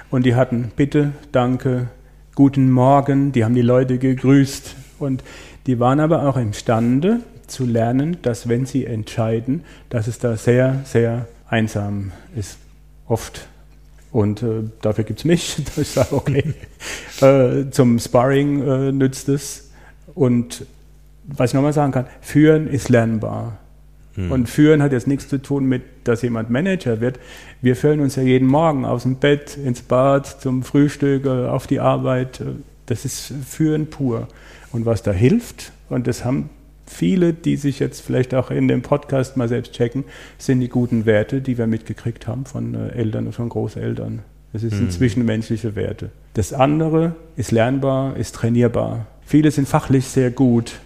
Und 0.10 0.26
die 0.26 0.34
hatten 0.34 0.72
Bitte, 0.78 1.12
Danke, 1.34 1.88
Guten 2.36 2.72
Morgen, 2.72 3.34
die 3.34 3.44
haben 3.44 3.54
die 3.54 3.62
Leute 3.62 3.98
gegrüßt. 3.98 4.76
Und 4.98 5.26
die 5.68 5.78
waren 5.82 6.00
aber 6.00 6.26
auch 6.26 6.38
imstande 6.38 7.20
zu 7.48 7.66
lernen, 7.66 8.16
dass 8.22 8.48
wenn 8.48 8.66
sie 8.66 8.86
entscheiden, 8.86 9.66
dass 9.90 10.08
es 10.08 10.20
da 10.20 10.38
sehr, 10.38 10.80
sehr 10.86 11.28
einsam 11.50 12.14
ist. 12.34 12.60
Oft. 13.10 13.46
Und 14.14 14.42
äh, 14.42 14.64
dafür 14.82 15.04
gibt 15.04 15.20
es 15.20 15.26
mich, 15.26 15.58
ich 15.76 15.90
sage, 15.90 16.16
okay, 16.16 16.54
äh, 17.20 17.70
zum 17.72 18.00
Sparring 18.00 18.66
äh, 18.66 18.92
nützt 18.94 19.28
es. 19.28 19.72
Und 20.16 20.66
was 21.26 21.52
ich 21.52 21.54
nochmal 21.54 21.74
sagen 21.74 21.92
kann, 21.92 22.06
führen 22.22 22.68
ist 22.68 22.90
lernbar. 22.90 23.58
Hm. 24.16 24.32
Und 24.32 24.50
führen 24.50 24.84
hat 24.84 24.92
jetzt 24.92 25.08
nichts 25.08 25.28
zu 25.28 25.42
tun 25.42 25.66
mit, 25.66 25.82
dass 26.04 26.22
jemand 26.22 26.50
Manager 26.50 27.02
wird. 27.02 27.20
Wir 27.62 27.76
führen 27.76 28.00
uns 28.00 28.16
ja 28.16 28.24
jeden 28.24 28.48
Morgen 28.48 28.86
aus 28.86 29.04
dem 29.04 29.16
Bett, 29.16 29.58
ins 29.58 29.82
Bad, 29.82 30.28
zum 30.28 30.64
Frühstück, 30.64 31.26
äh, 31.26 31.48
auf 31.48 31.66
die 31.68 31.80
Arbeit. 31.80 32.42
Das 32.86 33.06
ist 33.06 33.34
Führen 33.48 33.88
pur. 33.88 34.28
Und 34.72 34.86
was 34.86 35.04
da 35.04 35.12
hilft, 35.12 35.72
und 35.90 36.08
das 36.08 36.26
haben 36.26 36.50
viele, 36.86 37.34
die 37.34 37.56
sich 37.56 37.80
jetzt 37.80 38.02
vielleicht 38.02 38.34
auch 38.36 38.52
in 38.52 38.68
dem 38.68 38.82
Podcast 38.82 39.38
mal 39.38 39.48
selbst 39.48 39.74
checken, 39.74 40.04
sind 40.38 40.60
die 40.60 40.70
guten 40.70 41.06
Werte, 41.06 41.42
die 41.42 41.58
wir 41.58 41.68
mitgekriegt 41.68 42.28
haben 42.28 42.46
von 42.46 42.76
äh, 42.76 42.90
Eltern 42.90 43.28
und 43.28 43.34
von 43.34 43.50
Großeltern. 43.50 44.20
Das 44.52 44.62
sind 44.62 44.72
hm. 44.72 44.92
zwischenmenschliche 44.92 45.76
Werte. 45.76 46.12
Das 46.36 46.54
andere 46.54 47.16
ist 47.36 47.52
lernbar, 47.52 48.16
ist 48.18 48.36
trainierbar. 48.36 49.08
Viele 49.26 49.50
sind 49.50 49.68
fachlich 49.68 50.06
sehr 50.06 50.30
gut, 50.30 50.80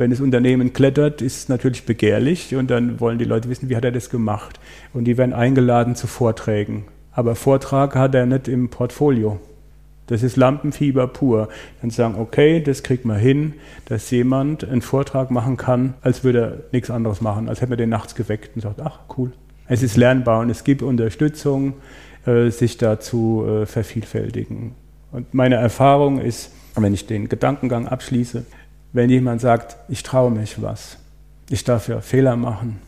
wenn 0.00 0.10
das 0.10 0.20
Unternehmen 0.20 0.72
klettert, 0.72 1.20
ist 1.20 1.36
es 1.36 1.48
natürlich 1.50 1.84
begehrlich 1.84 2.56
und 2.56 2.70
dann 2.70 3.00
wollen 3.00 3.18
die 3.18 3.26
Leute 3.26 3.50
wissen, 3.50 3.68
wie 3.68 3.76
hat 3.76 3.84
er 3.84 3.92
das 3.92 4.08
gemacht. 4.08 4.58
Und 4.94 5.04
die 5.04 5.18
werden 5.18 5.34
eingeladen 5.34 5.94
zu 5.94 6.06
Vorträgen. 6.06 6.86
Aber 7.12 7.34
Vortrag 7.34 7.94
hat 7.94 8.14
er 8.14 8.24
nicht 8.24 8.48
im 8.48 8.70
Portfolio. 8.70 9.38
Das 10.06 10.22
ist 10.22 10.38
Lampenfieber 10.38 11.06
pur. 11.06 11.50
Dann 11.82 11.90
sagen, 11.90 12.14
okay, 12.18 12.62
das 12.62 12.82
kriegt 12.82 13.04
man 13.04 13.18
hin, 13.18 13.52
dass 13.84 14.10
jemand 14.10 14.64
einen 14.64 14.80
Vortrag 14.80 15.30
machen 15.30 15.58
kann, 15.58 15.92
als 16.00 16.24
würde 16.24 16.40
er 16.40 16.56
nichts 16.72 16.90
anderes 16.90 17.20
machen, 17.20 17.50
als 17.50 17.60
hätte 17.60 17.68
man 17.68 17.78
den 17.78 17.90
nachts 17.90 18.14
geweckt 18.14 18.52
und 18.54 18.62
sagt, 18.62 18.80
ach 18.80 19.00
cool, 19.18 19.32
Es 19.68 19.82
ist 19.82 19.98
lernbar 19.98 20.40
und 20.40 20.48
es 20.48 20.64
gibt 20.64 20.82
Unterstützung, 20.82 21.74
äh, 22.24 22.48
sich 22.48 22.78
da 22.78 23.00
zu 23.00 23.44
äh, 23.46 23.66
vervielfältigen. 23.66 24.72
Und 25.12 25.34
meine 25.34 25.56
Erfahrung 25.56 26.22
ist, 26.22 26.52
wenn 26.74 26.94
ich 26.94 27.06
den 27.06 27.28
Gedankengang 27.28 27.86
abschließe, 27.86 28.46
wenn 28.92 29.10
jemand 29.10 29.40
sagt, 29.40 29.76
ich 29.88 30.02
traue 30.02 30.30
mich 30.30 30.60
was, 30.62 30.98
ich 31.48 31.64
darf 31.64 31.88
ja 31.88 32.00
Fehler 32.00 32.36
machen, 32.36 32.80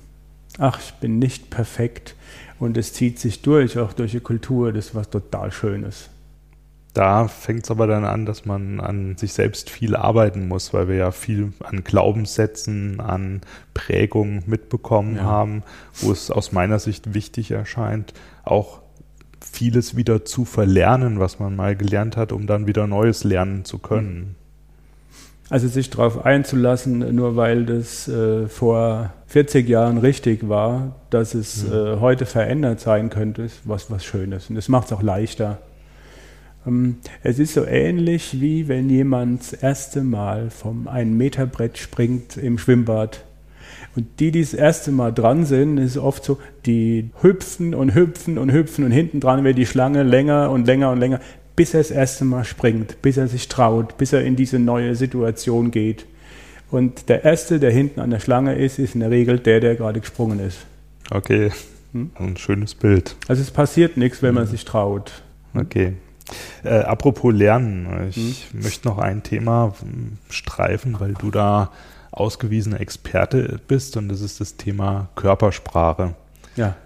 ach, 0.59 0.81
ich 0.81 0.95
bin 0.95 1.19
nicht 1.19 1.51
perfekt 1.51 2.15
und 2.59 2.77
es 2.77 2.93
zieht 2.93 3.19
sich 3.19 3.43
durch, 3.43 3.79
auch 3.79 3.93
durch 3.93 4.13
die 4.13 4.21
Kultur, 4.21 4.73
das 4.73 4.87
ist 4.87 4.95
was 4.95 5.11
total 5.11 5.53
Schönes. 5.53 6.09
Da 6.95 7.27
fängt 7.27 7.65
es 7.65 7.71
aber 7.71 7.87
dann 7.87 8.05
an, 8.05 8.27
dass 8.27 8.45
man 8.45 8.79
an 8.79 9.17
sich 9.17 9.33
selbst 9.33 9.71
viel 9.71 9.97
arbeiten 9.97 10.47
muss, 10.47 10.75
weil 10.75 10.89
wir 10.89 10.97
ja 10.97 11.11
viel 11.11 11.53
an 11.61 11.85
Glaubenssätzen, 11.85 13.01
an 13.01 13.41
Prägungen 13.73 14.43
mitbekommen 14.47 15.17
ja. 15.17 15.23
haben, 15.23 15.63
wo 16.01 16.13
es 16.13 16.31
aus 16.31 16.53
meiner 16.53 16.79
Sicht 16.79 17.15
wichtig 17.15 17.51
erscheint, 17.51 18.13
auch 18.45 18.81
vieles 19.41 19.97
wieder 19.97 20.27
zu 20.27 20.45
verlernen, 20.45 21.19
was 21.19 21.39
man 21.39 21.57
mal 21.57 21.77
gelernt 21.77 22.19
hat, 22.19 22.31
um 22.31 22.47
dann 22.47 22.67
wieder 22.67 22.87
Neues 22.87 23.25
lernen 23.25 23.65
zu 23.65 23.79
können. 23.79 24.37
Also 25.53 25.69
sich 25.69 25.91
darauf 25.91 26.25
einzulassen, 26.25 27.15
nur 27.15 27.37
weil 27.37 27.67
das 27.67 28.09
äh, 28.09 28.49
vor 28.49 29.13
40 29.27 29.69
Jahren 29.69 29.99
richtig 29.99 30.49
war, 30.49 30.97
dass 31.11 31.35
es 31.35 31.65
mhm. 31.65 31.73
äh, 31.75 32.01
heute 32.01 32.25
verändert 32.25 32.81
sein 32.81 33.11
könnte, 33.11 33.43
ist 33.43 33.61
was, 33.65 33.91
was 33.91 34.03
Schönes. 34.03 34.49
Und 34.49 34.57
das 34.57 34.71
macht 34.71 34.87
es 34.87 34.95
auch 34.95 35.03
leichter. 35.03 35.59
Ähm, 36.67 36.97
es 37.23 37.39
ist 37.39 37.53
so 37.53 37.67
ähnlich 37.67 38.41
wie 38.41 38.67
wenn 38.67 38.89
jemand 38.89 39.43
das 39.43 39.53
erste 39.53 40.03
Mal 40.03 40.49
vom 40.49 40.89
1-Meter-Brett 40.89 41.77
springt 41.77 42.39
im 42.39 42.57
Schwimmbad. 42.57 43.23
Und 43.95 44.21
die, 44.21 44.31
die 44.31 44.41
das 44.41 44.55
erste 44.55 44.91
Mal 44.91 45.13
dran 45.13 45.45
sind, 45.45 45.77
ist 45.77 45.99
oft 45.99 46.25
so, 46.25 46.39
die 46.65 47.11
hüpfen 47.21 47.75
und 47.75 47.95
hüpfen 47.95 48.39
und 48.39 48.51
hüpfen 48.53 48.87
und 48.87 48.91
hinten 48.91 49.21
dran 49.21 49.45
wird 49.45 49.59
die 49.59 49.67
Schlange 49.67 50.03
länger 50.03 50.51
und 50.51 50.67
länger 50.67 50.91
und 50.93 50.99
länger, 50.99 51.21
bis 51.57 51.75
er 51.75 51.81
das 51.81 51.91
erste 51.91 52.25
Mal 52.25 52.45
springt, 52.45 53.01
bis 53.03 53.17
er 53.17 53.29
sich 53.29 53.49
traut, 53.49 53.99
bis 53.99 54.13
er 54.13 54.25
in 54.25 54.37
diese 54.37 54.59
neue 54.59 54.95
Situation 54.95 55.71
geht. 55.71 56.07
Und 56.71 57.09
der 57.09 57.25
Erste, 57.25 57.61
der 57.61 57.71
hinten 57.71 58.01
an 58.01 58.11
der 58.11 58.21
Schlange 58.21 58.55
ist, 58.55 58.79
ist 58.79 58.95
in 58.95 59.01
der 59.01 59.11
Regel 59.11 59.39
der, 59.39 59.61
der 59.61 59.77
gerade 59.77 60.01
gesprungen 60.01 60.41
ist. 60.41 60.59
Okay, 61.11 61.51
hm? 61.93 62.11
ein 62.15 62.37
schönes 62.37 62.75
Bild. 62.75 63.17
Also 63.29 63.43
es 63.43 63.51
passiert 63.51 63.97
nichts, 63.97 64.23
wenn 64.23 64.35
man 64.35 64.47
sich 64.47 64.65
traut. 64.65 65.23
Okay. 65.55 65.95
Äh, 66.65 66.79
apropos 66.79 67.35
Lernen, 67.35 68.09
ich 68.09 68.47
hm? 68.53 68.63
möchte 68.63 68.89
noch 68.89 68.99
ein 68.99 69.23
Thema 69.23 69.75
streifen, 70.31 70.99
weil 70.99 71.13
du 71.13 71.31
da 71.31 71.73
ausgewiesener 72.11 72.81
Experte 72.81 73.61
bist 73.69 73.97
und 73.97 74.09
das 74.09 74.21
ist 74.21 74.41
das 74.41 74.57
Thema 74.57 75.09
Körpersprache. 75.17 76.15
Ja. 76.57 76.77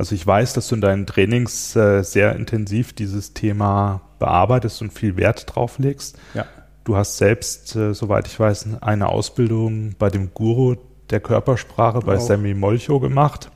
Also 0.00 0.14
ich 0.14 0.26
weiß, 0.26 0.54
dass 0.54 0.68
du 0.68 0.76
in 0.76 0.80
deinen 0.80 1.04
Trainings 1.04 1.76
äh, 1.76 2.02
sehr 2.02 2.34
intensiv 2.34 2.94
dieses 2.94 3.34
Thema 3.34 4.00
bearbeitest 4.18 4.80
und 4.80 4.94
viel 4.94 5.18
Wert 5.18 5.54
drauf 5.54 5.78
legst. 5.78 6.16
Ja. 6.32 6.46
Du 6.84 6.96
hast 6.96 7.18
selbst, 7.18 7.76
äh, 7.76 7.92
soweit 7.92 8.26
ich 8.26 8.40
weiß, 8.40 8.80
eine 8.80 9.10
Ausbildung 9.10 9.96
bei 9.98 10.08
dem 10.08 10.32
Guru 10.32 10.76
der 11.10 11.20
Körpersprache 11.20 11.98
bei 11.98 12.16
Sammy 12.16 12.54
Molcho 12.54 12.98
gemacht. 12.98 13.50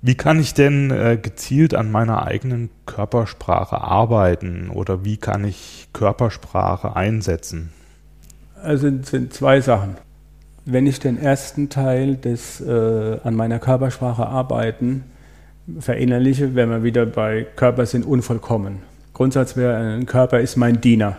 Wie 0.00 0.14
kann 0.14 0.40
ich 0.40 0.54
denn 0.54 0.90
äh, 0.90 1.18
gezielt 1.20 1.74
an 1.74 1.92
meiner 1.92 2.26
eigenen 2.26 2.70
Körpersprache 2.86 3.78
arbeiten 3.78 4.70
oder 4.70 5.04
wie 5.04 5.18
kann 5.18 5.44
ich 5.44 5.90
Körpersprache 5.92 6.96
einsetzen? 6.96 7.70
Also 8.62 8.88
es 8.88 9.10
sind 9.10 9.34
zwei 9.34 9.60
Sachen. 9.60 9.98
Wenn 10.64 10.86
ich 10.86 11.00
den 11.00 11.18
ersten 11.18 11.68
Teil 11.68 12.16
des 12.16 12.62
äh, 12.62 13.18
an 13.22 13.34
meiner 13.34 13.58
Körpersprache 13.58 14.26
arbeiten 14.26 15.04
verinnerliche, 15.78 16.54
wenn 16.54 16.70
wir 16.70 16.82
wieder 16.82 17.06
bei 17.06 17.46
Körper 17.56 17.86
sind 17.86 18.06
unvollkommen. 18.06 18.78
Grundsatz 19.12 19.56
wäre, 19.56 19.76
ein 19.76 20.06
Körper 20.06 20.40
ist 20.40 20.56
mein 20.56 20.80
Diener. 20.80 21.16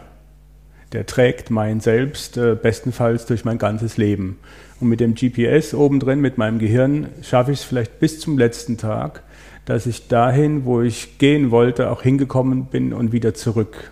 Der 0.94 1.06
trägt 1.06 1.50
mein 1.50 1.80
Selbst 1.82 2.38
äh, 2.38 2.56
bestenfalls 2.56 3.26
durch 3.26 3.44
mein 3.44 3.58
ganzes 3.58 3.98
Leben. 3.98 4.38
Und 4.80 4.90
mit 4.90 5.00
dem 5.00 5.16
GPS 5.16 5.74
obendrin, 5.74 6.22
mit 6.22 6.38
meinem 6.38 6.60
Gehirn, 6.60 7.08
schaffe 7.24 7.52
ich 7.52 7.60
es 7.60 7.66
vielleicht 7.66 8.00
bis 8.00 8.20
zum 8.20 8.38
letzten 8.38 8.78
Tag, 8.78 9.24
dass 9.66 9.86
ich 9.86 10.08
dahin, 10.08 10.64
wo 10.64 10.82
ich 10.82 11.18
gehen 11.18 11.52
wollte, 11.52 11.90
auch 11.90 12.04
hingekommen 12.04 12.66
bin 12.66 12.94
und 12.94 13.12
wieder 13.12 13.34
zurück. 13.34 13.92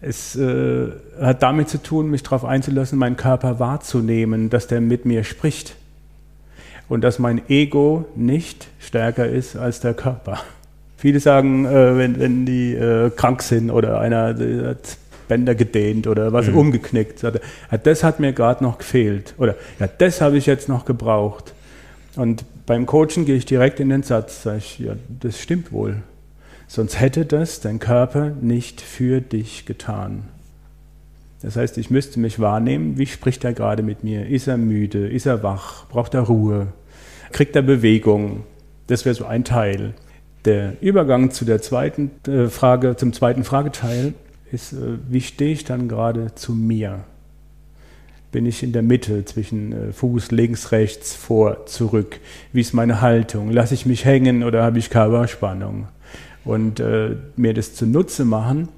Es 0.00 0.36
äh, 0.36 0.88
hat 1.20 1.42
damit 1.42 1.68
zu 1.68 1.82
tun, 1.82 2.08
mich 2.08 2.22
darauf 2.22 2.44
einzulassen, 2.44 2.98
meinen 2.98 3.16
Körper 3.16 3.58
wahrzunehmen, 3.58 4.48
dass 4.48 4.68
der 4.68 4.80
mit 4.80 5.06
mir 5.06 5.24
spricht. 5.24 5.74
Und 6.88 7.02
dass 7.02 7.18
mein 7.18 7.42
Ego 7.48 8.06
nicht 8.16 8.68
stärker 8.78 9.28
ist 9.28 9.56
als 9.56 9.80
der 9.80 9.94
Körper. 9.94 10.38
Viele 10.96 11.20
sagen, 11.20 11.66
äh, 11.66 11.96
wenn, 11.96 12.18
wenn 12.18 12.46
die 12.46 12.74
äh, 12.74 13.10
krank 13.10 13.42
sind 13.42 13.70
oder 13.70 14.00
einer 14.00 14.34
hat 14.68 14.98
Bänder 15.28 15.54
gedehnt 15.54 16.06
oder 16.06 16.32
was 16.32 16.48
mhm. 16.48 16.56
umgeknickt. 16.56 17.20
Sagte, 17.20 17.40
ja, 17.70 17.78
das 17.78 18.02
hat 18.02 18.18
mir 18.18 18.32
gerade 18.32 18.64
noch 18.64 18.78
gefehlt 18.78 19.34
oder 19.38 19.54
ja, 19.78 19.86
das 19.86 20.20
habe 20.20 20.38
ich 20.38 20.46
jetzt 20.46 20.68
noch 20.68 20.84
gebraucht. 20.84 21.52
Und 22.16 22.44
beim 22.66 22.86
Coachen 22.86 23.24
gehe 23.26 23.36
ich 23.36 23.46
direkt 23.46 23.78
in 23.78 23.90
den 23.90 24.02
Satz, 24.02 24.42
sage 24.42 24.58
ich, 24.58 24.78
ja, 24.80 24.94
das 25.20 25.38
stimmt 25.38 25.70
wohl. 25.70 26.02
Sonst 26.66 26.98
hätte 27.00 27.24
das 27.24 27.60
dein 27.60 27.78
Körper 27.78 28.30
nicht 28.40 28.80
für 28.80 29.20
dich 29.20 29.64
getan. 29.66 30.24
Das 31.40 31.56
heißt, 31.56 31.78
ich 31.78 31.88
müsste 31.90 32.18
mich 32.18 32.40
wahrnehmen, 32.40 32.98
wie 32.98 33.06
spricht 33.06 33.44
er 33.44 33.52
gerade 33.52 33.82
mit 33.82 34.02
mir? 34.02 34.26
Ist 34.26 34.48
er 34.48 34.56
müde? 34.56 35.08
Ist 35.08 35.26
er 35.26 35.42
wach? 35.42 35.86
Braucht 35.88 36.14
er 36.14 36.22
Ruhe? 36.22 36.68
Kriegt 37.32 37.56
er 37.56 37.62
Bewegung? 37.62 38.44
Das 38.86 39.04
wäre 39.04 39.14
so 39.14 39.26
ein 39.26 39.44
Teil. 39.44 39.94
Der 40.44 40.80
Übergang 40.80 41.30
zu 41.30 41.44
der 41.44 41.60
zweiten 41.60 42.10
äh, 42.26 42.48
Frage, 42.48 42.96
zum 42.96 43.12
zweiten 43.12 43.44
Frageteil 43.44 44.14
ist, 44.50 44.72
äh, 44.72 44.98
wie 45.08 45.20
stehe 45.20 45.52
ich 45.52 45.64
dann 45.64 45.88
gerade 45.88 46.34
zu 46.34 46.52
mir? 46.52 47.00
Bin 48.30 48.46
ich 48.46 48.62
in 48.62 48.72
der 48.72 48.82
Mitte 48.82 49.24
zwischen 49.24 49.72
äh, 49.72 49.92
Fuß 49.92 50.30
links, 50.30 50.72
rechts, 50.72 51.14
vor, 51.14 51.66
zurück? 51.66 52.20
Wie 52.52 52.60
ist 52.60 52.72
meine 52.72 53.00
Haltung? 53.00 53.50
Lasse 53.50 53.74
ich 53.74 53.86
mich 53.86 54.04
hängen 54.04 54.42
oder 54.42 54.62
habe 54.62 54.78
ich 54.78 54.90
Körperspannung? 54.90 55.88
Und 56.44 56.80
äh, 56.80 57.16
mir 57.36 57.52
das 57.52 57.74
zunutze 57.74 58.24
machen, 58.24 58.68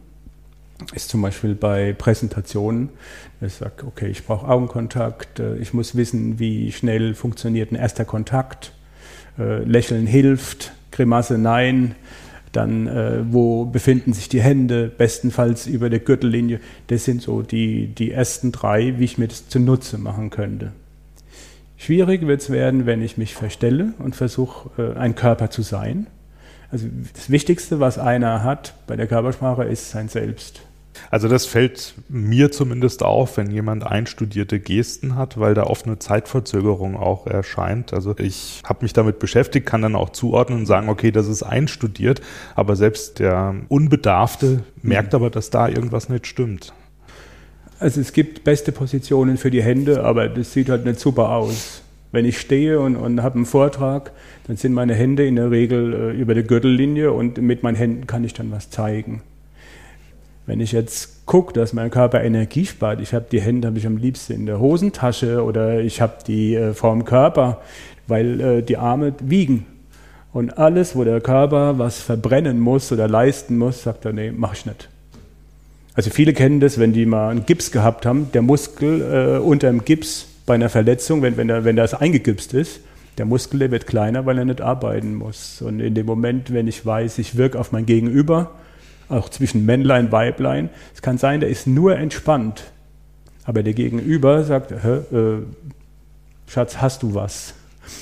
ist 0.95 1.09
zum 1.09 1.23
Beispiel 1.23 1.55
bei 1.55 1.93
Präsentationen, 1.93 2.91
ich 3.41 3.55
sage, 3.55 3.87
okay, 3.87 4.09
ich 4.09 4.25
brauche 4.25 4.49
Augenkontakt, 4.49 5.41
äh, 5.41 5.57
ich 5.57 5.73
muss 5.75 5.95
wissen, 5.95 6.39
wie 6.39 6.73
schnell 6.73 7.15
funktioniert 7.15 7.73
ein 7.73 7.77
erster 7.77 8.05
Kontakt, 8.05 8.73
äh, 9.39 9.63
Lächeln 9.65 10.07
hilft, 10.07 10.73
Grimasse 10.91 11.39
nein, 11.39 11.95
dann 12.53 12.87
äh, 12.87 13.21
wo 13.33 13.65
befinden 13.65 14.13
sich 14.13 14.29
die 14.29 14.43
Hände, 14.43 14.89
bestenfalls 14.89 15.67
über 15.67 15.89
der 15.89 16.01
Gürtellinie. 16.01 16.61
Das 16.89 17.05
sind 17.05 17.23
so 17.23 17.43
die, 17.43 17.87
die 17.89 18.11
ersten 18.11 18.51
drei, 18.51 18.99
wie 18.99 19.05
ich 19.05 19.19
mir 19.19 19.29
das 19.29 19.49
zunutze 19.49 19.99
machen 19.99 20.31
könnte. 20.31 20.73
Schwierig 21.77 22.27
wird 22.27 22.43
es 22.43 22.51
werden, 22.51 22.87
wenn 22.87 23.03
ich 23.03 23.17
mich 23.17 23.35
verstelle 23.35 23.95
und 23.99 24.17
versuche, 24.17 24.71
äh, 24.83 24.99
ein 24.99 25.15
Körper 25.15 25.51
zu 25.51 25.63
sein. 25.63 26.09
Also 26.73 26.87
das 27.15 27.31
Wichtigste, 27.31 27.81
was 27.81 27.99
einer 27.99 28.43
hat 28.43 28.75
bei 28.87 28.97
der 28.97 29.07
Körpersprache, 29.07 29.65
ist 29.65 29.91
sein 29.91 30.09
Selbst. 30.09 30.63
Also 31.11 31.29
das 31.29 31.47
fällt 31.47 31.95
mir 32.09 32.53
zumindest 32.53 33.03
auf, 33.03 33.37
wenn 33.37 33.51
jemand 33.51 33.87
einstudierte 33.87 34.61
Gesten 34.61 35.17
hat, 35.17 35.39
weil 35.39 35.55
da 35.55 35.65
oft 35.65 35.87
eine 35.87 35.99
Zeitverzögerung 35.99 36.97
auch 36.97 37.27
erscheint. 37.27 37.93
Also 37.93 38.15
ich 38.19 38.63
habe 38.65 38.85
mich 38.85 38.93
damit 38.93 39.19
beschäftigt, 39.19 39.67
kann 39.67 39.83
dann 39.83 39.97
auch 39.97 40.11
zuordnen 40.11 40.61
und 40.61 40.67
sagen, 40.67 40.89
okay, 40.89 41.11
das 41.11 41.29
ist 41.29 41.43
einstudiert, 41.43 42.21
aber 42.55 42.77
selbst 42.77 43.19
der 43.19 43.55
Unbedarfte 43.69 44.65
merkt 44.83 45.15
aber, 45.15 45.31
dass 45.31 45.51
da 45.51 45.69
irgendwas 45.69 46.09
nicht 46.09 46.27
stimmt. 46.27 46.73
Also 47.79 48.01
es 48.01 48.13
gibt 48.13 48.45
beste 48.45 48.73
Positionen 48.73 49.39
für 49.39 49.51
die 49.51 49.63
Hände, 49.63 50.05
aber 50.05 50.29
das 50.29 50.53
sieht 50.53 50.69
halt 50.69 50.85
nicht 50.85 51.01
super 51.01 51.31
aus. 51.31 51.83
Wenn 52.13 52.25
ich 52.25 52.39
stehe 52.39 52.81
und, 52.81 52.97
und 52.97 53.23
habe 53.23 53.37
einen 53.37 53.47
Vortrag, 53.47 54.13
dann 54.47 54.57
sind 54.57 54.75
meine 54.75 54.95
Hände 54.95 55.27
in 55.27 55.37
der 55.37 55.51
Regel 55.51 55.95
äh, 55.95 56.21
über 56.21 56.35
der 56.35 56.43
Gürtellinie 56.43 57.13
und 57.13 57.39
mit 57.39 57.63
meinen 57.63 57.77
Händen 57.77 58.07
kann 58.07 58.25
ich 58.25 58.35
dann 58.35 58.51
was 58.51 58.69
zeigen. 58.69 59.23
Wenn 60.51 60.59
ich 60.59 60.73
jetzt 60.73 61.27
gucke, 61.27 61.53
dass 61.53 61.73
mein 61.75 61.93
Körper 61.93 62.25
Energie 62.25 62.67
spart, 62.67 63.01
ich 63.01 63.15
habe 63.15 63.27
die 63.31 63.41
Hände 63.41 63.69
habe 63.69 63.79
ich 63.79 63.87
am 63.87 63.97
liebsten 63.97 64.33
in 64.33 64.47
der 64.47 64.59
Hosentasche 64.59 65.45
oder 65.45 65.79
ich 65.79 66.01
habe 66.01 66.15
die 66.27 66.57
äh, 66.57 66.75
vorm 66.75 67.05
Körper, 67.05 67.61
weil 68.09 68.41
äh, 68.41 68.61
die 68.61 68.77
Arme 68.77 69.15
wiegen. 69.21 69.65
Und 70.33 70.59
alles, 70.59 70.97
wo 70.97 71.05
der 71.05 71.21
Körper 71.21 71.79
was 71.79 72.01
verbrennen 72.01 72.59
muss 72.59 72.91
oder 72.91 73.07
leisten 73.07 73.59
muss, 73.59 73.85
sagt 73.85 74.05
er, 74.05 74.13
nee, 74.13 74.33
mach 74.37 74.55
ich 74.55 74.67
nicht. 74.67 74.89
Also 75.95 76.11
viele 76.11 76.33
kennen 76.33 76.59
das, 76.59 76.81
wenn 76.81 76.93
die 76.93 77.07
mal 77.07 77.29
einen 77.29 77.47
Gips 77.47 77.71
gehabt 77.71 78.05
haben, 78.05 78.33
der 78.33 78.43
Muskel 78.43 79.03
äh, 79.03 79.39
unter 79.39 79.69
dem 79.69 79.85
Gips 79.85 80.27
bei 80.47 80.57
einer 80.57 80.69
Verletzung, 80.69 81.23
wenn, 81.23 81.37
wenn, 81.37 81.47
der, 81.47 81.65
wenn 81.65 81.77
das 81.77 81.95
eingegipst 81.95 82.55
ist, 82.55 82.81
der 83.19 83.25
Muskel 83.25 83.61
der 83.61 83.71
wird 83.71 83.87
kleiner, 83.87 84.27
weil 84.27 84.37
er 84.37 84.47
nicht 84.47 84.63
arbeiten 84.63 85.15
muss. 85.15 85.63
Und 85.63 85.79
in 85.79 85.95
dem 85.95 86.07
Moment, 86.07 86.53
wenn 86.53 86.67
ich 86.67 86.85
weiß, 86.85 87.19
ich 87.19 87.37
wirke 87.37 87.57
auf 87.57 87.71
mein 87.71 87.87
Gegenüber, 87.87 88.51
auch 89.11 89.29
zwischen 89.29 89.67
Männlein, 89.67 90.13
Weiblein. 90.13 90.71
Es 90.95 91.03
kann 91.03 91.19
sein, 91.19 91.41
der 91.41 91.49
ist 91.49 91.67
nur 91.67 91.97
entspannt, 91.97 92.65
aber 93.45 93.63
der 93.63 93.75
Gegenüber 93.75 94.45
sagt, 94.45 94.73
äh, 94.73 95.39
Schatz, 96.47 96.79
hast 96.79 97.03
du 97.03 97.15
was? 97.15 97.55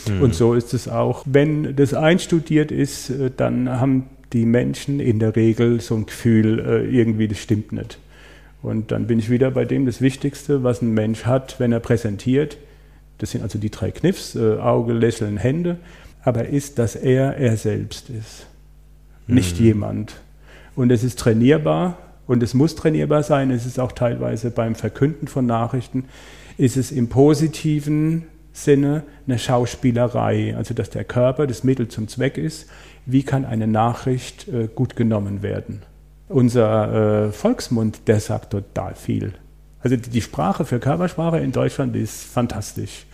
Mhm. 0.09 0.23
Und 0.23 0.35
so 0.35 0.55
ist 0.55 0.75
es 0.75 0.89
auch. 0.89 1.23
Wenn 1.27 1.77
das 1.77 1.95
einstudiert 1.95 2.71
ist, 2.71 3.11
äh, 3.11 3.31
dann 3.35 3.69
haben 3.81 4.07
die 4.33 4.45
Menschen 4.45 5.01
in 5.01 5.19
der 5.19 5.37
Regel 5.37 5.81
so 5.81 5.95
ein 5.95 6.07
Gefühl, 6.07 6.59
äh, 6.61 6.85
irgendwie 6.85 7.29
das 7.29 7.39
stimmt 7.39 7.73
nicht. 7.73 7.99
Und 8.61 8.91
dann 8.91 9.07
bin 9.07 9.19
ich 9.19 9.31
wieder 9.31 9.51
bei 9.51 9.65
dem, 9.65 9.87
das 9.87 10.01
Wichtigste, 10.01 10.63
was 10.65 10.83
ein 10.83 10.93
Mensch 10.93 11.25
hat, 11.25 11.61
wenn 11.61 11.73
er 11.73 11.81
präsentiert, 11.81 12.59
das 13.19 13.31
sind 13.33 13.43
also 13.43 13.59
die 13.59 13.71
drei 13.71 13.91
Kniffs, 13.91 14.35
äh, 14.35 14.57
Auge, 14.59 14.93
Lächeln, 14.93 15.37
Hände, 15.37 15.79
aber 16.23 16.47
ist, 16.49 16.79
dass 16.79 16.97
er 16.97 17.37
er 17.37 17.57
selbst 17.57 18.11
ist, 18.11 18.47
mhm. 19.27 19.35
nicht 19.37 19.59
jemand. 19.59 20.17
Und 20.79 20.93
es 20.93 21.03
ist 21.03 21.19
trainierbar 21.19 21.99
und 22.29 22.41
es 22.41 22.55
muss 22.55 22.77
trainierbar 22.77 23.25
sein, 23.25 23.51
es 23.51 23.67
ist 23.67 23.81
auch 23.81 23.91
teilweise 23.91 24.53
beim 24.53 24.77
Verkünden 24.77 25.27
von 25.27 25.45
Nachrichten, 25.45 26.05
ist 26.57 26.77
es 26.77 26.93
im 26.93 27.09
positiven 27.09 28.27
Sinne 28.53 29.03
eine 29.27 29.41
Schauspielerei, 29.41 30.55
also 30.57 30.75
dass 30.75 30.89
der 30.91 31.03
Körper 31.03 31.49
das 31.49 31.65
Mittel 31.65 31.89
zum 31.89 32.07
Zweck 32.07 32.39
ist, 32.39 32.71
wie 33.07 33.25
kann 33.25 33.45
eine 33.45 33.67
Nachricht 33.67 34.47
äh, 34.47 34.69
gut 34.73 34.95
genommen 34.95 35.43
werden. 35.43 35.83
Unser 36.29 37.27
äh, 37.27 37.33
Volksmund, 37.33 38.07
der 38.07 38.21
sagt 38.21 38.51
total 38.51 38.95
viel. 38.95 39.33
Also 39.81 39.97
die, 39.97 40.11
die 40.11 40.23
Sprache 40.23 40.65
für 40.65 40.79
Körpersprache 40.79 41.39
in 41.39 41.51
Deutschland 41.51 41.97
ist 41.97 42.23
fantastisch. 42.23 43.05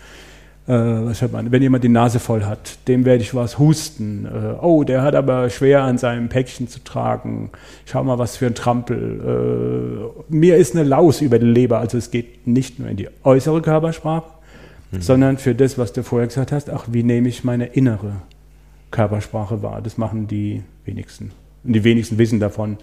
Äh, 0.67 0.73
was 0.73 1.21
hört 1.21 1.33
man? 1.33 1.53
Wenn 1.53 1.61
jemand 1.61 1.85
die 1.85 1.91
Nase 1.91 2.19
voll 2.19 2.45
hat, 2.45 2.79
dem 2.89 3.05
werde 3.05 3.23
ich 3.23 3.35
was 3.35 3.59
husten. 3.59 4.25
Äh, 4.25 4.63
oh, 4.63 4.83
der 4.85 5.03
hat 5.03 5.15
aber 5.15 5.51
schwer 5.51 5.83
an 5.83 5.99
seinem 5.99 6.29
Päckchen 6.31 6.69
zu 6.69 6.83
tragen. 6.83 7.51
Schau 7.85 8.03
mal, 8.03 8.19
was 8.19 8.39
für 8.39 8.47
ein 8.47 8.55
Trampel. 8.55 10.15
Äh, 10.31 10.35
mir 10.35 10.57
ist 10.57 10.75
eine 10.75 10.85
Laus 10.85 11.21
über 11.21 11.39
die 11.39 11.47
Leber. 11.47 11.81
Also 11.81 11.99
es 11.99 12.11
geht 12.11 12.47
nicht 12.47 12.79
nur 12.79 12.89
in 12.89 12.97
die 12.97 13.09
äußere 13.25 13.61
Körpersprache, 13.61 14.27
mhm. 14.91 15.03
sondern 15.03 15.39
für 15.39 15.55
das, 15.55 15.77
was 15.77 15.93
du 15.93 16.03
vorher 16.03 16.29
gesagt 16.29 16.51
hast, 16.51 16.71
ach, 16.71 16.87
wie 16.91 17.03
nehme 17.03 17.29
ich 17.29 17.45
meine 17.45 17.67
innere 17.67 18.13
Körpersprache 18.91 19.63
wahr? 19.63 19.83
Das 19.83 19.99
machen 19.99 20.29
die 20.29 20.63
wenigsten. 20.87 21.33
Und 21.63 21.75
die 21.75 21.85
wenigsten 21.85 22.17
wissen 22.17 22.41
davon. 22.41 22.79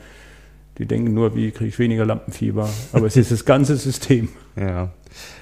Die 0.78 0.86
denken 0.86 1.14
nur, 1.14 1.36
wie 1.36 1.52
kriege 1.52 1.70
ich 1.70 1.80
weniger 1.80 2.06
Lampenfieber. 2.06 2.70
Aber 2.94 3.06
es 3.06 3.18
ist 3.18 3.32
das 3.32 3.46
ganze 3.46 3.76
System. 3.78 4.30
Ja. 4.58 4.92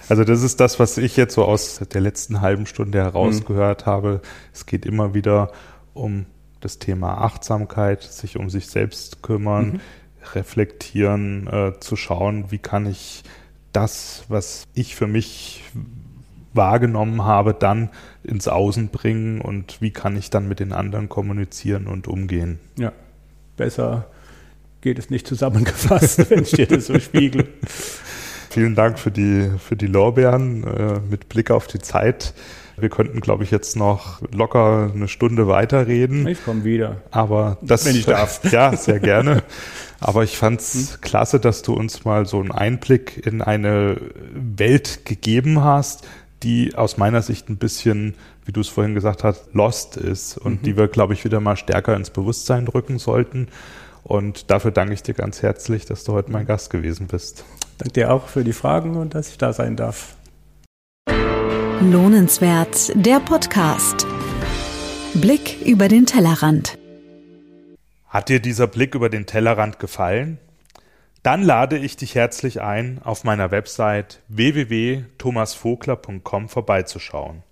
Also 0.08 0.24
das 0.24 0.44
ist 0.44 0.60
das, 0.60 0.80
was 0.80 1.00
ich 1.00 1.18
jetzt 1.18 1.34
so 1.34 1.44
aus 1.44 1.80
der 1.92 2.00
letzten 2.00 2.42
halben 2.42 2.68
Stunde 2.68 3.00
herausgehört 3.00 3.88
mhm. 3.88 3.90
habe. 3.90 4.22
Es 4.54 4.68
geht 4.68 4.86
immer 4.86 5.16
wieder 5.16 5.52
um 5.96 6.28
das 6.60 6.78
Thema 6.78 7.18
Achtsamkeit, 7.22 8.04
sich 8.04 8.38
um 8.38 8.52
sich 8.52 8.68
selbst 8.68 9.24
kümmern, 9.24 9.66
mhm. 9.66 9.80
reflektieren, 10.36 11.48
äh, 11.48 11.80
zu 11.80 11.96
schauen, 11.96 12.52
wie 12.52 12.60
kann 12.60 12.86
ich 12.86 13.24
das, 13.74 14.26
was 14.28 14.68
ich 14.76 14.96
für 14.96 15.08
mich 15.08 15.64
wahrgenommen 16.54 17.24
habe, 17.24 17.54
dann 17.54 17.90
ins 18.24 18.48
Außen 18.48 18.90
bringen 18.90 19.42
und 19.42 19.82
wie 19.82 19.92
kann 19.92 20.18
ich 20.18 20.30
dann 20.30 20.48
mit 20.48 20.60
den 20.60 20.74
anderen 20.74 21.10
kommunizieren 21.10 21.88
und 21.88 22.08
umgehen. 22.08 22.60
Ja, 22.78 22.92
besser 23.58 24.08
geht 24.82 25.00
es 25.00 25.10
nicht 25.10 25.28
zusammengefasst, 25.28 26.30
wenn 26.30 26.44
ich 26.44 26.52
dir 26.52 26.68
das 26.68 26.88
so 26.88 27.00
spiegel. 27.00 27.48
Vielen 28.50 28.76
Dank 28.76 28.98
für 28.98 29.12
die, 29.12 29.50
für 29.60 29.76
die 29.76 29.88
Lorbeeren 29.88 30.64
äh, 30.64 31.00
mit 31.10 31.30
Blick 31.30 31.52
auf 31.52 31.68
die 31.68 31.80
Zeit. 31.80 32.34
Wir 32.78 32.90
könnten, 32.90 33.20
glaube 33.20 33.44
ich, 33.44 33.52
jetzt 33.52 33.76
noch 33.76 34.22
locker 34.32 34.92
eine 34.94 35.08
Stunde 35.08 35.48
weiterreden. 35.48 36.28
Ich 36.28 36.44
komme 36.44 36.64
wieder. 36.64 37.02
Aber 37.12 37.58
das, 37.62 37.86
wenn 37.86 37.96
ich 37.96 38.06
darf. 38.06 38.42
Ja, 38.52 38.76
sehr 38.76 39.00
gerne. 39.00 39.44
Aber 40.00 40.24
ich 40.24 40.38
fand 40.38 40.62
es 40.62 40.94
hm? 40.94 41.02
klasse, 41.02 41.40
dass 41.40 41.62
du 41.62 41.74
uns 41.74 42.06
mal 42.06 42.26
so 42.26 42.40
einen 42.40 42.52
Einblick 42.52 43.26
in 43.26 43.42
eine 43.42 43.98
Welt 44.34 45.06
gegeben 45.06 45.62
hast, 45.64 46.08
die 46.42 46.74
aus 46.76 46.98
meiner 46.98 47.22
Sicht 47.22 47.50
ein 47.50 47.58
bisschen, 47.58 48.16
wie 48.46 48.54
du 48.54 48.62
es 48.62 48.70
vorhin 48.70 48.96
gesagt 48.96 49.24
hast, 49.26 49.54
lost 49.54 49.98
ist 49.98 50.38
und 50.38 50.62
mhm. 50.62 50.66
die 50.66 50.78
wir, 50.78 50.88
glaube 50.88 51.14
ich, 51.14 51.26
wieder 51.26 51.42
mal 51.42 51.58
stärker 51.58 51.96
ins 51.96 52.10
Bewusstsein 52.10 52.68
rücken 52.68 52.98
sollten. 52.98 53.50
Und 54.10 54.50
dafür 54.50 54.72
danke 54.72 54.96
ich 54.96 55.04
dir 55.04 55.14
ganz 55.14 55.44
herzlich, 55.44 55.86
dass 55.86 56.04
du 56.04 56.14
heute 56.14 56.32
mein 56.32 56.48
Gast 56.48 56.72
gewesen 56.72 57.06
bist. 57.06 57.46
Danke 57.78 57.94
dir 57.94 58.12
auch 58.12 58.28
für 58.28 58.44
die 58.44 58.54
Fragen 58.54 58.98
und 58.98 59.14
dass 59.14 59.30
ich 59.30 59.38
da 59.38 59.54
sein 59.54 59.76
darf. 59.76 60.16
Lohnenswert, 61.80 62.92
der 62.96 63.20
Podcast. 63.20 64.08
Blick 65.14 65.62
über 65.64 65.88
den 65.88 66.08
Tellerrand. 66.08 66.76
Hat 68.08 68.30
dir 68.30 68.40
dieser 68.40 68.66
Blick 68.66 68.96
über 68.96 69.10
den 69.10 69.28
Tellerrand 69.28 69.78
gefallen? 69.78 70.40
Dann 71.22 71.44
lade 71.44 71.78
ich 71.78 71.96
dich 71.96 72.16
herzlich 72.16 72.62
ein, 72.62 73.00
auf 73.04 73.24
meiner 73.24 73.52
Website 73.52 74.24
www.thomasvogler.com 74.28 76.50
vorbeizuschauen. 76.50 77.44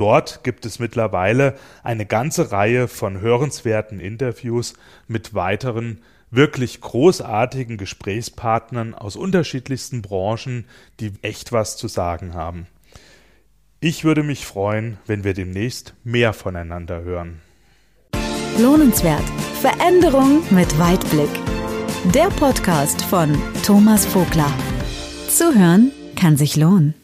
Dort 0.00 0.44
gibt 0.44 0.64
es 0.64 0.78
mittlerweile 0.78 1.58
eine 1.82 2.06
ganze 2.06 2.52
Reihe 2.52 2.88
von 2.88 3.20
hörenswerten 3.20 4.00
Interviews 4.00 4.72
mit 5.08 5.34
weiteren 5.34 6.00
wirklich 6.30 6.80
großartigen 6.80 7.76
Gesprächspartnern 7.76 8.94
aus 8.94 9.14
unterschiedlichsten 9.14 10.00
Branchen, 10.00 10.64
die 11.00 11.12
echt 11.20 11.52
was 11.52 11.76
zu 11.76 11.86
sagen 11.86 12.32
haben. 12.32 12.66
Ich 13.80 14.02
würde 14.02 14.22
mich 14.22 14.46
freuen, 14.46 14.96
wenn 15.04 15.22
wir 15.22 15.34
demnächst 15.34 15.92
mehr 16.02 16.32
voneinander 16.32 17.02
hören. 17.02 17.42
Lohnenswert. 18.58 19.24
Veränderung 19.60 20.42
mit 20.48 20.78
Weitblick 20.78 21.28
der 22.14 22.30
Podcast 22.30 23.02
von 23.04 23.36
Thomas 23.62 24.06
Vogler. 24.06 24.50
Zuhören 25.28 25.92
kann 26.16 26.38
sich 26.38 26.56
lohnen. 26.56 26.94